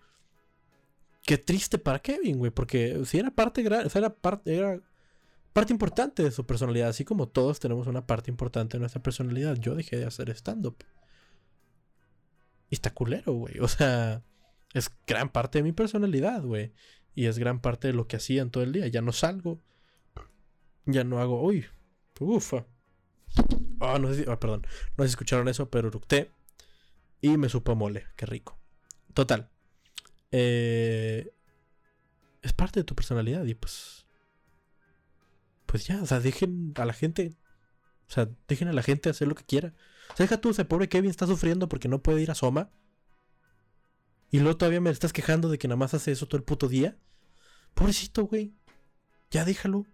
Qué 1.30 1.38
triste 1.38 1.78
para 1.78 2.00
Kevin, 2.00 2.38
güey, 2.38 2.50
porque 2.50 3.04
si 3.04 3.20
era 3.20 3.30
parte, 3.30 3.64
o 3.64 3.88
sea, 3.88 4.00
era 4.00 4.12
parte, 4.12 4.52
era 4.52 4.80
parte 5.52 5.72
importante 5.72 6.24
de 6.24 6.32
su 6.32 6.44
personalidad, 6.44 6.88
así 6.88 7.04
como 7.04 7.28
todos 7.28 7.60
tenemos 7.60 7.86
una 7.86 8.04
parte 8.04 8.32
importante 8.32 8.76
de 8.76 8.80
nuestra 8.80 9.00
personalidad. 9.00 9.54
Yo 9.54 9.76
dejé 9.76 9.96
de 9.96 10.06
hacer 10.06 10.28
stand-up. 10.30 10.78
Y 12.68 12.74
está 12.74 12.92
culero, 12.92 13.32
güey. 13.32 13.60
O 13.60 13.68
sea, 13.68 14.24
es 14.74 14.90
gran 15.06 15.30
parte 15.30 15.58
de 15.58 15.62
mi 15.62 15.70
personalidad, 15.70 16.42
güey. 16.42 16.72
Y 17.14 17.26
es 17.26 17.38
gran 17.38 17.60
parte 17.60 17.86
de 17.86 17.94
lo 17.94 18.08
que 18.08 18.16
hacían 18.16 18.50
todo 18.50 18.64
el 18.64 18.72
día. 18.72 18.88
Ya 18.88 19.00
no 19.00 19.12
salgo. 19.12 19.60
Ya 20.84 21.04
no 21.04 21.20
hago. 21.20 21.40
Uy. 21.44 21.64
Ufa. 22.18 22.66
Ah, 23.78 24.00
no 24.00 24.12
sé 24.12 24.24
si, 24.24 24.28
ah, 24.28 24.40
perdón. 24.40 24.66
No 24.96 25.04
sé 25.04 25.10
si 25.10 25.12
escucharon 25.12 25.46
eso, 25.46 25.70
pero 25.70 25.86
eructé. 25.86 26.32
Y 27.20 27.36
me 27.36 27.48
supo 27.48 27.76
mole. 27.76 28.06
Qué 28.16 28.26
rico. 28.26 28.58
Total. 29.14 29.48
Eh, 30.32 31.32
es 32.42 32.52
parte 32.52 32.80
de 32.80 32.84
tu 32.84 32.94
personalidad. 32.94 33.44
Y 33.44 33.54
pues. 33.54 34.06
Pues 35.66 35.86
ya, 35.86 36.02
o 36.02 36.06
sea, 36.06 36.20
dejen 36.20 36.72
a 36.76 36.84
la 36.84 36.92
gente. 36.92 37.36
O 38.08 38.12
sea, 38.12 38.28
dejen 38.48 38.68
a 38.68 38.72
la 38.72 38.82
gente 38.82 39.08
hacer 39.08 39.28
lo 39.28 39.34
que 39.34 39.44
quiera. 39.44 39.74
O 40.12 40.16
sea, 40.16 40.24
deja 40.24 40.40
tú, 40.40 40.50
ese 40.50 40.64
pobre 40.64 40.88
Kevin 40.88 41.10
está 41.10 41.26
sufriendo 41.26 41.68
porque 41.68 41.88
no 41.88 42.02
puede 42.02 42.22
ir 42.22 42.30
a 42.30 42.34
Soma. 42.34 42.70
Y 44.30 44.40
luego 44.40 44.56
todavía 44.56 44.80
me 44.80 44.90
estás 44.90 45.12
quejando 45.12 45.48
de 45.48 45.58
que 45.58 45.68
nada 45.68 45.76
más 45.76 45.94
hace 45.94 46.12
eso 46.12 46.26
todo 46.26 46.38
el 46.38 46.44
puto 46.44 46.68
día. 46.68 46.96
Pobrecito, 47.74 48.24
güey. 48.24 48.54
Ya 49.30 49.44
déjalo. 49.44 49.78
O 49.80 49.86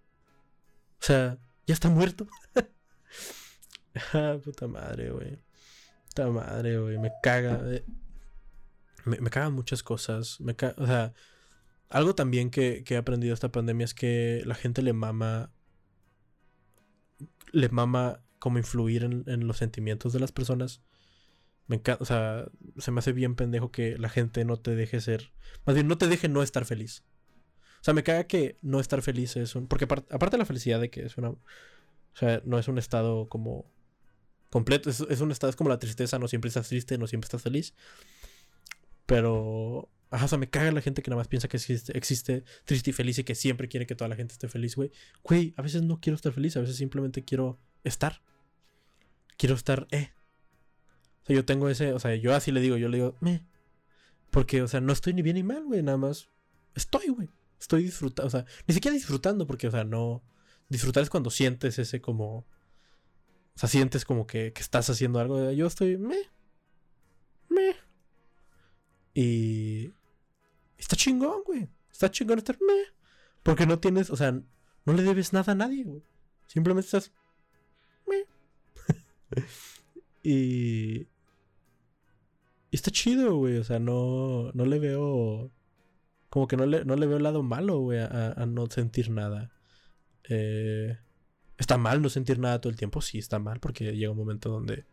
sea, 1.00 1.38
ya 1.66 1.74
está 1.74 1.88
muerto. 1.88 2.26
ah, 4.12 4.38
puta 4.42 4.66
madre, 4.66 5.10
güey. 5.10 5.38
Puta 6.08 6.28
madre, 6.28 6.78
güey. 6.78 6.98
Me 6.98 7.12
caga. 7.22 7.60
Eh. 7.64 7.84
Me, 9.06 9.18
me 9.20 9.30
cagan 9.30 9.54
muchas 9.54 9.82
cosas. 9.82 10.40
Me 10.40 10.54
o 10.76 10.86
sea, 10.86 11.14
algo 11.88 12.14
también 12.14 12.50
que, 12.50 12.84
que 12.84 12.94
he 12.94 12.96
aprendido 12.98 13.34
esta 13.34 13.50
pandemia 13.52 13.84
es 13.84 13.94
que 13.94 14.42
la 14.44 14.54
gente 14.54 14.82
le 14.82 14.92
mama. 14.92 15.50
Le 17.52 17.68
mama 17.70 18.22
como 18.38 18.58
influir 18.58 19.04
en, 19.04 19.24
en 19.26 19.46
los 19.46 19.56
sentimientos 19.56 20.12
de 20.12 20.20
las 20.20 20.32
personas. 20.32 20.82
Me 21.66 21.76
encanta, 21.76 22.02
o 22.02 22.06
sea, 22.06 22.46
se 22.78 22.90
me 22.90 23.00
hace 23.00 23.12
bien 23.12 23.34
pendejo 23.34 23.72
que 23.72 23.98
la 23.98 24.08
gente 24.08 24.44
no 24.44 24.58
te 24.58 24.74
deje 24.76 25.00
ser. 25.00 25.32
Más 25.64 25.74
bien, 25.74 25.88
no 25.88 25.98
te 25.98 26.06
deje 26.06 26.28
no 26.28 26.42
estar 26.42 26.64
feliz. 26.64 27.04
O 27.80 27.84
sea, 27.86 27.94
me 27.94 28.02
caga 28.02 28.24
que 28.24 28.58
no 28.62 28.80
estar 28.80 29.02
feliz 29.02 29.36
es 29.36 29.54
un. 29.54 29.66
Porque 29.66 29.84
aparte, 29.84 30.30
de 30.30 30.38
la 30.38 30.44
felicidad 30.44 30.80
de 30.80 30.90
que 30.90 31.04
es 31.04 31.16
una. 31.18 31.30
O 31.30 31.38
sea, 32.14 32.40
no 32.44 32.58
es 32.58 32.68
un 32.68 32.78
estado 32.78 33.28
como. 33.28 33.70
Completo. 34.50 34.90
Es, 34.90 35.20
un 35.20 35.30
estado, 35.30 35.50
es 35.50 35.56
como 35.56 35.70
la 35.70 35.78
tristeza. 35.78 36.18
No 36.18 36.28
siempre 36.28 36.48
estás 36.48 36.68
triste, 36.68 36.98
no 36.98 37.06
siempre 37.06 37.26
estás 37.26 37.42
feliz. 37.42 37.74
Pero. 39.06 39.90
O 40.08 40.28
sea, 40.28 40.38
me 40.38 40.48
caga 40.48 40.70
la 40.70 40.80
gente 40.80 41.02
que 41.02 41.10
nada 41.10 41.20
más 41.20 41.28
piensa 41.28 41.48
que 41.48 41.56
existe, 41.56 41.96
existe 41.98 42.44
triste 42.64 42.90
y 42.90 42.92
feliz 42.92 43.18
y 43.18 43.24
que 43.24 43.34
siempre 43.34 43.68
quiere 43.68 43.86
que 43.86 43.96
toda 43.96 44.08
la 44.08 44.16
gente 44.16 44.32
esté 44.32 44.48
feliz, 44.48 44.76
güey. 44.76 44.90
Güey, 45.24 45.52
a 45.56 45.62
veces 45.62 45.82
no 45.82 46.00
quiero 46.00 46.14
estar 46.14 46.32
feliz, 46.32 46.56
a 46.56 46.60
veces 46.60 46.76
simplemente 46.76 47.24
quiero 47.24 47.58
estar. 47.84 48.22
Quiero 49.36 49.54
estar, 49.54 49.86
eh, 49.90 50.10
o 51.22 51.26
sea, 51.26 51.34
yo 51.34 51.44
tengo 51.44 51.68
ese, 51.68 51.92
o 51.92 51.98
sea, 51.98 52.14
yo 52.14 52.34
así 52.36 52.52
le 52.52 52.60
digo, 52.60 52.76
yo 52.76 52.88
le 52.88 52.98
digo, 52.98 53.16
me. 53.18 53.44
Porque, 54.30 54.62
o 54.62 54.68
sea, 54.68 54.80
no 54.80 54.92
estoy 54.92 55.12
ni 55.12 55.22
bien 55.22 55.34
ni 55.34 55.42
mal, 55.42 55.64
güey, 55.64 55.82
nada 55.82 55.98
más. 55.98 56.28
Estoy, 56.76 57.08
güey. 57.08 57.28
Estoy 57.58 57.82
disfrutando, 57.82 58.28
o 58.28 58.30
sea, 58.30 58.44
ni 58.68 58.74
siquiera 58.74 58.94
disfrutando, 58.94 59.44
porque, 59.44 59.66
o 59.66 59.70
sea, 59.72 59.82
no. 59.82 60.22
Disfrutar 60.68 61.02
es 61.02 61.10
cuando 61.10 61.30
sientes 61.30 61.80
ese 61.80 62.00
como. 62.00 62.38
O 62.38 62.46
sea, 63.58 63.68
sientes 63.68 64.04
como 64.04 64.24
que, 64.26 64.52
que 64.52 64.62
estás 64.62 64.88
haciendo 64.88 65.18
algo. 65.18 65.50
Yo 65.50 65.66
estoy, 65.66 65.96
me. 65.96 66.16
Me. 67.48 67.74
Y. 69.16 69.94
Está 70.76 70.94
chingón, 70.94 71.42
güey. 71.46 71.68
Está 71.90 72.10
chingón 72.10 72.38
estar, 72.38 72.58
me. 72.60 72.74
Porque 73.42 73.66
no 73.66 73.78
tienes, 73.78 74.10
o 74.10 74.16
sea, 74.16 74.32
no 74.32 74.92
le 74.92 75.02
debes 75.02 75.32
nada 75.32 75.52
a 75.52 75.54
nadie, 75.54 75.84
güey. 75.84 76.02
Simplemente 76.46 76.84
estás. 76.86 77.12
Me. 78.06 78.26
y 80.22 81.06
está 82.70 82.90
chido, 82.90 83.36
güey. 83.36 83.56
O 83.56 83.64
sea, 83.64 83.78
no, 83.78 84.50
no 84.52 84.66
le 84.66 84.78
veo 84.78 85.50
como 86.28 86.46
que 86.46 86.58
no 86.58 86.66
le, 86.66 86.84
no 86.84 86.96
le 86.96 87.06
veo 87.06 87.16
el 87.16 87.22
lado 87.22 87.42
malo, 87.42 87.78
güey, 87.78 88.00
a, 88.00 88.32
a 88.32 88.44
no 88.44 88.66
sentir 88.66 89.08
nada. 89.08 89.52
Eh, 90.28 90.98
¿Está 91.56 91.78
mal 91.78 92.02
no 92.02 92.10
sentir 92.10 92.38
nada 92.38 92.60
todo 92.60 92.70
el 92.70 92.76
tiempo? 92.76 93.00
Sí, 93.00 93.16
está 93.16 93.38
mal, 93.38 93.58
porque 93.58 93.96
llega 93.96 94.10
un 94.10 94.18
momento 94.18 94.50
donde, 94.50 94.84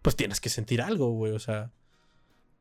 pues 0.00 0.16
tienes 0.16 0.40
que 0.40 0.48
sentir 0.48 0.80
algo, 0.80 1.10
güey, 1.10 1.32
o 1.32 1.38
sea, 1.38 1.72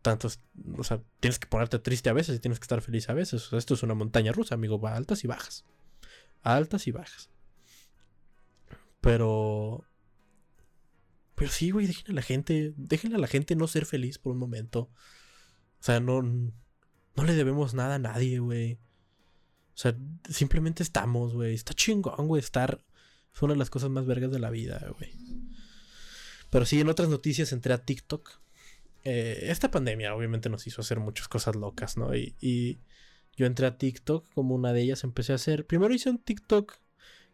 tantos, 0.01 0.39
o 0.77 0.83
sea, 0.83 1.01
tienes 1.19 1.39
que 1.39 1.47
ponerte 1.47 1.79
triste 1.79 2.09
a 2.09 2.13
veces 2.13 2.35
y 2.35 2.39
tienes 2.39 2.59
que 2.59 2.63
estar 2.63 2.81
feliz 2.81 3.09
a 3.09 3.13
veces. 3.13 3.45
O 3.45 3.49
sea, 3.49 3.59
esto 3.59 3.73
es 3.73 3.83
una 3.83 3.93
montaña 3.93 4.31
rusa, 4.31 4.55
amigo, 4.55 4.79
va 4.79 4.95
altas 4.95 5.23
y 5.23 5.27
bajas. 5.27 5.65
Altas 6.43 6.87
y 6.87 6.91
bajas. 6.91 7.29
Pero... 9.01 9.85
Pero 11.35 11.51
sí, 11.51 11.69
güey, 11.69 11.85
déjenle 11.85 12.13
a 12.13 12.15
la 12.15 12.21
gente, 12.23 12.73
déjenle 12.77 13.17
a 13.17 13.19
la 13.19 13.27
gente 13.27 13.55
no 13.55 13.67
ser 13.67 13.85
feliz 13.85 14.17
por 14.17 14.33
un 14.33 14.39
momento. 14.39 14.89
O 15.79 15.83
sea, 15.83 15.99
no, 15.99 16.23
no 16.23 17.23
le 17.23 17.35
debemos 17.35 17.75
nada 17.75 17.95
a 17.95 17.99
nadie, 17.99 18.39
güey. 18.39 18.79
O 19.75 19.79
sea, 19.79 19.95
simplemente 20.27 20.81
estamos, 20.81 21.35
güey. 21.35 21.53
Está 21.53 21.75
chingón, 21.75 22.27
güey, 22.27 22.39
estar. 22.39 22.83
Es 23.31 23.41
una 23.43 23.53
de 23.53 23.59
las 23.59 23.69
cosas 23.69 23.91
más 23.91 24.07
vergas 24.07 24.31
de 24.31 24.39
la 24.39 24.49
vida, 24.49 24.83
güey. 24.97 25.13
Pero 26.49 26.65
sí, 26.65 26.79
en 26.79 26.89
otras 26.89 27.09
noticias 27.09 27.51
entré 27.51 27.73
a 27.73 27.83
TikTok. 27.85 28.39
Eh, 29.09 29.51
esta 29.51 29.71
pandemia 29.71 30.13
obviamente 30.13 30.49
nos 30.49 30.67
hizo 30.67 30.81
hacer 30.81 30.99
muchas 30.99 31.29
cosas 31.29 31.55
locas, 31.55 31.95
¿no? 31.95 32.13
Y, 32.13 32.81
yo 33.37 33.45
entré 33.45 33.67
a 33.67 33.77
TikTok, 33.77 34.27
como 34.33 34.53
una 34.55 34.73
de 34.73 34.81
ellas 34.81 35.05
empecé 35.05 35.31
a 35.31 35.35
hacer. 35.35 35.65
Primero 35.65 35.93
hice 35.93 36.09
un 36.09 36.17
TikTok 36.17 36.73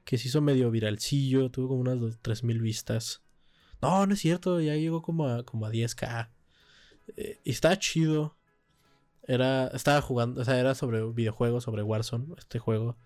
que 0.03 0.17
se 0.19 0.27
hizo 0.27 0.41
medio 0.41 0.69
viralcillo, 0.69 1.49
tuvo 1.49 1.69
como 1.69 1.79
unas 1.81 1.97
3.000 1.97 2.61
vistas. 2.61 3.23
No, 3.81 4.05
no 4.05 4.13
es 4.13 4.19
cierto, 4.19 4.59
ya 4.59 4.75
llegó 4.75 5.01
como 5.01 5.29
a, 5.29 5.43
como 5.45 5.65
a 5.65 5.71
10k. 5.71 6.29
Eh, 7.17 7.39
y 7.43 7.51
estaba 7.51 7.79
chido. 7.79 8.37
Era, 9.23 9.67
estaba 9.67 10.01
jugando, 10.01 10.41
o 10.41 10.45
sea, 10.45 10.59
era 10.59 10.75
sobre 10.75 11.03
videojuegos, 11.11 11.63
sobre 11.63 11.81
Warzone, 11.81 12.35
este 12.37 12.59
juego. 12.59 12.97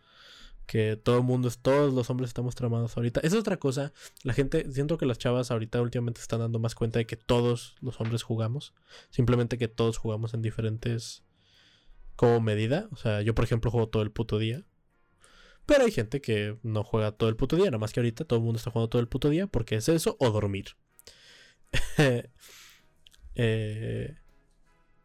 Que 0.68 0.96
todo 0.98 1.18
el 1.18 1.24
mundo, 1.24 1.50
todos 1.60 1.94
los 1.94 2.10
hombres 2.12 2.30
estamos 2.30 2.54
tramados 2.54 2.96
ahorita. 2.96 3.22
Es 3.22 3.34
otra 3.34 3.58
cosa. 3.58 3.94
La 4.24 4.34
gente, 4.34 4.72
siento 4.72 5.00
que 5.00 5.08
las 5.08 5.18
chavas 5.18 5.50
ahorita 5.50 5.82
últimamente 5.82 6.22
están 6.22 6.42
dando 6.42 6.60
más 6.60 6.76
cuenta 6.76 7.00
de 7.00 7.08
que 7.08 7.16
todos 7.16 7.76
los 7.82 8.00
hombres 8.00 8.22
jugamos. 8.22 8.76
Simplemente 9.10 9.58
que 9.58 9.68
todos 9.68 9.98
jugamos 9.98 10.36
en 10.36 10.44
diferentes 10.44 11.24
como 12.16 12.40
medida. 12.42 12.88
O 12.92 12.98
sea, 12.98 13.24
yo 13.24 13.34
por 13.34 13.46
ejemplo 13.46 13.72
juego 13.72 13.90
todo 13.90 14.04
el 14.04 14.12
puto 14.12 14.38
día. 14.38 14.64
Pero 15.68 15.84
hay 15.84 15.92
gente 15.92 16.22
que 16.22 16.58
no 16.64 16.84
juega 16.84 17.12
todo 17.12 17.28
el 17.28 17.36
puto 17.36 17.58
día, 17.58 17.66
nada 17.66 17.78
más 17.78 17.92
que 17.92 18.00
ahorita 18.00 18.24
todo 18.24 18.40
el 18.40 18.46
mundo 18.46 18.58
está 18.58 18.72
jugando 18.72 18.90
todo 18.90 19.02
el 19.02 19.10
puto 19.10 19.30
día 19.30 19.48
porque 19.48 19.76
es 19.76 19.90
eso 19.90 20.16
o 20.20 20.32
dormir. 20.32 20.78
eh, 23.36 24.16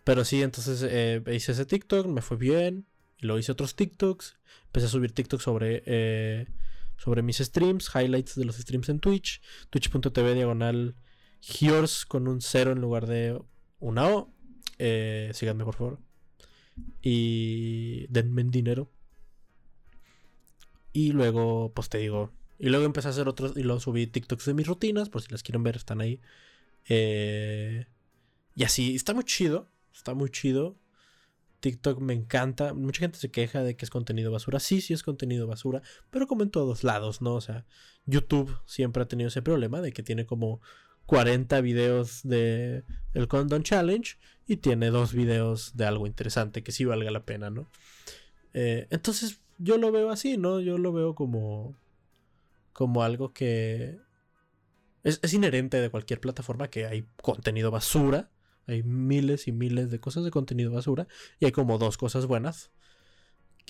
pero 0.04 0.24
sí, 0.24 0.40
entonces 0.40 0.84
eh, 0.88 1.20
hice 1.32 1.52
ese 1.52 1.66
TikTok, 1.66 2.06
me 2.06 2.22
fue 2.22 2.36
bien. 2.36 2.86
Luego 3.22 3.38
hice 3.38 3.52
otros 3.52 3.74
TikToks. 3.76 4.36
Empecé 4.66 4.86
a 4.86 4.90
subir 4.90 5.12
TikToks 5.12 5.42
sobre, 5.42 5.82
eh, 5.86 6.48
sobre 6.96 7.22
mis 7.22 7.38
streams, 7.38 7.90
highlights 7.94 8.34
de 8.34 8.44
los 8.44 8.56
streams 8.56 8.88
en 8.88 9.00
Twitch. 9.00 9.40
Twitch.tv 9.70 10.34
diagonal 10.34 10.96
Hiors 11.40 12.04
con 12.04 12.28
un 12.28 12.40
cero 12.40 12.72
en 12.72 12.80
lugar 12.80 13.06
de 13.06 13.40
una 13.78 14.08
O. 14.08 14.32
Eh, 14.78 15.30
síganme 15.34 15.64
por 15.64 15.76
favor. 15.76 16.00
Y 17.00 18.06
denme 18.08 18.42
dinero. 18.44 18.90
Y 20.92 21.12
luego, 21.12 21.72
pues 21.74 21.88
te 21.88 21.98
digo. 21.98 22.32
Y 22.58 22.70
luego 22.70 22.84
empecé 22.84 23.08
a 23.08 23.12
hacer 23.12 23.28
otros. 23.28 23.56
Y 23.56 23.62
luego 23.62 23.80
subí 23.80 24.08
TikToks 24.08 24.46
de 24.46 24.54
mis 24.54 24.66
rutinas. 24.66 25.08
Por 25.08 25.22
si 25.22 25.30
las 25.30 25.44
quieren 25.44 25.62
ver, 25.62 25.76
están 25.76 26.00
ahí. 26.00 26.20
Eh, 26.88 27.86
y 28.56 28.64
así, 28.64 28.96
está 28.96 29.14
muy 29.14 29.24
chido. 29.24 29.68
Está 29.94 30.14
muy 30.14 30.30
chido. 30.30 30.76
TikTok 31.62 32.00
me 32.00 32.12
encanta. 32.12 32.74
Mucha 32.74 33.00
gente 33.00 33.18
se 33.18 33.30
queja 33.30 33.62
de 33.62 33.76
que 33.76 33.84
es 33.84 33.90
contenido 33.90 34.32
basura. 34.32 34.58
Sí, 34.58 34.80
sí 34.80 34.92
es 34.92 35.04
contenido 35.04 35.46
basura. 35.46 35.80
Pero 36.10 36.26
como 36.26 36.42
en 36.42 36.50
todos 36.50 36.82
lados, 36.82 37.22
¿no? 37.22 37.34
O 37.34 37.40
sea, 37.40 37.64
YouTube 38.04 38.58
siempre 38.66 39.04
ha 39.04 39.06
tenido 39.06 39.28
ese 39.28 39.42
problema 39.42 39.80
de 39.80 39.92
que 39.92 40.02
tiene 40.02 40.26
como 40.26 40.60
40 41.06 41.60
videos 41.60 42.22
de 42.24 42.82
el 43.14 43.28
Condom 43.28 43.62
Challenge 43.62 44.16
y 44.44 44.56
tiene 44.56 44.90
dos 44.90 45.14
videos 45.14 45.76
de 45.76 45.86
algo 45.86 46.08
interesante 46.08 46.64
que 46.64 46.72
sí 46.72 46.84
valga 46.84 47.12
la 47.12 47.24
pena, 47.24 47.48
¿no? 47.48 47.70
Eh, 48.54 48.88
entonces 48.90 49.40
yo 49.58 49.78
lo 49.78 49.92
veo 49.92 50.10
así, 50.10 50.36
¿no? 50.36 50.58
Yo 50.58 50.78
lo 50.78 50.92
veo 50.92 51.14
como 51.14 51.76
como 52.72 53.04
algo 53.04 53.32
que 53.32 54.00
es, 55.04 55.20
es 55.22 55.32
inherente 55.32 55.80
de 55.80 55.90
cualquier 55.90 56.18
plataforma 56.18 56.68
que 56.68 56.86
hay 56.86 57.06
contenido 57.22 57.70
basura 57.70 58.30
hay 58.66 58.82
miles 58.82 59.48
y 59.48 59.52
miles 59.52 59.90
de 59.90 60.00
cosas 60.00 60.24
de 60.24 60.30
contenido 60.30 60.72
basura 60.72 61.08
y 61.38 61.46
hay 61.46 61.52
como 61.52 61.78
dos 61.78 61.96
cosas 61.96 62.26
buenas. 62.26 62.70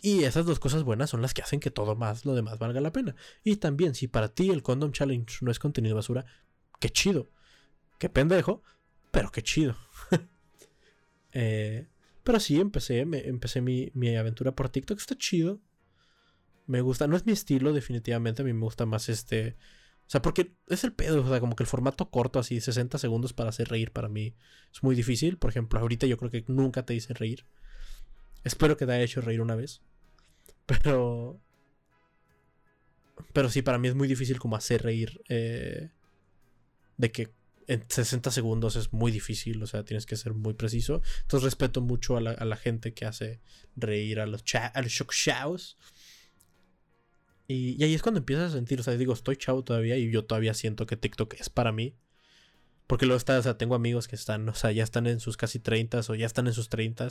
Y 0.01 0.25
esas 0.25 0.47
dos 0.47 0.59
cosas 0.59 0.83
buenas 0.85 1.11
son 1.11 1.23
las 1.23 1.35
que 1.35 1.43
hacen 1.43 1.61
que 1.61 1.71
todo 1.71 1.95
más, 1.95 2.25
lo 2.25 2.35
demás 2.35 2.59
valga 2.59 2.81
la 2.81 2.93
pena. 2.93 3.15
Y 3.45 3.57
también, 3.57 3.95
si 3.95 4.09
para 4.09 4.29
ti 4.29 4.51
el 4.51 4.63
Condom 4.63 4.93
Challenge 4.93 5.39
no 5.43 5.51
es 5.51 5.59
contenido 5.59 5.95
basura, 5.95 6.25
qué 6.81 6.89
chido. 6.89 7.31
Qué 7.99 8.09
pendejo, 8.09 8.63
pero 9.11 9.31
qué 9.31 9.43
chido. 9.43 9.77
eh, 11.33 11.89
pero 12.25 12.41
sí, 12.41 12.61
empecé, 12.61 13.05
me, 13.05 13.29
empecé 13.29 13.61
mi, 13.61 13.91
mi 13.95 14.17
aventura 14.17 14.53
por 14.53 14.71
TikTok. 14.71 14.99
Está 14.99 15.17
chido. 15.17 15.61
Me 16.67 16.81
gusta. 16.81 17.07
No 17.07 17.17
es 17.17 17.27
mi 17.27 17.33
estilo, 17.33 17.73
definitivamente. 17.73 18.43
A 18.43 18.45
mí 18.45 18.53
me 18.53 18.65
gusta 18.65 18.87
más 18.87 19.09
este 19.09 19.57
o 20.07 20.11
sea, 20.13 20.21
porque 20.21 20.55
es 20.69 20.85
el 20.85 20.93
pedo, 20.93 21.25
o 21.25 21.29
sea, 21.29 21.41
como 21.41 21.57
que 21.57 21.63
el 21.63 21.69
formato 21.69 22.11
corto, 22.11 22.39
así 22.39 22.61
60 22.61 22.99
segundos 22.99 23.33
para 23.33 23.49
hacer 23.49 23.69
reír 23.69 23.93
para 23.93 24.09
mí 24.09 24.35
es 24.73 24.83
muy 24.83 24.95
difícil. 24.95 25.39
Por 25.39 25.51
ejemplo, 25.51 25.81
ahorita 25.81 26.07
yo 26.07 26.19
creo 26.19 26.31
que 26.31 26.45
nunca 26.49 26.85
te 26.85 26.95
hice 26.95 27.15
reír. 27.15 27.47
Espero 28.45 28.77
que 28.77 28.85
te 28.85 28.93
haya 28.93 29.05
hecho 29.05 29.21
reír 29.21 29.41
una 29.41 29.55
vez. 29.55 29.81
Pero... 30.67 31.41
Pero 33.33 33.49
sí, 33.49 33.63
para 33.63 33.79
mí 33.79 33.89
es 33.89 33.95
muy 33.95 34.09
difícil 34.09 34.39
como 34.39 34.57
hacer 34.57 34.83
reír. 34.83 35.23
Eh, 35.29 35.91
de 36.99 37.13
que 37.13 37.33
en 37.67 37.85
60 37.89 38.31
segundos 38.31 38.77
es 38.77 38.93
muy 38.93 39.13
difícil, 39.13 39.63
o 39.63 39.67
sea, 39.67 39.85
tienes 39.85 40.05
que 40.05 40.17
ser 40.17 40.35
muy 40.35 40.55
preciso. 40.55 41.01
Entonces 41.23 41.45
respeto 41.45 41.81
mucho 41.81 42.17
a 42.17 42.21
la, 42.21 42.33
a 42.33 42.45
la 42.45 42.57
gente 42.57 42.93
que 42.93 43.07
hace 43.07 43.41
reír 43.77 44.21
a 44.21 44.27
los, 44.27 44.45
a 44.55 44.83
los 44.83 44.93
shock 44.93 45.13
shows. 45.13 45.79
Y, 47.53 47.83
ahí 47.85 47.95
es 47.95 48.03
cuando 48.03 48.19
empiezas 48.19 48.53
a 48.53 48.55
sentir, 48.57 48.81
o 48.81 48.83
sea, 48.83 48.97
digo, 48.97 49.13
estoy 49.13 49.37
chavo 49.37 49.63
todavía 49.63 49.97
y 49.99 50.11
yo 50.11 50.25
todavía 50.25 50.55
siento 50.55 50.87
que 50.87 50.97
TikTok 50.97 51.35
es 51.35 51.51
para 51.51 51.71
mí. 51.71 51.95
Porque 52.87 53.07
luego 53.07 53.19
está, 53.19 53.39
o 53.39 53.43
sea, 53.43 53.59
tengo 53.59 53.75
amigos 53.75 54.09
que 54.09 54.17
están, 54.17 54.49
o 54.49 54.55
sea, 54.55 54.73
ya 54.73 54.83
están 54.83 55.07
en 55.07 55.21
sus 55.21 55.37
casi 55.37 55.59
30 55.59 56.01
o 56.09 56.15
ya 56.15 56.27
están 56.27 56.47
en 56.47 56.55
sus 56.55 56.69
30 56.69 57.09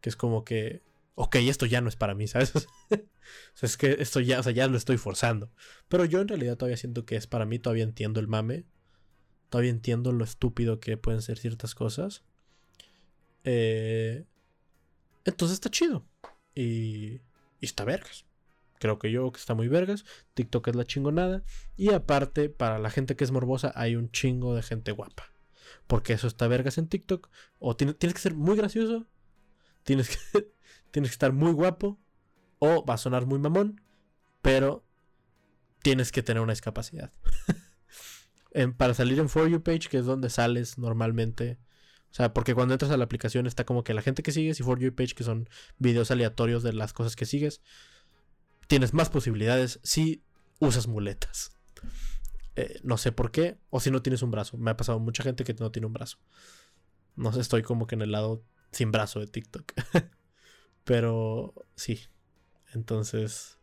que 0.00 0.08
es 0.08 0.16
como 0.16 0.44
que, 0.44 0.82
ok, 1.14 1.36
esto 1.36 1.66
ya 1.66 1.80
no 1.80 1.88
es 1.88 1.96
para 1.96 2.14
mí, 2.14 2.26
¿sabes? 2.26 2.54
o 2.90 2.96
sea, 3.54 3.66
es 3.66 3.76
que 3.76 3.96
esto 4.00 4.20
ya, 4.20 4.40
o 4.40 4.42
sea, 4.42 4.52
ya 4.52 4.66
lo 4.68 4.76
estoy 4.76 4.96
forzando. 4.96 5.50
Pero 5.88 6.04
yo 6.04 6.20
en 6.20 6.28
realidad 6.28 6.56
todavía 6.56 6.76
siento 6.76 7.04
que 7.04 7.16
es 7.16 7.26
para 7.26 7.44
mí, 7.44 7.58
todavía 7.58 7.84
entiendo 7.84 8.20
el 8.20 8.28
mame, 8.28 8.64
todavía 9.50 9.70
entiendo 9.70 10.12
lo 10.12 10.24
estúpido 10.24 10.80
que 10.80 10.96
pueden 10.96 11.22
ser 11.22 11.38
ciertas 11.38 11.74
cosas. 11.74 12.24
Eh, 13.44 14.24
entonces 15.24 15.54
está 15.54 15.70
chido. 15.70 16.06
Y, 16.54 17.20
y 17.60 17.66
está 17.66 17.84
vergas 17.84 18.24
creo 18.84 18.98
que 18.98 19.10
yo, 19.10 19.32
que 19.32 19.40
está 19.40 19.54
muy 19.54 19.66
vergas. 19.66 20.04
TikTok 20.34 20.68
es 20.68 20.76
la 20.76 20.84
chingonada. 20.84 21.42
Y 21.74 21.94
aparte, 21.94 22.50
para 22.50 22.78
la 22.78 22.90
gente 22.90 23.16
que 23.16 23.24
es 23.24 23.30
morbosa, 23.30 23.72
hay 23.74 23.96
un 23.96 24.10
chingo 24.10 24.54
de 24.54 24.62
gente 24.62 24.92
guapa. 24.92 25.32
Porque 25.86 26.12
eso 26.12 26.26
está 26.26 26.48
vergas 26.48 26.76
en 26.76 26.88
TikTok. 26.88 27.30
O 27.58 27.76
tienes 27.76 27.96
que 27.96 28.20
ser 28.20 28.34
muy 28.34 28.58
gracioso. 28.58 29.06
Tienes 29.84 30.10
que, 30.10 30.52
tienes 30.90 31.12
que 31.12 31.14
estar 31.14 31.32
muy 31.32 31.52
guapo. 31.52 31.98
O 32.58 32.84
va 32.84 32.92
a 32.92 32.98
sonar 32.98 33.24
muy 33.24 33.38
mamón. 33.38 33.80
Pero 34.42 34.84
tienes 35.80 36.12
que 36.12 36.22
tener 36.22 36.42
una 36.42 36.52
discapacidad. 36.52 37.10
para 38.76 38.92
salir 38.92 39.18
en 39.18 39.30
For 39.30 39.48
You 39.48 39.62
page, 39.62 39.88
que 39.88 39.96
es 39.96 40.04
donde 40.04 40.28
sales 40.28 40.76
normalmente. 40.76 41.58
O 42.10 42.14
sea, 42.14 42.34
porque 42.34 42.54
cuando 42.54 42.74
entras 42.74 42.90
a 42.90 42.98
la 42.98 43.04
aplicación 43.04 43.46
está 43.46 43.64
como 43.64 43.82
que 43.82 43.94
la 43.94 44.02
gente 44.02 44.22
que 44.22 44.30
sigues 44.30 44.60
y 44.60 44.62
For 44.62 44.78
You 44.78 44.94
page, 44.94 45.14
que 45.14 45.24
son 45.24 45.48
videos 45.78 46.10
aleatorios 46.10 46.62
de 46.62 46.74
las 46.74 46.92
cosas 46.92 47.16
que 47.16 47.24
sigues 47.24 47.62
tienes 48.66 48.94
más 48.94 49.10
posibilidades 49.10 49.80
si 49.82 50.22
usas 50.58 50.86
muletas. 50.86 51.52
Eh, 52.56 52.80
no 52.82 52.96
sé 52.98 53.10
por 53.12 53.30
qué, 53.30 53.58
o 53.70 53.80
si 53.80 53.90
no 53.90 54.02
tienes 54.02 54.22
un 54.22 54.30
brazo. 54.30 54.56
Me 54.58 54.70
ha 54.70 54.76
pasado 54.76 55.00
mucha 55.00 55.22
gente 55.22 55.44
que 55.44 55.54
no 55.54 55.70
tiene 55.70 55.86
un 55.86 55.92
brazo. 55.92 56.18
No 57.16 57.32
sé, 57.32 57.40
estoy 57.40 57.62
como 57.62 57.86
que 57.86 57.94
en 57.94 58.02
el 58.02 58.12
lado 58.12 58.44
sin 58.70 58.92
brazo 58.92 59.20
de 59.20 59.26
TikTok. 59.26 59.72
Pero 60.84 61.54
sí. 61.76 62.00
Entonces. 62.72 63.58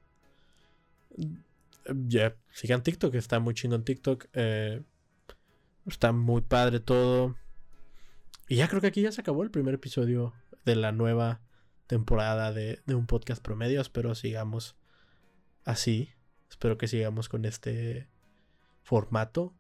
Ya, 2.08 2.36
sigan 2.52 2.84
TikTok, 2.84 3.16
está 3.16 3.40
muy 3.40 3.54
chido 3.54 3.76
en 3.76 3.84
TikTok. 3.84 4.28
Eh, 4.34 4.82
está 5.86 6.12
muy 6.12 6.42
padre 6.42 6.80
todo. 6.80 7.36
Y 8.48 8.58
ya 8.58 8.68
creo 8.68 8.82
que 8.82 8.88
aquí 8.88 9.02
ya 9.02 9.12
se 9.12 9.22
acabó 9.22 9.44
el 9.44 9.52
primer 9.52 9.74
episodio 9.74 10.34
de 10.66 10.76
la 10.76 10.92
nueva 10.92 11.42
temporada 11.88 12.52
de, 12.52 12.82
de 12.86 12.96
un 12.96 13.08
podcast 13.08 13.42
promedio. 13.42 13.82
Espero 13.82 14.16
sigamos 14.16 14.76
así. 15.66 16.10
Espero 16.50 16.78
que 16.78 16.88
sigamos 16.88 17.30
con 17.30 17.46
este 17.46 18.08
formato. 18.82 19.54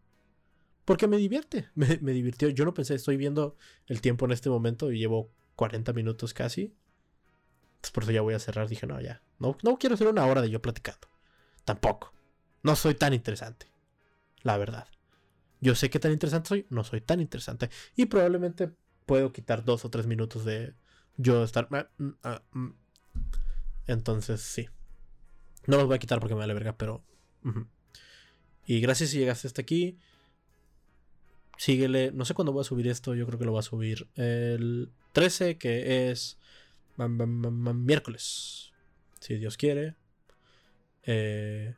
Porque 0.85 1.07
me 1.07 1.17
divierte, 1.17 1.69
me, 1.75 1.87
divirtió. 2.13 2.49
Yo 2.49 2.65
no 2.65 2.73
pensé, 2.73 2.95
estoy 2.95 3.17
viendo 3.17 3.55
el 3.87 4.01
tiempo 4.01 4.25
en 4.25 4.31
este 4.31 4.49
momento 4.49 4.91
y 4.91 4.99
llevo 4.99 5.31
40 5.55 5.93
minutos 5.93 6.33
casi. 6.33 6.75
Entonces 7.75 7.91
por 7.91 8.03
eso 8.03 8.11
ya 8.11 8.21
voy 8.21 8.33
a 8.33 8.39
cerrar. 8.39 8.67
Dije, 8.67 8.87
no, 8.87 8.99
ya. 8.99 9.21
No, 9.39 9.57
no 9.63 9.77
quiero 9.77 9.95
hacer 9.95 10.07
una 10.07 10.25
hora 10.25 10.41
de 10.41 10.49
yo 10.49 10.61
platicando. 10.61 11.07
Tampoco. 11.65 12.13
No 12.63 12.75
soy 12.75 12.95
tan 12.95 13.13
interesante. 13.13 13.71
La 14.43 14.57
verdad. 14.57 14.87
Yo 15.61 15.75
sé 15.75 15.89
que 15.89 15.99
tan 15.99 16.11
interesante 16.11 16.49
soy, 16.49 16.67
no 16.69 16.83
soy 16.83 17.01
tan 17.01 17.19
interesante. 17.19 17.69
Y 17.95 18.07
probablemente 18.07 18.71
puedo 19.05 19.31
quitar 19.31 19.63
dos 19.63 19.85
o 19.85 19.89
tres 19.89 20.07
minutos 20.07 20.43
de 20.43 20.73
yo 21.17 21.43
estar. 21.43 21.67
Ah, 21.71 21.87
mm, 21.97 22.09
ah, 22.23 22.41
mm. 22.51 22.69
Entonces, 23.87 24.41
sí. 24.41 24.67
No 25.67 25.77
los 25.77 25.85
voy 25.85 25.95
a 25.95 25.99
quitar 25.99 26.19
porque 26.19 26.33
me 26.35 26.39
vale 26.39 26.53
verga, 26.53 26.77
pero. 26.77 27.03
Y 28.65 28.79
gracias 28.81 29.11
si 29.11 29.19
llegaste 29.19 29.47
hasta 29.47 29.61
aquí. 29.61 29.97
Síguele. 31.57 32.11
No 32.11 32.25
sé 32.25 32.33
cuándo 32.33 32.51
voy 32.51 32.61
a 32.61 32.65
subir 32.65 32.87
esto. 32.87 33.15
Yo 33.15 33.25
creo 33.27 33.39
que 33.39 33.45
lo 33.45 33.51
voy 33.51 33.59
a 33.59 33.63
subir 33.63 34.07
el 34.15 34.91
13, 35.13 35.57
que 35.57 36.09
es 36.09 36.37
miércoles. 36.97 38.71
Si 39.19 39.35
Dios 39.35 39.57
quiere. 39.57 39.95
Eh, 41.03 41.75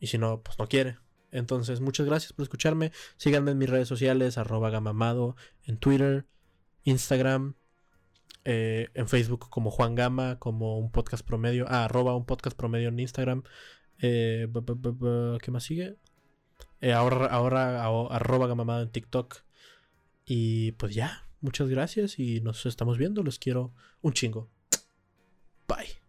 y 0.00 0.06
si 0.06 0.18
no, 0.18 0.42
pues 0.42 0.58
no 0.58 0.66
quiere. 0.66 0.98
Entonces, 1.30 1.80
muchas 1.80 2.06
gracias 2.06 2.32
por 2.32 2.44
escucharme. 2.44 2.92
Síganme 3.16 3.50
en 3.50 3.58
mis 3.58 3.68
redes 3.68 3.88
sociales, 3.88 4.38
arroba 4.38 4.70
gamamado, 4.70 5.36
en 5.64 5.78
Twitter, 5.78 6.26
Instagram, 6.84 7.56
eh, 8.48 8.90
en 8.94 9.08
Facebook 9.08 9.50
como 9.50 9.72
Juan 9.72 9.96
Gama, 9.96 10.38
como 10.38 10.78
un 10.78 10.92
podcast 10.92 11.26
promedio. 11.26 11.66
Ah, 11.68 11.86
arroba 11.86 12.14
un 12.14 12.24
podcast 12.24 12.56
promedio 12.56 12.88
en 12.88 13.00
Instagram. 13.00 13.42
Eh, 14.00 14.46
¿Qué 15.42 15.50
más 15.50 15.64
sigue? 15.64 15.96
Eh, 16.80 16.92
ahora, 16.92 17.26
ahora 17.26 17.84
arroba 17.84 18.46
gamamado 18.46 18.82
en 18.82 18.92
TikTok. 18.92 19.42
Y 20.24 20.72
pues 20.72 20.94
ya, 20.94 21.28
muchas 21.40 21.68
gracias 21.68 22.20
y 22.20 22.40
nos 22.40 22.66
estamos 22.66 22.98
viendo. 22.98 23.24
Los 23.24 23.40
quiero 23.40 23.74
un 24.00 24.12
chingo. 24.12 24.48
Bye. 25.66 26.05